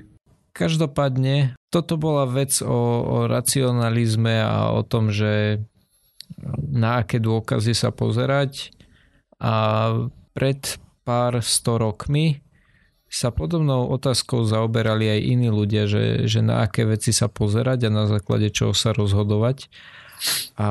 Každopádne, 0.58 1.54
toto 1.70 2.02
bola 2.02 2.26
vec 2.26 2.66
o, 2.66 2.82
o 3.06 3.18
racionalizme 3.30 4.42
a 4.42 4.74
o 4.74 4.82
tom, 4.82 5.14
že 5.14 5.62
na 6.58 7.06
aké 7.06 7.22
dôkazy 7.22 7.78
sa 7.78 7.94
pozerať 7.94 8.74
a 9.38 9.94
pred 10.34 10.82
pár 11.06 11.46
sto 11.46 11.78
rokmi 11.78 12.42
sa 13.08 13.32
podobnou 13.32 13.88
otázkou 13.94 14.44
zaoberali 14.44 15.08
aj 15.08 15.20
iní 15.24 15.50
ľudia, 15.54 15.88
že, 15.88 16.28
že 16.28 16.44
na 16.44 16.66
aké 16.66 16.84
veci 16.84 17.16
sa 17.16 17.32
pozerať 17.32 17.88
a 17.88 17.94
na 17.94 18.06
základe 18.10 18.52
čoho 18.52 18.76
sa 18.76 18.92
rozhodovať. 18.92 19.72
A 20.60 20.70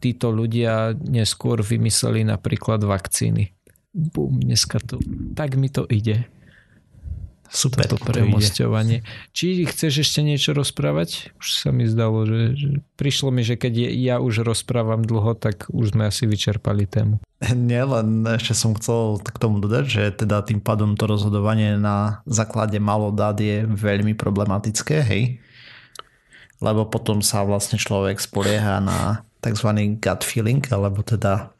títo 0.00 0.32
ľudia 0.32 0.96
neskôr 0.96 1.60
vymysleli 1.60 2.24
napríklad 2.24 2.80
vakcíny. 2.80 3.52
Bum, 3.92 4.40
dneska 4.40 4.80
to, 4.80 4.96
tak 5.36 5.60
mi 5.60 5.68
to 5.68 5.84
ide. 5.90 6.24
Super. 7.54 7.86
Toto 7.86 8.02
premosťovanie. 8.10 9.06
Či 9.30 9.62
chceš 9.70 10.02
ešte 10.02 10.26
niečo 10.26 10.58
rozprávať? 10.58 11.30
Už 11.38 11.46
sa 11.54 11.70
mi 11.70 11.86
zdalo, 11.86 12.26
že, 12.26 12.58
že 12.58 12.68
prišlo 12.98 13.30
mi, 13.30 13.46
že 13.46 13.54
keď 13.54 13.94
ja 13.94 14.18
už 14.18 14.42
rozprávam 14.42 15.06
dlho, 15.06 15.38
tak 15.38 15.70
už 15.70 15.94
sme 15.94 16.10
asi 16.10 16.26
vyčerpali 16.26 16.90
tému. 16.90 17.22
Nie, 17.54 17.86
len 17.86 18.26
ešte 18.26 18.58
som 18.58 18.74
chcel 18.74 19.22
k 19.22 19.38
tomu 19.38 19.62
dodať, 19.62 19.84
že 19.86 20.02
teda 20.26 20.42
tým 20.42 20.58
pádom 20.58 20.98
to 20.98 21.06
rozhodovanie 21.06 21.78
na 21.78 22.26
základe 22.26 22.82
malo 22.82 23.14
dát 23.14 23.38
je 23.38 23.62
veľmi 23.62 24.18
problematické, 24.18 25.06
hej? 25.06 25.38
Lebo 26.58 26.90
potom 26.90 27.22
sa 27.22 27.46
vlastne 27.46 27.78
človek 27.78 28.18
spolieha 28.18 28.82
na 28.82 29.22
tzv. 29.38 29.70
gut 30.02 30.26
feeling, 30.26 30.66
alebo 30.74 31.06
teda 31.06 31.54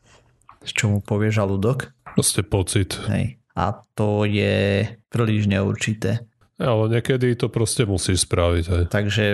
z 0.66 0.70
čomu 0.74 0.98
povie 0.98 1.30
žalúdok. 1.30 1.94
Proste 2.18 2.42
pocit. 2.42 2.98
Hej 3.06 3.43
a 3.54 3.82
to 3.94 4.26
je 4.26 4.86
príliš 5.08 5.46
neurčité. 5.46 6.26
Ale 6.58 6.86
niekedy 6.90 7.34
to 7.34 7.50
proste 7.50 7.86
musíš 7.86 8.26
spraviť. 8.26 8.64
Hej. 8.70 8.84
Takže 8.90 9.24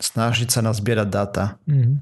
snažiť 0.00 0.48
sa 0.48 0.60
nazbierať 0.64 1.08
dáta. 1.08 1.44
Mm. 1.68 2.00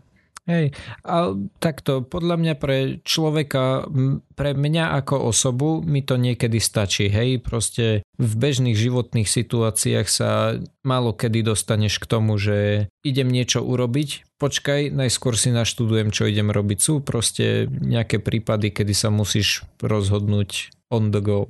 Hej, 0.50 0.74
a 1.06 1.36
takto, 1.62 2.02
podľa 2.02 2.36
mňa 2.40 2.54
pre 2.58 2.98
človeka, 3.06 3.86
pre 4.34 4.50
mňa 4.56 4.98
ako 4.98 5.30
osobu 5.30 5.78
mi 5.78 6.02
to 6.02 6.18
niekedy 6.18 6.58
stačí, 6.58 7.06
hej, 7.06 7.38
proste 7.38 8.02
v 8.18 8.32
bežných 8.34 8.74
životných 8.74 9.30
situáciách 9.30 10.06
sa 10.10 10.58
málo 10.82 11.14
kedy 11.14 11.46
dostaneš 11.46 12.02
k 12.02 12.08
tomu, 12.10 12.34
že 12.34 12.88
idem 13.06 13.30
niečo 13.30 13.62
urobiť, 13.62 14.40
počkaj, 14.42 14.90
najskôr 14.90 15.38
si 15.38 15.54
naštudujem, 15.54 16.10
čo 16.10 16.26
idem 16.26 16.50
robiť. 16.50 16.78
Sú 16.82 16.98
proste 16.98 17.70
nejaké 17.70 18.18
prípady, 18.18 18.74
kedy 18.74 18.96
sa 18.96 19.12
musíš 19.12 19.62
rozhodnúť 19.78 20.74
on 20.90 21.14
the 21.14 21.22
go. 21.22 21.46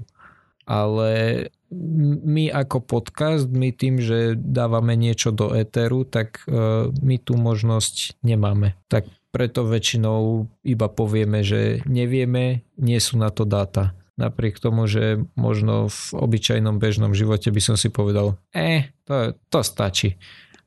Ale 0.70 1.10
my 2.22 2.46
ako 2.54 2.78
podcast, 2.82 3.50
my 3.50 3.74
tým, 3.74 3.98
že 3.98 4.38
dávame 4.38 4.94
niečo 4.94 5.34
do 5.34 5.50
éteru, 5.50 6.06
tak 6.06 6.46
uh, 6.46 6.94
my 7.02 7.18
tú 7.18 7.34
možnosť 7.34 8.22
nemáme. 8.22 8.78
Tak 8.86 9.10
preto 9.34 9.66
väčšinou 9.66 10.46
iba 10.62 10.86
povieme, 10.86 11.42
že 11.42 11.82
nevieme, 11.86 12.66
nie 12.78 12.98
sú 13.02 13.18
na 13.18 13.34
to 13.34 13.42
dáta. 13.42 13.98
Napriek 14.14 14.62
tomu, 14.62 14.86
že 14.86 15.22
možno 15.34 15.90
v 15.90 16.02
obyčajnom 16.14 16.78
bežnom 16.78 17.14
živote 17.18 17.50
by 17.50 17.62
som 17.62 17.74
si 17.78 17.90
povedal, 17.90 18.38
eh, 18.54 18.94
to, 19.06 19.34
to 19.50 19.66
stačí 19.66 20.18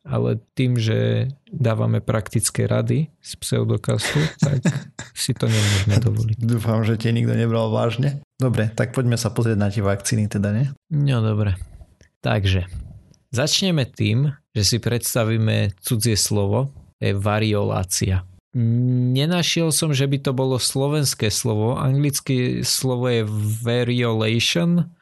ale 0.03 0.35
tým, 0.51 0.75
že 0.75 1.31
dávame 1.47 2.03
praktické 2.03 2.67
rady 2.67 3.07
z 3.23 3.31
pseudokastu, 3.39 4.19
tak 4.43 4.59
si 5.15 5.31
to 5.31 5.47
nemôžeme 5.47 5.95
dovoliť. 5.95 6.37
Dúfam, 6.43 6.83
že 6.83 6.99
tie 6.99 7.15
nikto 7.15 7.31
nebral 7.31 7.71
vážne. 7.71 8.19
Dobre, 8.41 8.73
tak 8.73 8.91
poďme 8.91 9.15
sa 9.15 9.29
pozrieť 9.29 9.57
na 9.57 9.69
tie 9.69 9.85
vakcíny 9.85 10.25
teda, 10.27 10.49
nie? 10.51 10.67
No 10.89 11.21
dobre. 11.21 11.55
Takže, 12.23 12.65
začneme 13.29 13.85
tým, 13.85 14.33
že 14.55 14.63
si 14.63 14.77
predstavíme 14.79 15.75
cudzie 15.83 16.17
slovo, 16.17 16.73
je 16.97 17.13
variolácia. 17.13 18.23
Nenašiel 18.53 19.73
som, 19.73 19.97
že 19.97 20.05
by 20.05 20.29
to 20.29 20.31
bolo 20.31 20.61
slovenské 20.61 21.33
slovo. 21.33 21.73
Anglické 21.73 22.61
slovo 22.61 23.09
je 23.09 23.25
variolation, 23.65 24.93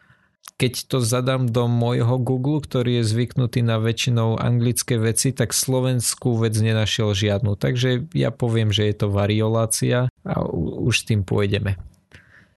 keď 0.55 0.73
to 0.87 0.97
zadám 1.01 1.49
do 1.49 1.65
môjho 1.65 2.21
Google, 2.21 2.61
ktorý 2.61 3.01
je 3.01 3.09
zvyknutý 3.11 3.65
na 3.65 3.81
väčšinou 3.81 4.37
anglické 4.37 4.95
veci, 5.01 5.33
tak 5.33 5.57
slovenskú 5.57 6.37
vec 6.37 6.53
nenašiel 6.53 7.17
žiadnu. 7.17 7.57
Takže 7.57 8.13
ja 8.13 8.29
poviem, 8.29 8.69
že 8.69 8.87
je 8.87 8.95
to 8.95 9.07
variolácia 9.09 10.07
a 10.21 10.35
už 10.85 10.95
s 11.01 11.07
tým 11.09 11.25
pôjdeme. 11.25 11.81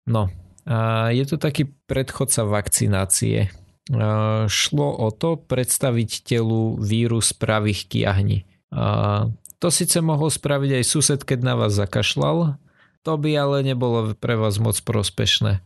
No, 0.05 0.29
a 0.65 1.13
je 1.13 1.25
to 1.29 1.37
taký 1.37 1.69
predchodca 1.89 2.45
vakcinácie. 2.49 3.53
A 3.93 4.49
šlo 4.49 4.97
o 4.97 5.13
to 5.13 5.37
predstaviť 5.37 6.25
telu 6.25 6.81
vírus 6.81 7.37
pravých 7.37 7.85
kiahni. 7.89 8.49
A 8.73 9.29
to 9.61 9.69
síce 9.69 10.01
mohol 10.01 10.33
spraviť 10.33 10.81
aj 10.81 10.85
sused, 10.85 11.21
keď 11.21 11.39
na 11.45 11.55
vás 11.57 11.77
zakašľal, 11.77 12.57
to 13.05 13.21
by 13.21 13.37
ale 13.37 13.61
nebolo 13.61 14.17
pre 14.17 14.33
vás 14.33 14.57
moc 14.57 14.81
prospešné. 14.81 15.61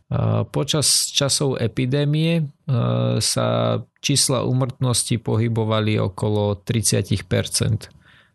Počas 0.51 1.15
časov 1.15 1.63
epidémie 1.63 2.51
sa 3.23 3.49
čísla 4.03 4.43
umrtnosti 4.43 5.23
pohybovali 5.23 6.03
okolo 6.03 6.59
30%. 6.59 7.23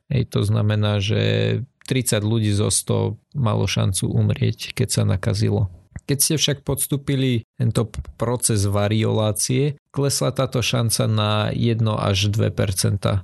Hej, 0.07 0.23
to 0.31 0.39
znamená, 0.47 1.03
že 1.03 1.19
30 1.91 2.23
ľudí 2.23 2.55
zo 2.55 2.71
100 2.71 3.35
malo 3.35 3.67
šancu 3.67 4.07
umrieť, 4.07 4.71
keď 4.71 4.87
sa 4.87 5.03
nakazilo. 5.03 5.67
Keď 6.03 6.17
ste 6.19 6.35
však 6.35 6.57
podstúpili 6.67 7.47
tento 7.55 7.87
proces 8.19 8.67
variolácie, 8.67 9.79
klesla 9.93 10.35
táto 10.35 10.59
šanca 10.59 11.03
na 11.07 11.31
1 11.53 11.79
až 11.87 12.33
2% 12.33 13.23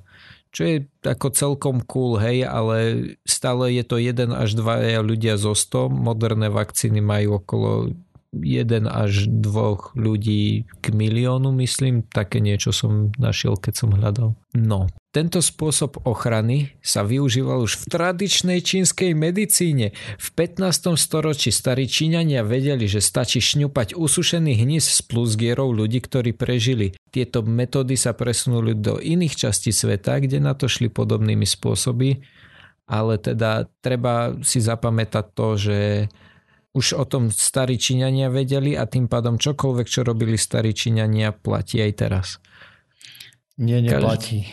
čo 0.50 0.62
je 0.66 0.78
ako 1.06 1.28
celkom 1.30 1.78
cool, 1.86 2.18
hej, 2.18 2.42
ale 2.42 2.78
stále 3.22 3.70
je 3.70 3.86
to 3.86 4.02
1 4.02 4.34
až 4.34 4.58
2 4.58 4.98
ľudia 5.06 5.38
zo 5.38 5.54
100. 5.54 5.94
Moderné 5.94 6.50
vakcíny 6.50 7.06
majú 7.06 7.38
okolo 7.38 7.94
1 8.34 8.90
až 8.90 9.30
2 9.30 9.98
ľudí 9.98 10.66
k 10.66 10.86
miliónu, 10.90 11.54
myslím. 11.62 12.02
Také 12.06 12.42
niečo 12.42 12.74
som 12.74 13.14
našiel, 13.22 13.62
keď 13.62 13.74
som 13.78 13.90
hľadal. 13.94 14.34
No, 14.58 14.90
Tento 15.10 15.42
spôsob 15.42 16.06
ochrany 16.06 16.78
sa 16.86 17.02
využíval 17.02 17.66
už 17.66 17.82
v 17.82 17.98
tradičnej 17.98 18.62
čínskej 18.62 19.18
medicíne. 19.18 19.98
V 20.22 20.28
15. 20.38 20.94
storočí 21.02 21.50
starí 21.50 21.90
Číňania 21.90 22.46
vedeli, 22.46 22.86
že 22.86 23.02
stačí 23.02 23.42
šňupať 23.42 23.98
usušený 23.98 24.54
hnis 24.62 24.86
z 24.86 25.02
plusgierov 25.10 25.74
ľudí, 25.74 25.98
ktorí 25.98 26.38
prežili. 26.38 26.94
Tieto 27.10 27.42
metódy 27.42 27.98
sa 27.98 28.14
presunuli 28.14 28.78
do 28.78 29.02
iných 29.02 29.50
častí 29.50 29.74
sveta, 29.74 30.22
kde 30.22 30.38
na 30.38 30.54
to 30.54 30.70
šli 30.70 30.94
podobnými 30.94 31.42
spôsoby, 31.42 32.22
ale 32.86 33.18
teda 33.18 33.66
treba 33.82 34.38
si 34.46 34.62
zapamätať 34.62 35.26
to, 35.34 35.48
že 35.58 35.80
už 36.78 37.02
o 37.02 37.06
tom 37.10 37.34
starí 37.34 37.82
Číňania 37.82 38.30
vedeli 38.30 38.78
a 38.78 38.86
tým 38.86 39.10
pádom 39.10 39.42
čokoľvek, 39.42 39.90
čo 39.90 40.06
robili 40.06 40.38
starí 40.38 40.70
Číňania, 40.70 41.34
platí 41.34 41.82
aj 41.82 41.94
teraz. 41.98 42.38
Nie, 43.60 43.84
neplatí. 43.84 44.48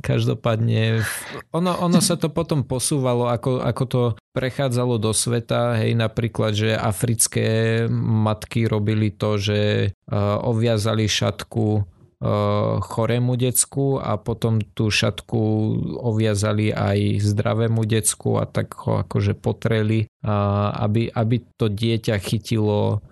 Každopádne, 0.00 1.04
ono, 1.52 1.76
ono 1.76 2.00
sa 2.00 2.16
to 2.16 2.32
potom 2.32 2.64
posúvalo, 2.64 3.28
ako, 3.28 3.60
ako 3.60 3.84
to 3.84 4.02
prechádzalo 4.32 4.96
do 4.96 5.12
sveta, 5.12 5.76
hej, 5.76 5.92
napríklad, 5.92 6.56
že 6.56 6.72
africké 6.72 7.84
matky 7.92 8.64
robili 8.64 9.12
to, 9.12 9.36
že 9.36 9.60
uh, 9.92 10.40
oviazali 10.40 11.04
šatku 11.04 11.66
uh, 11.76 11.84
chorému 12.80 13.36
decku 13.36 14.00
a 14.00 14.16
potom 14.16 14.64
tú 14.72 14.88
šatku 14.88 15.40
oviazali 16.00 16.72
aj 16.72 17.20
zdravému 17.20 17.84
decku 17.84 18.40
a 18.40 18.48
tak 18.48 18.72
ho 18.88 19.04
akože 19.04 19.36
potreli, 19.36 20.08
aby, 20.24 21.12
aby 21.12 21.36
to 21.60 21.68
dieťa 21.68 22.16
chytilo 22.24 23.04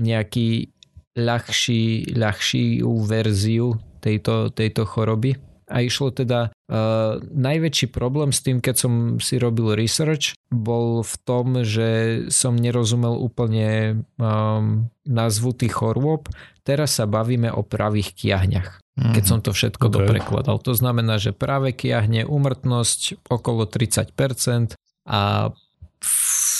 nejaký 0.00 0.72
ľahší, 1.18 2.16
ľahšiu 2.16 2.88
verziu 3.04 3.76
tejto, 4.00 4.50
tejto 4.50 4.86
choroby. 4.88 5.36
A 5.68 5.84
išlo 5.84 6.08
teda 6.08 6.48
uh, 6.48 7.20
najväčší 7.20 7.92
problém 7.92 8.32
s 8.32 8.40
tým, 8.40 8.64
keď 8.64 8.88
som 8.88 8.92
si 9.20 9.36
robil 9.36 9.76
research, 9.76 10.32
bol 10.48 11.04
v 11.04 11.14
tom, 11.28 11.60
že 11.60 12.24
som 12.32 12.56
nerozumel 12.56 13.12
úplne 13.20 14.00
um, 14.16 14.88
názvu 15.04 15.52
tých 15.52 15.76
chorôb. 15.76 16.32
Teraz 16.64 16.96
sa 16.96 17.04
bavíme 17.04 17.52
o 17.52 17.60
pravých 17.60 18.16
kiahňach 18.16 18.80
keď 18.98 19.22
mhm. 19.24 19.30
som 19.30 19.38
to 19.40 19.54
všetko 19.54 19.86
okay. 19.88 19.94
doprekladal. 19.94 20.58
To 20.66 20.74
znamená, 20.74 21.22
že 21.22 21.30
práve 21.30 21.70
kiahne 21.70 22.26
umrtnosť 22.26 23.30
okolo 23.30 23.70
30% 23.70 24.74
a 25.06 25.54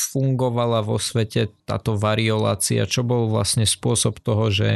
fungovala 0.08 0.80
vo 0.86 0.96
svete 0.96 1.52
táto 1.66 1.98
variolácia, 1.98 2.88
čo 2.88 3.04
bol 3.04 3.28
vlastne 3.28 3.68
spôsob 3.68 4.22
toho, 4.22 4.50
že 4.50 4.68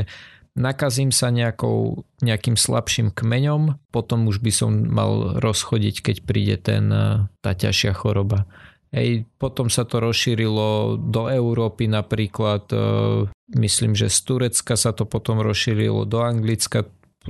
nakazím 0.54 1.10
sa 1.12 1.32
nejakou, 1.32 2.04
nejakým 2.20 2.60
slabším 2.60 3.12
kmeňom, 3.12 3.80
potom 3.88 4.28
už 4.28 4.44
by 4.44 4.52
som 4.52 4.70
mal 4.88 5.40
rozchodiť, 5.40 6.12
keď 6.12 6.16
príde 6.24 6.56
ten, 6.60 6.92
eh, 6.92 7.24
tá 7.40 7.52
ťažšia 7.56 7.92
choroba. 7.96 8.44
Ej, 8.92 9.24
potom 9.40 9.72
sa 9.72 9.88
to 9.88 10.04
rozšírilo 10.04 11.00
do 11.00 11.32
Európy 11.32 11.88
napríklad, 11.88 12.68
eh, 12.72 13.28
myslím, 13.56 13.96
že 13.96 14.12
z 14.12 14.18
Turecka 14.28 14.76
sa 14.76 14.92
to 14.92 15.08
potom 15.08 15.40
rozšírilo 15.40 16.04
do 16.04 16.20
Anglicka, 16.20 16.84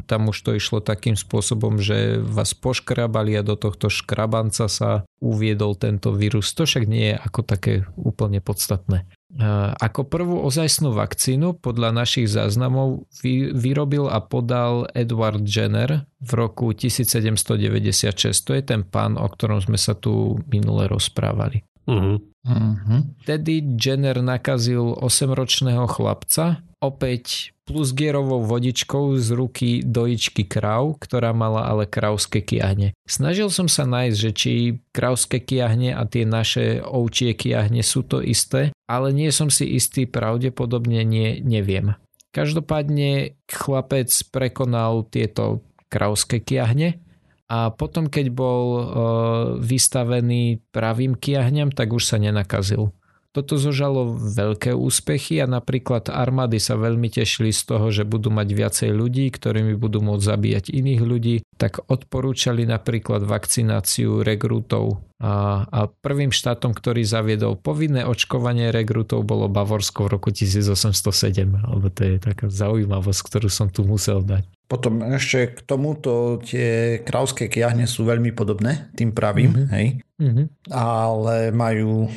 tam 0.08 0.32
už 0.32 0.40
to 0.40 0.50
išlo 0.56 0.80
takým 0.80 1.20
spôsobom, 1.20 1.76
že 1.76 2.16
vás 2.16 2.56
poškrabali 2.56 3.36
a 3.36 3.44
do 3.44 3.60
tohto 3.60 3.92
škrabanca 3.92 4.64
sa 4.64 5.04
uviedol 5.20 5.76
tento 5.76 6.16
vírus. 6.16 6.48
To 6.56 6.64
však 6.64 6.88
nie 6.88 7.12
je 7.12 7.16
ako 7.20 7.40
také 7.44 7.84
úplne 8.00 8.40
podstatné. 8.40 9.04
Ako 9.80 10.04
prvú 10.04 10.44
ozajstnú 10.44 10.92
vakcínu 10.92 11.56
podľa 11.56 12.04
našich 12.04 12.28
záznamov 12.28 13.08
vyrobil 13.56 14.04
a 14.12 14.20
podal 14.20 14.84
Edward 14.92 15.48
Jenner 15.48 16.04
v 16.20 16.30
roku 16.36 16.76
1796. 16.76 18.12
To 18.44 18.52
je 18.52 18.60
ten 18.60 18.84
pán, 18.84 19.16
o 19.16 19.24
ktorom 19.24 19.64
sme 19.64 19.80
sa 19.80 19.96
tu 19.96 20.36
minule 20.52 20.84
rozprávali. 20.84 21.64
Uh-huh. 21.88 22.20
Uh-huh. 22.44 23.00
Tedy 23.24 23.64
Jenner 23.80 24.20
nakazil 24.20 25.00
8-ročného 25.00 25.88
chlapca, 25.88 26.60
opäť 26.82 27.51
plusgierovou 27.72 28.44
vodičkou 28.44 29.16
z 29.16 29.28
ruky 29.32 29.70
dojičky 29.80 30.44
krav, 30.44 31.00
ktorá 31.00 31.32
mala 31.32 31.64
ale 31.64 31.88
kravské 31.88 32.44
kiahne. 32.44 32.92
Snažil 33.08 33.48
som 33.48 33.72
sa 33.72 33.88
nájsť, 33.88 34.16
že 34.20 34.30
či 34.36 34.52
kravské 34.92 35.40
kiahne 35.40 35.96
a 35.96 36.04
tie 36.04 36.28
naše 36.28 36.84
ovčie 36.84 37.32
kiahne 37.32 37.80
sú 37.80 38.04
to 38.04 38.20
isté, 38.20 38.76
ale 38.84 39.16
nie 39.16 39.32
som 39.32 39.48
si 39.48 39.64
istý, 39.72 40.04
pravdepodobne 40.04 41.00
nie, 41.08 41.40
neviem. 41.40 41.96
Každopádne 42.36 43.40
chlapec 43.48 44.12
prekonal 44.28 45.08
tieto 45.08 45.64
kravské 45.88 46.44
kiahne 46.44 47.00
a 47.48 47.68
potom 47.68 48.08
keď 48.08 48.32
bol 48.32 48.64
e, 48.72 48.82
vystavený 49.60 50.64
pravým 50.72 51.12
kiahňam, 51.16 51.68
tak 51.72 51.92
už 51.92 52.08
sa 52.08 52.16
nenakazil. 52.16 52.92
Toto 53.32 53.56
zožalo 53.56 54.12
veľké 54.12 54.76
úspechy 54.76 55.40
a 55.40 55.48
napríklad 55.48 56.12
armády 56.12 56.60
sa 56.60 56.76
veľmi 56.76 57.08
tešili 57.08 57.48
z 57.48 57.64
toho, 57.64 57.88
že 57.88 58.04
budú 58.04 58.28
mať 58.28 58.48
viacej 58.52 58.90
ľudí, 58.92 59.32
ktorými 59.32 59.72
budú 59.80 60.04
môcť 60.04 60.20
zabíjať 60.20 60.64
iných 60.68 61.00
ľudí, 61.00 61.36
tak 61.56 61.80
odporúčali 61.88 62.68
napríklad 62.68 63.24
vakcináciu 63.24 64.20
regrútov. 64.20 65.00
A, 65.16 65.64
a 65.64 65.88
prvým 65.88 66.28
štátom, 66.28 66.76
ktorý 66.76 67.08
zaviedol 67.08 67.56
povinné 67.56 68.04
očkovanie 68.04 68.68
regrútov 68.68 69.24
bolo 69.24 69.48
Bavorsko 69.48 70.04
v 70.04 70.20
roku 70.20 70.28
1807. 70.28 70.92
Alebo 71.56 71.88
to 71.88 72.04
je 72.04 72.14
taká 72.20 72.52
zaujímavosť, 72.52 73.20
ktorú 73.32 73.48
som 73.48 73.72
tu 73.72 73.80
musel 73.88 74.20
dať. 74.20 74.44
Potom 74.68 75.00
ešte 75.08 75.56
k 75.56 75.58
tomuto 75.64 76.36
tie 76.44 77.00
krauské 77.00 77.48
kiahne 77.48 77.88
sú 77.88 78.04
veľmi 78.04 78.36
podobné 78.36 78.92
tým 78.92 79.16
pravým, 79.16 79.52
mm-hmm. 79.56 79.72
hej? 79.72 79.86
Mm-hmm. 80.20 80.46
Ale 80.68 81.52
majú 81.52 82.12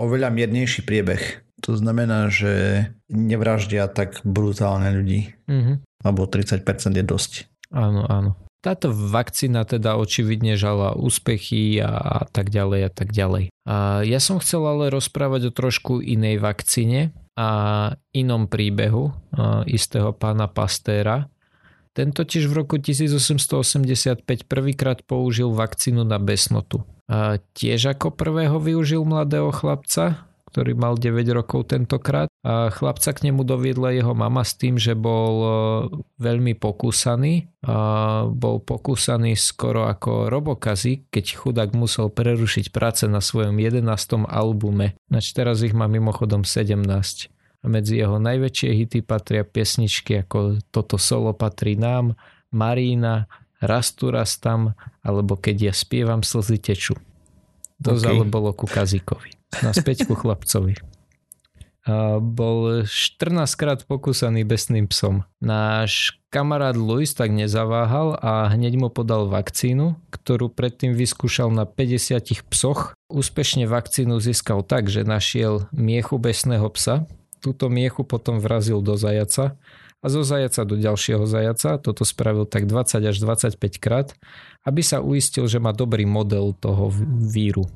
oveľa 0.00 0.32
miernejší 0.32 0.88
priebeh. 0.88 1.44
To 1.68 1.76
znamená, 1.76 2.32
že 2.32 2.88
nevraždia 3.12 3.84
tak 3.92 4.24
brutálne 4.24 4.88
ľudí. 4.96 5.36
Mm-hmm. 5.44 5.76
Alebo 6.00 6.24
30% 6.24 6.64
je 6.96 7.04
dosť. 7.04 7.32
Áno, 7.68 8.08
áno. 8.08 8.32
Táto 8.60 8.92
vakcína 8.92 9.64
teda 9.64 9.96
očividne 9.96 10.56
žala 10.56 10.92
úspechy 10.92 11.80
a, 11.80 11.96
a 11.96 12.20
tak 12.28 12.52
ďalej 12.52 12.80
a 12.88 12.90
tak 12.92 13.08
ďalej. 13.12 13.48
A 13.64 14.04
ja 14.04 14.20
som 14.20 14.36
chcel 14.40 14.64
ale 14.64 14.92
rozprávať 14.92 15.48
o 15.48 15.56
trošku 15.56 16.04
inej 16.04 16.44
vakcíne 16.44 17.12
a 17.40 17.48
inom 18.12 18.52
príbehu 18.52 19.16
a 19.32 19.64
istého 19.64 20.12
pána 20.12 20.44
Pastéra. 20.44 21.32
Ten 21.96 22.12
totiž 22.12 22.52
v 22.52 22.56
roku 22.60 22.76
1885 22.76 24.28
prvýkrát 24.44 25.00
použil 25.08 25.48
vakcínu 25.56 26.04
na 26.04 26.20
besnotu. 26.20 26.84
Tiež 27.58 27.98
ako 27.98 28.14
prvého 28.14 28.62
využil 28.62 29.02
mladého 29.02 29.50
chlapca, 29.50 30.30
ktorý 30.50 30.74
mal 30.74 30.94
9 30.98 31.26
rokov 31.30 31.70
tentokrát. 31.70 32.26
A 32.42 32.70
chlapca 32.70 33.10
k 33.14 33.30
nemu 33.30 33.46
doviedla 33.46 33.94
jeho 33.94 34.14
mama 34.14 34.42
s 34.42 34.58
tým, 34.58 34.78
že 34.78 34.98
bol 34.98 35.34
e, 35.38 35.50
veľmi 36.18 36.58
pokúsaný. 36.58 37.46
A 37.66 37.76
bol 38.26 38.58
pokúsaný 38.58 39.38
skoro 39.38 39.86
ako 39.86 40.26
robokazy, 40.26 41.06
keď 41.10 41.24
chudák 41.38 41.70
musel 41.74 42.10
prerušiť 42.10 42.74
práce 42.74 43.06
na 43.06 43.22
svojom 43.22 43.58
11. 43.58 43.86
albume. 44.26 44.98
Nač 45.06 45.30
teraz 45.34 45.62
ich 45.62 45.74
má 45.74 45.86
mimochodom 45.86 46.42
17. 46.42 46.82
A 47.60 47.66
medzi 47.68 48.00
jeho 48.00 48.18
najväčšie 48.18 48.70
hity 48.72 48.98
patria 49.04 49.46
piesničky 49.46 50.26
ako 50.26 50.64
Toto 50.72 50.96
solo 50.96 51.36
patrí 51.36 51.76
nám, 51.76 52.16
Marína, 52.50 53.30
raz 53.60 53.92
tu, 53.92 54.08
raz 54.08 54.40
tam, 54.40 54.74
alebo 55.04 55.36
keď 55.36 55.70
ja 55.70 55.74
spievam, 55.76 56.24
slzy 56.24 56.58
tečú. 56.58 56.96
To 57.80 57.96
okay. 57.96 58.12
ale 58.12 58.28
bolo 58.28 58.52
ku 58.52 58.68
Kazíkovi. 58.68 59.36
Naspäť 59.64 60.04
ku 60.04 60.16
chlapcovi. 60.20 60.76
A 61.88 62.20
bol 62.20 62.84
14 62.84 63.48
krát 63.56 63.80
pokúsaný 63.88 64.44
besným 64.44 64.84
psom. 64.84 65.24
Náš 65.40 66.20
kamarát 66.28 66.76
Luis 66.76 67.16
tak 67.16 67.32
nezaváhal 67.32 68.20
a 68.20 68.52
hneď 68.52 68.76
mu 68.76 68.88
podal 68.92 69.32
vakcínu, 69.32 69.96
ktorú 70.12 70.52
predtým 70.52 70.92
vyskúšal 70.92 71.48
na 71.48 71.64
50 71.64 72.52
psoch. 72.52 72.92
Úspešne 73.08 73.64
vakcínu 73.64 74.20
získal 74.20 74.60
tak, 74.60 74.92
že 74.92 75.08
našiel 75.08 75.72
miechu 75.72 76.20
besného 76.20 76.68
psa. 76.76 77.08
Túto 77.40 77.72
miechu 77.72 78.04
potom 78.04 78.36
vrazil 78.36 78.84
do 78.84 79.00
zajaca 79.00 79.56
a 80.00 80.06
zo 80.08 80.24
zajaca 80.24 80.64
do 80.64 80.80
ďalšieho 80.80 81.24
zajaca. 81.28 81.76
Toto 81.76 82.08
spravil 82.08 82.48
tak 82.48 82.64
20 82.64 83.04
až 83.04 83.16
25 83.20 83.60
krát, 83.76 84.16
aby 84.64 84.80
sa 84.80 85.04
uistil, 85.04 85.44
že 85.44 85.60
má 85.60 85.76
dobrý 85.76 86.08
model 86.08 86.56
toho 86.56 86.88
víru. 87.20 87.68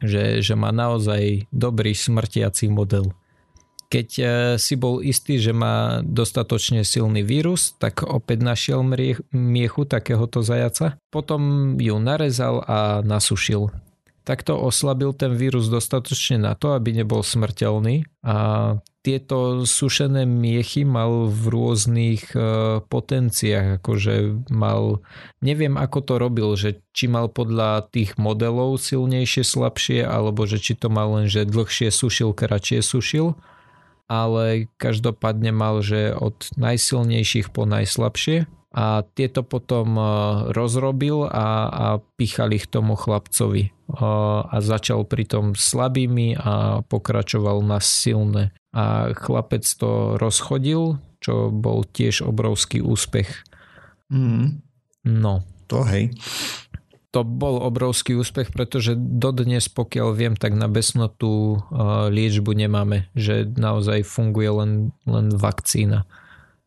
Že, 0.00 0.40
že 0.40 0.54
má 0.56 0.72
naozaj 0.72 1.48
dobrý 1.52 1.92
smrtiaci 1.92 2.72
model. 2.72 3.12
Keď 3.90 4.08
e, 4.16 4.24
si 4.56 4.78
bol 4.78 5.02
istý, 5.02 5.42
že 5.42 5.50
má 5.50 6.00
dostatočne 6.00 6.86
silný 6.86 7.26
vírus, 7.26 7.74
tak 7.76 8.06
opäť 8.06 8.38
našiel 8.46 8.86
miechu 9.34 9.82
takéhoto 9.84 10.46
zajaca. 10.46 10.96
Potom 11.10 11.74
ju 11.76 11.98
narezal 11.98 12.62
a 12.64 13.02
nasušil. 13.02 13.89
Takto 14.30 14.54
oslabil 14.54 15.10
ten 15.10 15.34
vírus 15.34 15.66
dostatočne 15.66 16.38
na 16.38 16.54
to, 16.54 16.78
aby 16.78 16.94
nebol 16.94 17.26
smrteľný. 17.26 18.06
A 18.22 18.36
tieto 19.02 19.66
sušené 19.66 20.22
miechy 20.22 20.86
mal 20.86 21.26
v 21.26 21.44
rôznych 21.50 22.30
e, 22.30 22.40
potenciách, 22.86 23.82
akože 23.82 24.46
mal, 24.54 25.02
neviem 25.42 25.74
ako 25.74 25.98
to 26.06 26.14
robil, 26.22 26.54
že 26.54 26.78
či 26.94 27.10
mal 27.10 27.26
podľa 27.26 27.90
tých 27.90 28.14
modelov 28.22 28.78
silnejšie, 28.78 29.42
slabšie, 29.42 30.06
alebo 30.06 30.46
že 30.46 30.62
či 30.62 30.78
to 30.78 30.86
mal 30.86 31.18
len, 31.18 31.26
že 31.26 31.48
dlhšie 31.48 31.90
sušil, 31.90 32.30
kratšie 32.30 32.86
sušil, 32.86 33.34
ale 34.06 34.70
každopádne 34.78 35.50
mal, 35.50 35.82
že 35.82 36.14
od 36.14 36.54
najsilnejších 36.54 37.50
po 37.50 37.66
najslabšie. 37.66 38.46
A 38.70 39.02
tieto 39.18 39.42
potom 39.42 39.98
e, 39.98 40.04
rozrobil 40.54 41.26
a, 41.26 41.66
a 41.66 41.86
pichali 42.14 42.62
ich 42.62 42.70
tomu 42.70 42.94
chlapcovi 42.94 43.74
a 43.98 44.56
začal 44.62 45.06
pritom 45.08 45.58
slabými 45.58 46.38
a 46.38 46.80
pokračoval 46.86 47.64
na 47.64 47.82
silné. 47.82 48.54
A 48.70 49.10
chlapec 49.16 49.66
to 49.66 50.20
rozchodil, 50.20 51.02
čo 51.18 51.50
bol 51.50 51.82
tiež 51.82 52.22
obrovský 52.22 52.80
úspech. 52.80 53.28
Mm. 54.10 54.62
No. 55.06 55.42
To 55.70 55.86
hej. 55.86 56.14
To 57.10 57.26
bol 57.26 57.58
obrovský 57.58 58.14
úspech, 58.14 58.54
pretože 58.54 58.94
dodnes, 58.94 59.66
pokiaľ 59.66 60.08
viem, 60.14 60.34
tak 60.38 60.54
na 60.54 60.70
besnotú 60.70 61.58
e, 61.58 61.76
liečbu 62.06 62.54
nemáme, 62.54 63.10
že 63.18 63.42
naozaj 63.50 64.06
funguje 64.06 64.50
len, 64.50 64.72
len 65.10 65.26
vakcína 65.34 66.06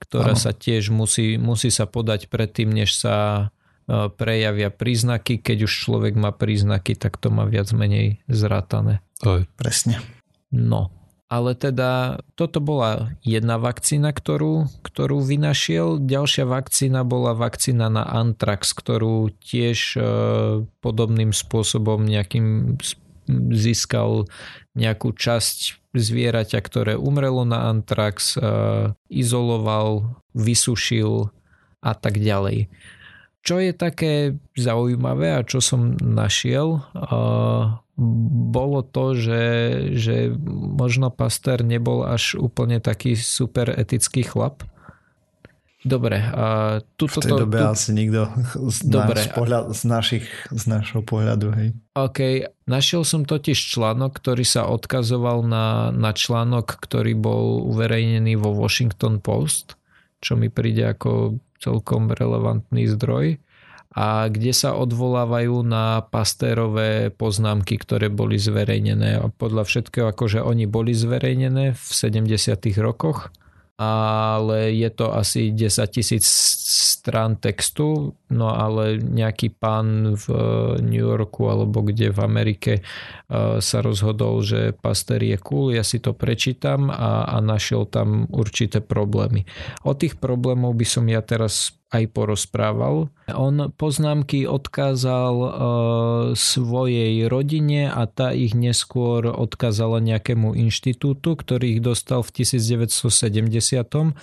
ktorá 0.04 0.36
ano. 0.36 0.44
sa 0.44 0.52
tiež 0.52 0.92
musí, 0.92 1.40
musí 1.40 1.72
sa 1.72 1.88
podať 1.88 2.28
predtým, 2.28 2.76
než 2.76 3.00
sa 3.00 3.48
prejavia 3.90 4.70
príznaky. 4.72 5.40
Keď 5.40 5.68
už 5.68 5.74
človek 5.74 6.14
má 6.16 6.32
príznaky, 6.32 6.96
tak 6.96 7.20
to 7.20 7.32
má 7.32 7.44
viac 7.48 7.72
menej 7.76 8.24
zrátané. 8.32 9.04
Aj. 9.24 9.44
Presne. 9.60 10.00
No, 10.54 10.94
ale 11.34 11.58
teda 11.58 12.22
toto 12.38 12.62
bola 12.62 13.18
jedna 13.26 13.58
vakcína, 13.58 14.14
ktorú, 14.14 14.70
ktorú 14.86 15.26
vynašiel. 15.26 15.98
Ďalšia 15.98 16.46
vakcína 16.46 17.02
bola 17.02 17.34
vakcína 17.34 17.90
na 17.90 18.06
Antrax, 18.06 18.76
ktorú 18.78 19.34
tiež 19.42 19.98
e, 19.98 20.02
podobným 20.84 21.34
spôsobom 21.34 22.06
nejakým 22.06 22.78
získal 23.56 24.28
nejakú 24.76 25.16
časť 25.16 25.80
zvieraťa, 25.94 26.60
ktoré 26.60 26.94
umrelo 26.98 27.46
na 27.46 27.70
antrax, 27.70 28.36
izoloval, 29.08 30.18
vysušil 30.34 31.30
a 31.80 31.94
tak 31.94 32.18
ďalej. 32.18 32.68
Čo 33.44 33.60
je 33.60 33.76
také 33.76 34.40
zaujímavé 34.56 35.36
a 35.36 35.44
čo 35.44 35.60
som 35.60 36.00
našiel, 36.00 36.80
bolo 38.50 38.80
to, 38.88 39.14
že, 39.14 39.44
že 40.00 40.16
možno 40.56 41.12
Pasteur 41.12 41.62
nebol 41.62 42.08
až 42.08 42.40
úplne 42.40 42.80
taký 42.80 43.20
super 43.20 43.68
etický 43.68 44.24
chlap, 44.24 44.64
Dobre. 45.84 46.16
A 46.16 46.80
tuto 46.96 47.20
v 47.20 47.28
tej 47.28 47.32
dobe 47.44 47.60
tu... 47.60 47.68
asi 47.68 47.92
nikto 47.92 48.32
z, 48.72 48.88
Dobre. 48.88 49.20
Náš 49.20 49.36
pohľad, 49.36 49.64
z, 49.76 49.82
našich, 49.84 50.26
z 50.48 50.64
našho 50.64 51.04
pohľadu. 51.04 51.52
Hej. 51.52 51.68
OK. 52.00 52.20
Našiel 52.72 53.04
som 53.04 53.28
totiž 53.28 53.60
článok, 53.60 54.16
ktorý 54.16 54.48
sa 54.48 54.72
odkazoval 54.72 55.44
na, 55.44 55.92
na 55.92 56.16
článok, 56.16 56.80
ktorý 56.80 57.20
bol 57.20 57.68
uverejnený 57.68 58.40
vo 58.40 58.56
Washington 58.56 59.20
Post, 59.20 59.76
čo 60.24 60.40
mi 60.40 60.48
príde 60.48 60.88
ako 60.88 61.36
celkom 61.64 62.12
relevantný 62.12 62.92
zdroj 62.92 63.40
a 63.94 64.28
kde 64.28 64.52
sa 64.52 64.76
odvolávajú 64.76 65.64
na 65.64 66.02
pastérové 66.04 67.14
poznámky, 67.14 67.78
ktoré 67.78 68.10
boli 68.10 68.42
zverejnené. 68.42 69.22
A 69.22 69.30
podľa 69.30 69.70
všetkého, 69.70 70.10
akože 70.10 70.42
oni 70.42 70.66
boli 70.66 70.98
zverejnené 70.98 71.78
v 71.78 71.84
70. 71.88 72.28
rokoch 72.82 73.32
ale 73.78 74.70
je 74.78 74.90
to 74.94 75.10
asi 75.10 75.50
10 75.50 75.90
tisíc 75.90 76.26
strán 77.04 77.36
textu, 77.36 78.16
no 78.32 78.48
ale 78.48 78.96
nejaký 78.96 79.52
pán 79.52 80.16
v 80.16 80.26
New 80.80 81.04
Yorku 81.04 81.52
alebo 81.52 81.84
kde 81.84 82.16
v 82.16 82.20
Amerike 82.24 82.74
e, 82.80 82.82
sa 83.60 83.84
rozhodol, 83.84 84.40
že 84.40 84.72
Pasteur 84.72 85.20
je 85.20 85.36
cool, 85.44 85.76
ja 85.76 85.84
si 85.84 86.00
to 86.00 86.16
prečítam 86.16 86.88
a, 86.88 87.28
a 87.28 87.44
našiel 87.44 87.92
tam 87.92 88.32
určité 88.32 88.80
problémy. 88.80 89.44
O 89.84 89.92
tých 90.00 90.16
problémov 90.16 90.80
by 90.80 90.88
som 90.88 91.04
ja 91.12 91.20
teraz 91.20 91.76
aj 91.92 92.08
porozprával. 92.16 93.12
On 93.36 93.56
poznámky 93.76 94.48
odkázal 94.48 95.36
e, 95.36 95.50
svojej 96.40 97.28
rodine 97.28 97.92
a 97.92 98.08
tá 98.08 98.32
ich 98.32 98.56
neskôr 98.56 99.28
odkázala 99.28 100.00
nejakému 100.00 100.56
inštitútu, 100.56 101.36
ktorý 101.36 101.78
ich 101.78 101.82
dostal 101.84 102.24
v 102.24 102.48
1970. 102.48 104.16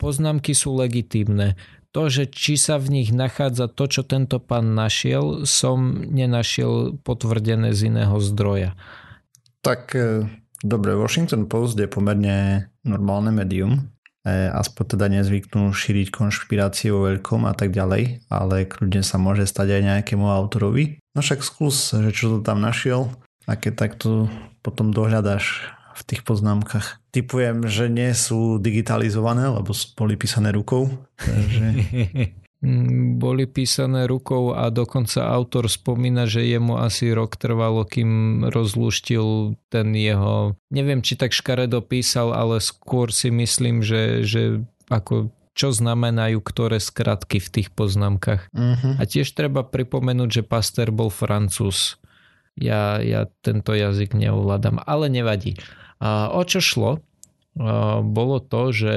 Poznámky 0.00 0.52
sú 0.56 0.74
legitímne. 0.74 1.54
To, 1.94 2.10
že 2.10 2.26
či 2.26 2.58
sa 2.58 2.82
v 2.82 2.90
nich 2.90 3.14
nachádza 3.14 3.70
to, 3.70 3.86
čo 3.86 4.02
tento 4.02 4.42
pán 4.42 4.74
našiel, 4.74 5.46
som 5.46 6.02
nenašiel 6.10 6.98
potvrdené 7.06 7.70
z 7.70 7.94
iného 7.94 8.18
zdroja. 8.18 8.74
Tak 9.62 9.94
e, 9.94 10.26
dobre, 10.66 10.98
Washington 10.98 11.46
Post 11.46 11.78
je 11.78 11.86
pomerne 11.86 12.68
normálne 12.82 13.30
médium, 13.30 13.94
E, 14.24 14.48
aspoň 14.48 14.96
teda 14.96 15.06
nezvyknú 15.12 15.68
šíriť 15.76 16.08
konšpirácie 16.08 16.88
vo 16.88 17.12
veľkom 17.12 17.44
a 17.44 17.52
tak 17.52 17.76
ďalej, 17.76 18.24
ale 18.32 18.64
kľudne 18.64 19.04
sa 19.04 19.20
môže 19.20 19.44
stať 19.44 19.76
aj 19.76 19.82
nejakému 19.84 20.24
autorovi. 20.24 20.96
No 21.12 21.20
však 21.20 21.44
skús, 21.44 21.92
že 21.92 22.08
čo 22.08 22.32
to 22.32 22.38
tam 22.40 22.64
našiel 22.64 23.12
a 23.44 23.52
keď 23.52 23.72
takto 23.76 24.32
potom 24.64 24.96
dohľadáš 24.96 25.68
v 25.94 26.02
tých 26.02 26.22
poznámkach. 26.26 27.00
Typujem, 27.14 27.66
že 27.70 27.86
nie 27.86 28.10
sú 28.12 28.58
digitalizované, 28.58 29.48
lebo 29.48 29.70
boli 29.94 30.14
písané 30.18 30.50
rukou. 30.50 30.90
Takže... 31.18 31.66
Mm, 32.64 33.20
boli 33.20 33.44
písané 33.44 34.08
rukou 34.08 34.56
a 34.56 34.72
dokonca 34.72 35.20
autor 35.20 35.68
spomína, 35.68 36.24
že 36.24 36.48
jemu 36.48 36.80
asi 36.80 37.12
rok 37.12 37.36
trvalo, 37.36 37.84
kým 37.84 38.40
rozluštil 38.48 39.52
ten 39.68 39.92
jeho, 39.92 40.56
neviem 40.72 41.04
či 41.04 41.20
tak 41.20 41.36
škaredo 41.36 41.84
písal, 41.84 42.32
ale 42.32 42.64
skôr 42.64 43.12
si 43.12 43.28
myslím, 43.28 43.84
že, 43.84 44.24
že 44.24 44.64
ako 44.88 45.28
čo 45.54 45.70
znamenajú 45.70 46.42
ktoré 46.42 46.82
skratky 46.82 47.38
v 47.38 47.48
tých 47.60 47.68
poznámkach. 47.70 48.50
Uh-huh. 48.50 48.98
A 48.98 49.02
tiež 49.06 49.30
treba 49.36 49.62
pripomenúť, 49.62 50.40
že 50.40 50.42
Pasteur 50.42 50.90
bol 50.90 51.14
francúz. 51.14 52.00
Ja, 52.58 52.98
ja 52.98 53.30
tento 53.42 53.76
jazyk 53.76 54.18
neovládam, 54.18 54.82
ale 54.82 55.06
nevadí. 55.10 55.58
O 56.04 56.42
čo 56.44 56.60
šlo? 56.60 57.00
Bolo 58.04 58.36
to, 58.44 58.76
že 58.76 58.96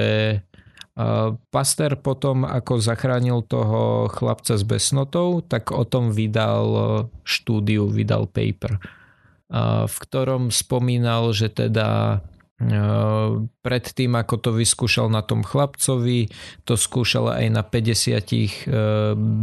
Pasteur 1.54 1.94
potom, 1.94 2.42
ako 2.42 2.82
zachránil 2.82 3.46
toho 3.46 4.10
chlapca 4.10 4.58
s 4.58 4.66
besnotou, 4.66 5.40
tak 5.46 5.70
o 5.70 5.86
tom 5.86 6.10
vydal 6.10 7.06
štúdiu, 7.22 7.86
vydal 7.86 8.26
paper, 8.26 8.82
v 9.86 9.96
ktorom 10.04 10.50
spomínal, 10.50 11.30
že 11.30 11.54
teda 11.54 12.18
predtým, 13.62 14.18
ako 14.18 14.34
to 14.42 14.50
vyskúšal 14.50 15.06
na 15.06 15.22
tom 15.22 15.46
chlapcovi, 15.46 16.26
to 16.66 16.74
skúšal 16.74 17.30
aj 17.30 17.46
na 17.54 17.62
50 17.62 18.18
e, 18.34 18.50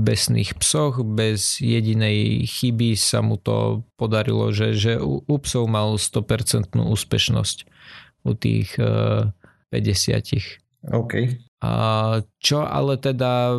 besných 0.03 0.59
psoch, 0.59 0.99
bez 0.99 1.63
jedinej 1.63 2.43
chyby 2.43 2.99
sa 2.99 3.23
mu 3.23 3.39
to 3.39 3.87
podarilo, 3.95 4.51
že, 4.51 4.75
že 4.75 4.99
u 4.99 5.35
psov 5.39 5.63
mal 5.71 5.95
100% 5.95 6.75
úspešnosť 6.75 7.57
u 8.27 8.33
tých 8.35 8.75
50. 8.75 10.64
OK. 10.93 11.33
A 11.65 11.71
čo 12.37 12.61
ale 12.61 12.99
teda 13.01 13.57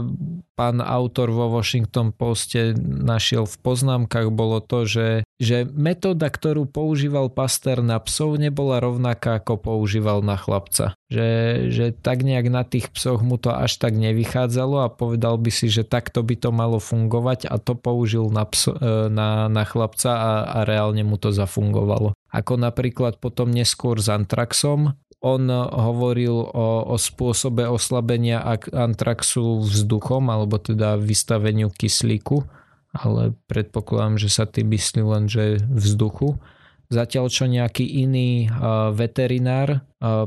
pán 0.54 0.78
autor 0.78 1.34
vo 1.34 1.50
Washington 1.52 2.14
Poste 2.14 2.72
našiel 2.80 3.50
v 3.50 3.56
poznámkach 3.60 4.30
bolo 4.30 4.62
to, 4.62 4.86
že, 4.86 5.08
že 5.42 5.66
metóda, 5.66 6.30
ktorú 6.30 6.70
používal 6.70 7.28
Pasteur 7.34 7.82
na 7.82 7.98
psov 7.98 8.38
nebola 8.38 8.78
rovnaká 8.78 9.42
ako 9.42 9.58
používal 9.58 10.22
na 10.22 10.38
chlapca. 10.38 10.94
Že, 11.10 11.28
že 11.74 11.84
tak 11.92 12.22
nejak 12.22 12.46
na 12.46 12.62
tých 12.62 12.94
psoch 12.94 13.26
mu 13.26 13.42
to 13.42 13.50
až 13.50 13.74
tak 13.76 13.98
nevychádzalo 13.98 14.86
a 14.86 14.92
povedal 14.92 15.36
by 15.36 15.50
si, 15.50 15.66
že 15.66 15.82
takto 15.82 16.22
by 16.22 16.38
to 16.38 16.54
malo 16.54 16.78
fungovať 16.78 17.50
a 17.50 17.58
to 17.58 17.74
použil 17.74 18.30
na, 18.30 18.46
pso, 18.46 18.76
e, 18.76 19.10
na, 19.10 19.50
na 19.50 19.64
chlapca 19.66 20.14
a, 20.14 20.32
a 20.46 20.58
reálne 20.62 21.02
mu 21.02 21.18
to 21.18 21.34
zafungovalo. 21.34 22.16
Ako 22.32 22.60
napríklad 22.60 23.16
potom 23.16 23.48
neskôr 23.48 23.96
s 23.96 24.12
Antraxom, 24.12 24.92
on 25.26 25.50
hovoril 25.50 26.46
o, 26.54 26.86
o 26.86 26.94
spôsobe 26.94 27.66
oslabenia 27.66 28.38
antraxu 28.70 29.66
vzduchom, 29.66 30.30
alebo 30.30 30.62
teda 30.62 30.94
vystaveniu 30.94 31.74
kyslíku, 31.74 32.46
ale 32.94 33.34
predpokladám, 33.50 34.22
že 34.22 34.30
sa 34.30 34.46
tým 34.46 34.70
myslí 34.70 35.02
len, 35.02 35.26
že 35.26 35.58
vzduchu. 35.66 36.38
Zatiaľ 36.86 37.26
čo 37.32 37.50
nejaký 37.50 37.82
iný 37.82 38.46
veterinár 38.94 39.82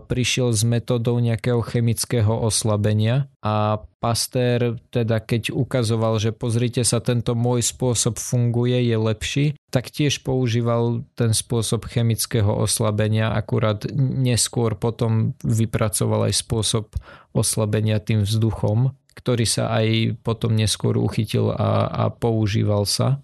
prišiel 0.10 0.52
s 0.52 0.68
metodou 0.68 1.22
nejakého 1.22 1.64
chemického 1.64 2.34
oslabenia 2.34 3.32
a 3.40 3.80
Pasteur 4.00 4.80
teda 4.96 5.20
keď 5.20 5.52
ukazoval, 5.52 6.24
že 6.24 6.32
pozrite 6.32 6.88
sa, 6.88 7.04
tento 7.04 7.36
môj 7.36 7.68
spôsob 7.68 8.16
funguje, 8.16 8.88
je 8.88 8.96
lepší, 8.96 9.46
tak 9.68 9.92
tiež 9.92 10.24
používal 10.24 11.04
ten 11.20 11.36
spôsob 11.36 11.84
chemického 11.84 12.48
oslabenia, 12.48 13.36
akurát 13.36 13.84
neskôr 13.94 14.80
potom 14.80 15.36
vypracoval 15.44 16.32
aj 16.32 16.34
spôsob 16.40 16.96
oslabenia 17.36 18.00
tým 18.00 18.24
vzduchom, 18.24 18.96
ktorý 19.20 19.44
sa 19.44 19.68
aj 19.76 20.16
potom 20.24 20.56
neskôr 20.56 20.96
uchytil 20.96 21.52
a, 21.52 21.92
a 21.92 22.04
používal 22.08 22.88
sa. 22.88 23.20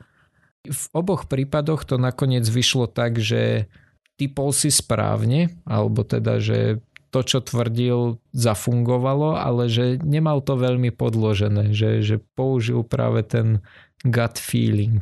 V 0.66 0.86
oboch 0.93 1.30
prípadoch 1.30 1.86
to 1.86 1.95
nakoniec 2.01 2.45
vyšlo 2.45 2.89
tak, 2.89 3.22
že 3.22 3.70
typol 4.16 4.55
si 4.55 4.72
správne, 4.72 5.53
alebo 5.68 6.01
teda, 6.07 6.39
že 6.39 6.80
to, 7.16 7.24
čo 7.24 7.39
tvrdil, 7.39 8.20
zafungovalo, 8.36 9.39
ale 9.39 9.72
že 9.72 10.03
nemal 10.03 10.43
to 10.43 10.59
veľmi 10.59 10.91
podložené, 10.91 11.72
že, 11.72 12.03
že 12.03 12.20
použil 12.36 12.84
práve 12.84 13.24
ten 13.24 13.63
gut 14.03 14.36
feeling. 14.36 14.99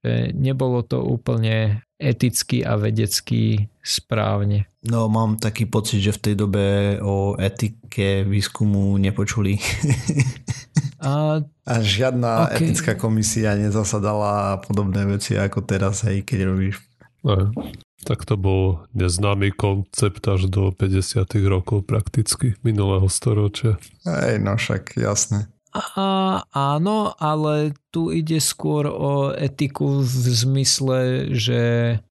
Že 0.00 0.32
nebolo 0.32 0.80
to 0.80 1.04
úplne 1.04 1.84
eticky 2.00 2.64
a 2.64 2.80
vedecky 2.80 3.68
správne. 3.84 4.72
No 4.88 5.12
mám 5.12 5.36
taký 5.36 5.68
pocit, 5.68 6.00
že 6.00 6.16
v 6.16 6.22
tej 6.24 6.34
dobe 6.40 6.64
o 7.04 7.36
etike 7.36 8.24
výskumu 8.24 8.96
nepočuli. 8.96 9.60
A, 11.00 11.40
a 11.64 11.74
žiadna 11.80 12.52
okay. 12.52 12.70
etická 12.70 12.92
komisia 12.92 13.56
nezasadala 13.56 14.60
podobné 14.60 15.08
veci 15.08 15.32
ako 15.34 15.64
teraz, 15.64 16.04
hej, 16.04 16.20
keď 16.22 16.38
robíš. 16.52 16.76
No, 17.24 17.52
tak 18.04 18.24
to 18.24 18.36
bol 18.36 18.84
neznámy 18.96 19.52
koncept 19.52 20.24
až 20.24 20.48
do 20.48 20.72
50 20.72 21.24
rokov 21.48 21.84
prakticky 21.84 22.56
minulého 22.64 23.08
storočia. 23.08 23.76
Hej, 24.04 24.40
no 24.40 24.56
však 24.56 24.96
jasné. 24.96 25.48
A, 25.70 26.42
áno, 26.50 27.14
ale 27.22 27.78
tu 27.94 28.10
ide 28.10 28.42
skôr 28.42 28.90
o 28.90 29.30
etiku 29.30 30.02
v 30.02 30.24
zmysle, 30.34 31.30
že 31.30 31.62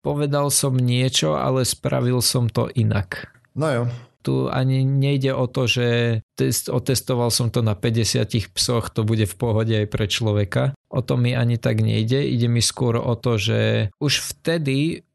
povedal 0.05 0.53
som 0.53 0.77
niečo, 0.77 1.33
ale 1.33 1.65
spravil 1.65 2.21
som 2.21 2.45
to 2.53 2.69
inak. 2.77 3.33
No 3.57 3.67
jo. 3.73 3.83
Tu 4.27 4.51
ani 4.51 4.83
nejde 4.83 5.31
o 5.31 5.47
to, 5.47 5.71
že 5.71 6.19
test, 6.35 6.67
otestoval 6.67 7.31
som 7.31 7.47
to 7.47 7.63
na 7.63 7.79
50 7.79 8.27
psoch, 8.51 8.91
to 8.91 9.07
bude 9.07 9.23
v 9.23 9.35
pohode 9.39 9.71
aj 9.71 9.87
pre 9.87 10.03
človeka. 10.11 10.75
O 10.91 10.99
to 10.99 11.15
mi 11.15 11.31
ani 11.31 11.55
tak 11.55 11.79
nejde. 11.79 12.27
Ide 12.27 12.51
mi 12.51 12.59
skôr 12.59 12.99
o 12.99 13.15
to, 13.15 13.39
že 13.39 13.87
už 14.03 14.35
vtedy 14.35 15.07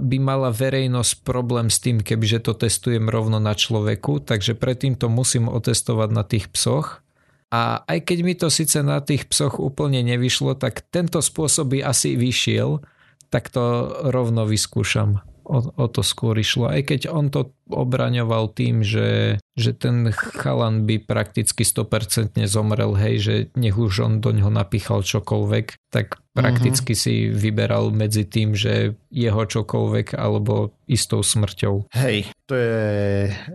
by 0.00 0.16
mala 0.16 0.48
verejnosť 0.48 1.20
problém 1.20 1.68
s 1.68 1.84
tým, 1.84 2.00
kebyže 2.00 2.48
to 2.48 2.56
testujem 2.56 3.12
rovno 3.12 3.36
na 3.36 3.52
človeku, 3.52 4.24
takže 4.24 4.56
predtým 4.56 4.96
to 4.96 5.12
musím 5.12 5.52
otestovať 5.52 6.08
na 6.16 6.24
tých 6.24 6.48
psoch 6.48 7.04
a 7.52 7.86
aj 7.86 7.98
keď 8.02 8.18
mi 8.26 8.34
to 8.34 8.50
síce 8.50 8.80
na 8.82 8.98
tých 8.98 9.30
psoch 9.30 9.62
úplne 9.62 10.02
nevyšlo, 10.02 10.58
tak 10.58 10.82
tento 10.90 11.22
spôsob 11.22 11.78
by 11.78 11.86
asi 11.86 12.18
vyšiel, 12.18 12.82
tak 13.30 13.52
to 13.54 13.92
rovno 14.10 14.48
vyskúšam 14.48 15.22
o, 15.46 15.58
o 15.62 15.86
to 15.86 16.02
skôr 16.02 16.34
išlo. 16.34 16.66
Aj 16.66 16.82
keď 16.82 17.06
on 17.08 17.30
to 17.30 17.54
obraňoval 17.70 18.50
tým, 18.50 18.82
že, 18.82 19.38
že 19.54 19.70
ten 19.74 20.10
chalan 20.10 20.86
by 20.86 21.02
prakticky 21.02 21.62
100% 21.62 22.42
zomrel, 22.50 22.94
hej, 22.98 23.16
že 23.22 23.34
nech 23.54 23.78
už 23.78 24.02
on 24.02 24.12
do 24.18 24.34
ňoho 24.34 24.50
napíchal 24.50 25.06
čokoľvek, 25.06 25.66
tak 25.94 26.18
prakticky 26.34 26.92
uh-huh. 26.92 27.04
si 27.06 27.14
vyberal 27.30 27.94
medzi 27.94 28.26
tým, 28.26 28.58
že 28.58 28.98
jeho 29.08 29.42
čokoľvek 29.46 30.18
alebo 30.18 30.74
istou 30.90 31.22
smrťou. 31.22 31.94
Hej, 31.94 32.30
to 32.44 32.54
je 32.58 32.78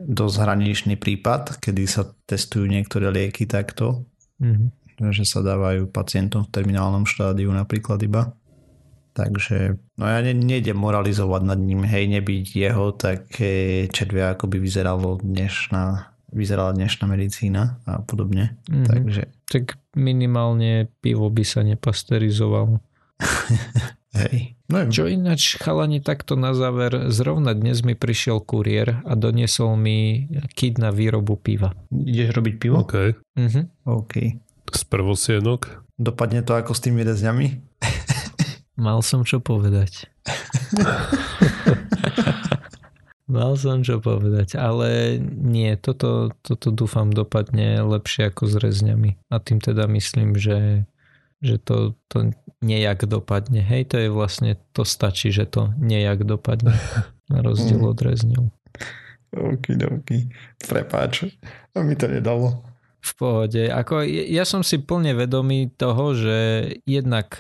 dosť 0.07 0.35
hraničný 0.41 0.95
prípad, 0.95 1.59
kedy 1.59 1.83
sa 1.85 2.07
testujú 2.25 2.65
niektoré 2.65 3.11
lieky 3.11 3.45
takto, 3.45 4.07
uh-huh. 4.39 5.11
že 5.11 5.23
sa 5.27 5.43
dávajú 5.43 5.91
pacientom 5.91 6.47
v 6.47 6.53
terminálnom 6.55 7.03
štádiu 7.03 7.51
napríklad 7.51 7.99
iba. 8.03 8.33
Takže 9.12 9.76
no 9.99 10.05
ja 10.07 10.24
ne, 10.24 10.32
nejdem 10.32 10.80
moralizovať 10.80 11.41
nad 11.43 11.59
ním, 11.59 11.84
hej, 11.84 12.07
nebyť 12.07 12.45
jeho, 12.55 12.95
tak 12.95 13.28
červia 13.91 14.32
ako 14.32 14.47
by 14.47 14.57
vyzeralo 14.64 15.20
dnešná, 15.20 16.16
vyzerala 16.32 16.72
dnešná 16.72 17.05
medicína 17.12 17.84
a 17.84 17.99
podobne. 17.99 18.55
Mm-hmm. 18.72 18.88
Takže... 18.88 19.22
Tak 19.51 19.76
minimálne 19.99 20.88
pivo 21.03 21.28
by 21.28 21.43
sa 21.43 21.59
nepasterizovalo. 21.68 22.80
hej. 24.24 24.55
No, 24.72 24.88
Čo 24.88 25.12
ináč, 25.12 25.59
chalani, 25.59 25.99
takto 25.99 26.39
na 26.39 26.55
záver, 26.55 27.12
zrovna 27.12 27.51
dnes 27.51 27.84
mi 27.84 27.91
prišiel 27.91 28.39
kuriér 28.39 29.03
a 29.03 29.14
doniesol 29.20 29.76
mi 29.76 30.32
kit 30.55 30.80
na 30.80 30.95
výrobu 30.95 31.36
piva. 31.36 31.76
Ideš 31.91 32.32
robiť 32.32 32.55
pivo? 32.55 32.80
OK. 32.80 32.95
Mm-hmm. 33.36 33.64
OK. 33.91 34.14
Z 34.72 34.84
prvosienok? 34.88 35.84
Dopadne 35.99 36.39
to 36.47 36.55
ako 36.55 36.72
s 36.72 36.80
tými 36.88 37.03
rezňami? 37.03 37.47
Mal 38.82 39.05
som 39.05 39.21
čo 39.21 39.38
povedať. 39.38 40.09
Mal 43.32 43.53
som 43.53 43.86
čo 43.86 44.01
povedať, 44.01 44.57
ale 44.57 45.21
nie, 45.21 45.77
toto, 45.77 46.34
toto 46.41 46.73
dúfam 46.73 47.13
dopadne 47.13 47.86
lepšie 47.86 48.34
ako 48.34 48.49
s 48.49 48.57
rezňami. 48.57 49.21
A 49.29 49.38
tým 49.38 49.61
teda 49.61 49.86
myslím, 49.86 50.34
že, 50.36 50.89
že 51.45 51.61
to, 51.61 51.93
to 52.09 52.34
nejak 52.59 53.05
dopadne. 53.05 53.61
Hej, 53.61 53.93
to 53.93 54.01
je 54.01 54.09
vlastne, 54.09 54.57
to 54.73 54.82
stačí, 54.82 55.29
že 55.29 55.45
to 55.45 55.69
nejak 55.77 56.25
dopadne. 56.25 56.73
Na 57.32 57.45
rozdiel 57.45 57.86
od 57.86 58.01
rezňov. 58.01 58.49
Ok, 59.32 59.79
ok. 59.79 60.27
Prepáč, 60.67 61.32
a 61.71 61.79
mi 61.86 61.95
to 61.95 62.11
nedalo. 62.11 62.59
V 62.99 63.11
pohode. 63.15 63.71
Ako, 63.71 64.03
ja 64.09 64.43
som 64.43 64.65
si 64.65 64.82
plne 64.82 65.15
vedomý 65.15 65.71
toho, 65.71 66.17
že 66.17 66.38
jednak 66.84 67.39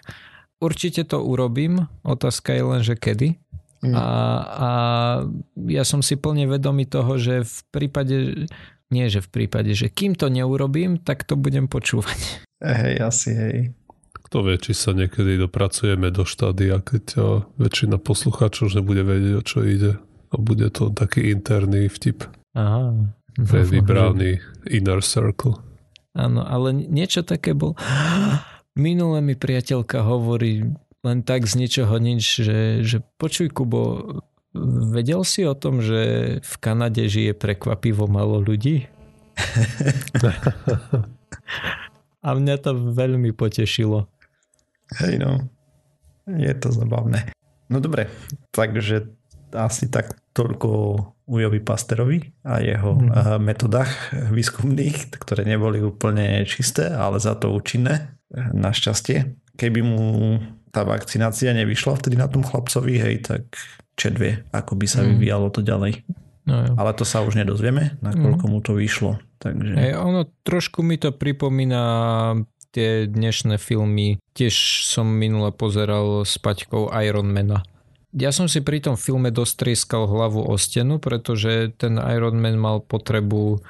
určite 0.61 1.03
to 1.03 1.19
urobím, 1.19 1.89
otázka 2.05 2.53
je 2.53 2.63
len, 2.63 2.81
že 2.85 2.95
kedy. 2.95 3.41
Mm. 3.81 3.97
A, 3.97 4.07
a 4.45 4.69
ja 5.65 5.81
som 5.81 6.05
si 6.05 6.13
plne 6.13 6.45
vedomý 6.45 6.85
toho, 6.85 7.17
že 7.17 7.41
v 7.41 7.59
prípade, 7.73 8.45
nie 8.93 9.05
že 9.09 9.25
v 9.25 9.29
prípade, 9.41 9.73
že 9.73 9.89
kým 9.89 10.13
to 10.13 10.29
neurobím, 10.29 11.01
tak 11.01 11.25
to 11.25 11.33
budem 11.33 11.65
počúvať. 11.65 12.45
Hej, 12.61 12.95
asi 13.01 13.29
hej. 13.33 13.57
Kto 14.21 14.45
vie, 14.45 14.55
či 14.61 14.77
sa 14.77 14.93
niekedy 14.93 15.35
dopracujeme 15.41 16.13
do 16.13 16.23
štádia, 16.23 16.77
keď 16.79 17.19
väčšina 17.57 17.97
poslucháčov 17.97 18.69
už 18.69 18.79
nebude 18.79 19.01
vedieť, 19.01 19.33
o 19.35 19.43
čo 19.43 19.65
ide. 19.65 19.97
A 20.31 20.39
bude 20.39 20.71
to 20.71 20.93
taký 20.93 21.33
interný 21.33 21.91
vtip. 21.91 22.23
Aha. 22.55 22.95
Pre 23.35 23.61
vybraný 23.65 24.39
inner 24.69 25.01
circle. 25.03 25.59
Áno, 26.15 26.45
ale 26.45 26.71
niečo 26.75 27.25
také 27.25 27.57
bol... 27.57 27.75
Minule 28.75 29.19
mi 29.19 29.35
priateľka 29.35 30.03
hovorí 30.03 30.71
len 31.01 31.25
tak 31.25 31.49
z 31.49 31.59
ničoho 31.59 31.97
nič, 31.97 32.45
že, 32.45 32.85
že 32.85 33.01
počuj 33.17 33.49
Kubo, 33.49 34.21
vedel 34.93 35.25
si 35.25 35.43
o 35.43 35.57
tom, 35.57 35.81
že 35.81 36.37
v 36.39 36.53
Kanade 36.61 37.09
žije 37.09 37.33
prekvapivo 37.33 38.05
malo 38.05 38.39
ľudí? 38.39 38.85
A 42.21 42.37
mňa 42.37 42.55
to 42.61 42.77
veľmi 42.93 43.33
potešilo. 43.33 44.05
Hej 45.01 45.17
no, 45.17 45.49
je 46.29 46.53
to 46.53 46.69
zabavné. 46.69 47.33
No 47.71 47.81
dobre, 47.81 48.13
takže 48.53 49.09
asi 49.55 49.89
tak 49.89 50.19
toľko 50.35 50.69
Ujovi 51.31 51.63
Pasterovi 51.63 52.19
a 52.43 52.59
jeho 52.59 52.99
hmm. 52.99 53.39
metodách 53.39 54.11
výskumných, 54.35 55.15
ktoré 55.15 55.47
neboli 55.47 55.79
úplne 55.79 56.43
čisté, 56.43 56.91
ale 56.91 57.23
za 57.23 57.39
to 57.39 57.55
účinné 57.55 58.19
našťastie. 58.35 59.39
Keby 59.55 59.79
mu 59.79 59.99
tá 60.75 60.83
vakcinácia 60.83 61.55
nevyšla 61.55 61.99
vtedy 61.99 62.19
na 62.19 62.27
tom 62.27 62.43
chlapcovi, 62.43 62.99
hej, 62.99 63.15
tak 63.23 63.43
čet 63.95 64.19
vie, 64.19 64.43
ako 64.51 64.75
by 64.75 64.87
sa 64.87 65.03
mm. 65.03 65.07
vyvíjalo 65.15 65.47
to 65.51 65.63
ďalej. 65.63 66.03
No, 66.47 66.55
jo. 66.67 66.71
Ale 66.75 66.91
to 66.95 67.07
sa 67.07 67.23
už 67.23 67.39
nedozvieme, 67.39 68.01
nakoľko 68.03 68.45
mm. 68.47 68.51
mu 68.51 68.59
to 68.59 68.75
vyšlo. 68.75 69.19
Takže... 69.39 69.71
Hey, 69.75 69.95
ono 69.95 70.27
trošku 70.43 70.83
mi 70.83 70.99
to 70.99 71.15
pripomína 71.15 71.83
tie 72.71 73.05
dnešné 73.07 73.59
filmy. 73.59 74.19
Tiež 74.31 74.87
som 74.87 75.07
minule 75.07 75.51
pozeral 75.51 76.23
s 76.23 76.39
Paťkou 76.39 76.87
Ironmana. 76.91 77.67
Ja 78.11 78.35
som 78.35 78.51
si 78.51 78.59
pri 78.59 78.83
tom 78.83 78.99
filme 78.99 79.31
dostrieskal 79.31 80.03
hlavu 80.03 80.43
o 80.43 80.55
stenu, 80.59 80.99
pretože 80.99 81.71
ten 81.79 81.95
Ironman 81.95 82.59
mal 82.59 82.83
potrebu 82.83 83.63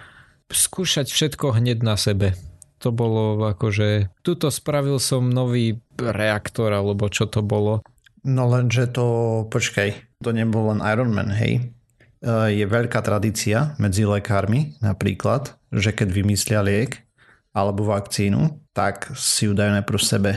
skúšať 0.49 1.07
všetko 1.13 1.61
hneď 1.61 1.85
na 1.85 1.95
sebe 1.95 2.33
to 2.81 2.89
bolo 2.89 3.37
akože, 3.53 4.09
tuto 4.25 4.49
spravil 4.49 4.97
som 4.97 5.29
nový 5.29 5.77
reaktor, 6.01 6.73
alebo 6.73 7.05
čo 7.13 7.29
to 7.29 7.45
bolo. 7.45 7.85
No 8.25 8.49
lenže 8.49 8.89
to, 8.89 9.05
počkaj, 9.47 10.17
to 10.17 10.33
nebol 10.33 10.73
len 10.73 10.81
Iron 10.81 11.13
Man, 11.13 11.29
hej. 11.29 11.61
E, 11.61 12.29
je 12.49 12.65
veľká 12.65 13.05
tradícia 13.05 13.77
medzi 13.77 14.05
lekármi 14.05 14.81
napríklad, 14.81 15.53
že 15.69 15.93
keď 15.93 16.09
vymyslia 16.09 16.65
liek 16.65 17.05
alebo 17.53 17.85
vakcínu, 17.85 18.73
tak 18.73 19.13
si 19.13 19.45
ju 19.45 19.53
dajú 19.53 19.77
najprv 19.77 20.01
sebe. 20.01 20.31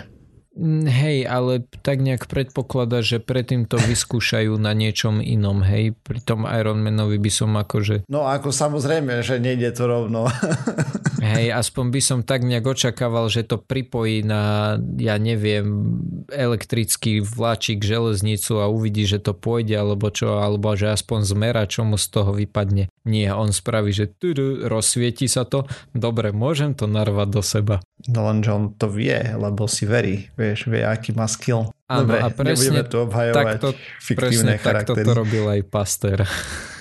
Mm, 0.55 0.87
hej, 0.87 1.27
ale 1.27 1.67
tak 1.83 1.99
nejak 1.99 2.31
predpokladá, 2.31 3.03
že 3.03 3.19
predtým 3.19 3.67
to 3.67 3.75
vyskúšajú 3.75 4.55
na 4.55 4.71
niečom 4.71 5.19
inom, 5.19 5.67
hej. 5.67 5.99
Pri 5.99 6.23
tom 6.23 6.47
Ironmanovi 6.47 7.19
by 7.19 7.31
som 7.31 7.59
akože... 7.59 8.07
No 8.07 8.31
ako 8.31 8.55
samozrejme, 8.55 9.19
že 9.27 9.43
nejde 9.43 9.75
to 9.75 9.91
rovno. 9.91 10.31
hej, 11.35 11.51
aspoň 11.51 11.87
by 11.91 12.01
som 12.01 12.19
tak 12.23 12.47
nejak 12.47 12.71
očakával, 12.71 13.27
že 13.27 13.43
to 13.43 13.59
pripojí 13.59 14.23
na, 14.23 14.77
ja 14.95 15.19
neviem, 15.19 15.99
elektrický 16.31 17.19
vláčik, 17.19 17.83
železnicu 17.83 18.63
a 18.63 18.71
uvidí, 18.71 19.11
že 19.11 19.19
to 19.19 19.35
pôjde, 19.35 19.75
alebo 19.75 20.07
čo, 20.15 20.39
alebo 20.39 20.79
že 20.79 20.95
aspoň 20.95 21.27
zmera, 21.27 21.67
čo 21.67 21.83
mu 21.83 21.99
z 21.99 22.07
toho 22.15 22.31
vypadne. 22.31 22.87
Nie, 23.05 23.35
on 23.35 23.51
spraví, 23.51 23.91
že 23.91 24.07
tudu, 24.07 24.71
rozsvieti 24.71 25.27
sa 25.27 25.43
to, 25.43 25.67
dobre, 25.93 26.31
môžem 26.31 26.79
to 26.79 26.87
narvať 26.87 27.29
do 27.29 27.43
seba. 27.43 27.77
No 28.05 28.29
lenže 28.29 28.53
on 28.53 28.65
to 28.77 28.87
vie, 28.93 29.17
lebo 29.17 29.65
si 29.65 29.89
verí, 29.89 30.29
vieš, 30.37 30.44
vie, 30.53 30.85
aký 30.85 31.17
má 31.17 31.25
skill. 31.25 31.73
Áno, 31.89 32.05
Dobre, 32.05 32.21
a 32.21 32.29
presne 32.29 32.85
tu 32.85 33.01
obhajovať 33.01 33.45
takto, 33.57 33.69
fiktívne 34.01 34.57
presne 34.57 34.85
takto 34.85 34.93
to 34.93 35.13
robil 35.13 35.45
aj 35.49 35.61
Pasteur. 35.65 36.21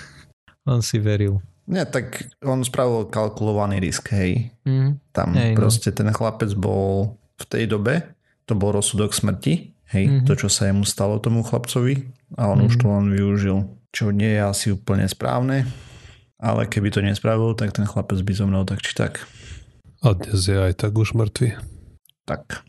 on 0.68 0.80
si 0.80 1.00
veril. 1.00 1.40
Nie, 1.64 1.88
tak 1.88 2.28
on 2.44 2.60
spravil 2.60 3.08
kalkulovaný 3.08 3.80
risk, 3.80 4.12
hej. 4.12 4.52
Mm. 4.68 5.00
Tam 5.16 5.32
Hej, 5.32 5.56
no. 5.56 5.64
proste 5.64 5.88
ten 5.88 6.12
chlapec 6.12 6.52
bol 6.52 7.16
v 7.40 7.44
tej 7.48 7.64
dobe, 7.64 8.04
to 8.44 8.52
bol 8.52 8.68
rozsudok 8.68 9.16
smrti, 9.16 9.72
hej, 9.96 10.04
Mhm. 10.04 10.28
to, 10.28 10.36
čo 10.36 10.52
sa 10.52 10.68
jemu 10.68 10.84
stalo 10.84 11.16
tomu 11.16 11.40
chlapcovi 11.40 12.04
a 12.36 12.52
on 12.52 12.68
už 12.68 12.76
Mhm. 12.76 12.80
to 12.80 12.86
len 12.92 13.06
využil, 13.08 13.58
čo 13.96 14.12
nie 14.12 14.36
je 14.36 14.42
asi 14.44 14.66
úplne 14.76 15.08
správne, 15.08 15.64
ale 16.36 16.68
keby 16.68 16.92
to 16.92 17.00
nespravil, 17.00 17.56
tak 17.56 17.72
ten 17.72 17.88
chlapec 17.88 18.20
by 18.20 18.32
zomrel 18.36 18.68
tak 18.68 18.84
či 18.84 18.92
tak. 18.92 19.24
A 20.04 20.12
dnes 20.12 20.44
je 20.44 20.56
aj 20.60 20.76
tak 20.76 20.92
už 20.92 21.16
mŕtvy. 21.16 21.56
Tak. 22.28 22.60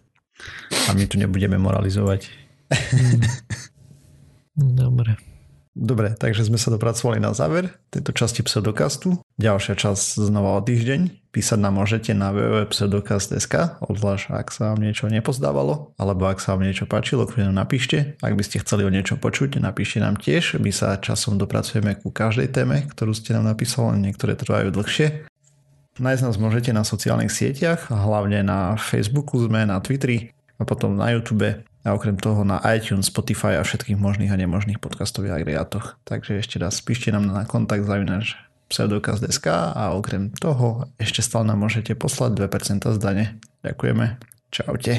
A 0.87 0.93
my 0.93 1.05
tu 1.07 1.15
nebudeme 1.17 1.57
moralizovať. 1.57 2.29
Dobre. 4.55 5.35
Dobre, 5.75 6.15
takže 6.15 6.47
sme 6.47 6.55
sa 6.55 6.71
dopracovali 6.71 7.19
na 7.19 7.35
záver 7.35 7.67
tejto 7.91 8.15
časti 8.15 8.47
pseudokastu. 8.47 9.19
Ďalšia 9.35 9.75
časť 9.75 10.23
znova 10.23 10.55
o 10.55 10.63
týždeň. 10.63 11.27
Písať 11.35 11.59
nám 11.59 11.83
môžete 11.83 12.15
na 12.15 12.31
www.pseudokast.sk, 12.31 13.83
obzvlášť 13.83 14.31
ak 14.31 14.55
sa 14.55 14.71
vám 14.71 14.79
niečo 14.79 15.11
nepozdávalo, 15.11 15.91
alebo 15.99 16.31
ak 16.31 16.39
sa 16.39 16.55
vám 16.55 16.63
niečo 16.63 16.87
páčilo, 16.87 17.27
kľudne 17.27 17.51
napíšte. 17.51 18.15
Ak 18.23 18.39
by 18.39 18.43
ste 18.47 18.63
chceli 18.63 18.87
o 18.87 18.93
niečo 18.93 19.19
počuť, 19.19 19.59
napíšte 19.59 19.99
nám 19.99 20.15
tiež. 20.15 20.63
My 20.63 20.71
sa 20.71 20.95
časom 20.95 21.35
dopracujeme 21.35 21.99
ku 21.99 22.07
každej 22.07 22.55
téme, 22.55 22.87
ktorú 22.95 23.11
ste 23.11 23.35
nám 23.35 23.51
napísali, 23.51 23.99
niektoré 23.99 24.39
trvajú 24.39 24.71
dlhšie. 24.71 25.27
Nájsť 25.95 26.23
nás 26.27 26.35
môžete 26.35 26.75
na 26.75 26.83
sociálnych 26.83 27.31
sieťach, 27.31 27.87
hlavne 27.87 28.43
na 28.43 28.75
Facebooku 28.75 29.39
sme, 29.39 29.63
na 29.63 29.79
Twitteri 29.79 30.35
a 30.59 30.67
potom 30.67 30.99
na 30.99 31.07
YouTube 31.15 31.63
a 31.85 31.93
okrem 31.93 32.19
toho 32.19 32.43
na 32.43 32.59
iTunes, 32.75 33.07
Spotify 33.07 33.55
a 33.55 33.63
všetkých 33.63 33.95
možných 33.95 34.33
a 34.33 34.39
nemožných 34.41 34.83
podcastových 34.83 35.39
agregátoch. 35.39 35.95
Takže 36.03 36.41
ešte 36.41 36.59
raz 36.59 36.81
píšte 36.83 37.15
nám 37.15 37.31
na 37.31 37.47
kontakt 37.47 37.87
zavinač 37.87 38.35
pseudokaz.sk 38.67 39.47
a 39.47 39.93
okrem 39.93 40.33
toho 40.35 40.89
ešte 40.97 41.21
stále 41.21 41.47
nám 41.47 41.61
môžete 41.61 41.93
poslať 41.93 42.43
2% 42.43 42.91
z. 42.91 42.97
Ďakujeme. 43.63 44.05
Čaute. 44.49 44.93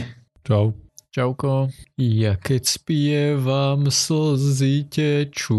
Čau. 0.47 0.86
Čauko. 1.17 1.73
Ja 1.97 2.37
keď 2.37 2.77
spievam, 2.77 3.89
slzy 3.89 4.85
tečú, 4.85 5.57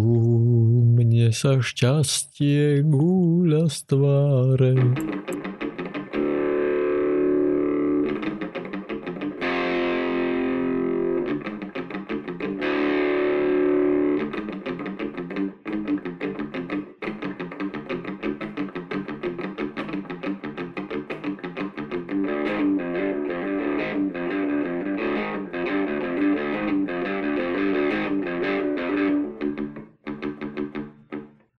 mne 0.94 1.34
sa 1.34 1.58
šťastie 1.58 2.86
gúľa 2.86 3.66
z 3.66 3.78
tváre. 3.90 4.78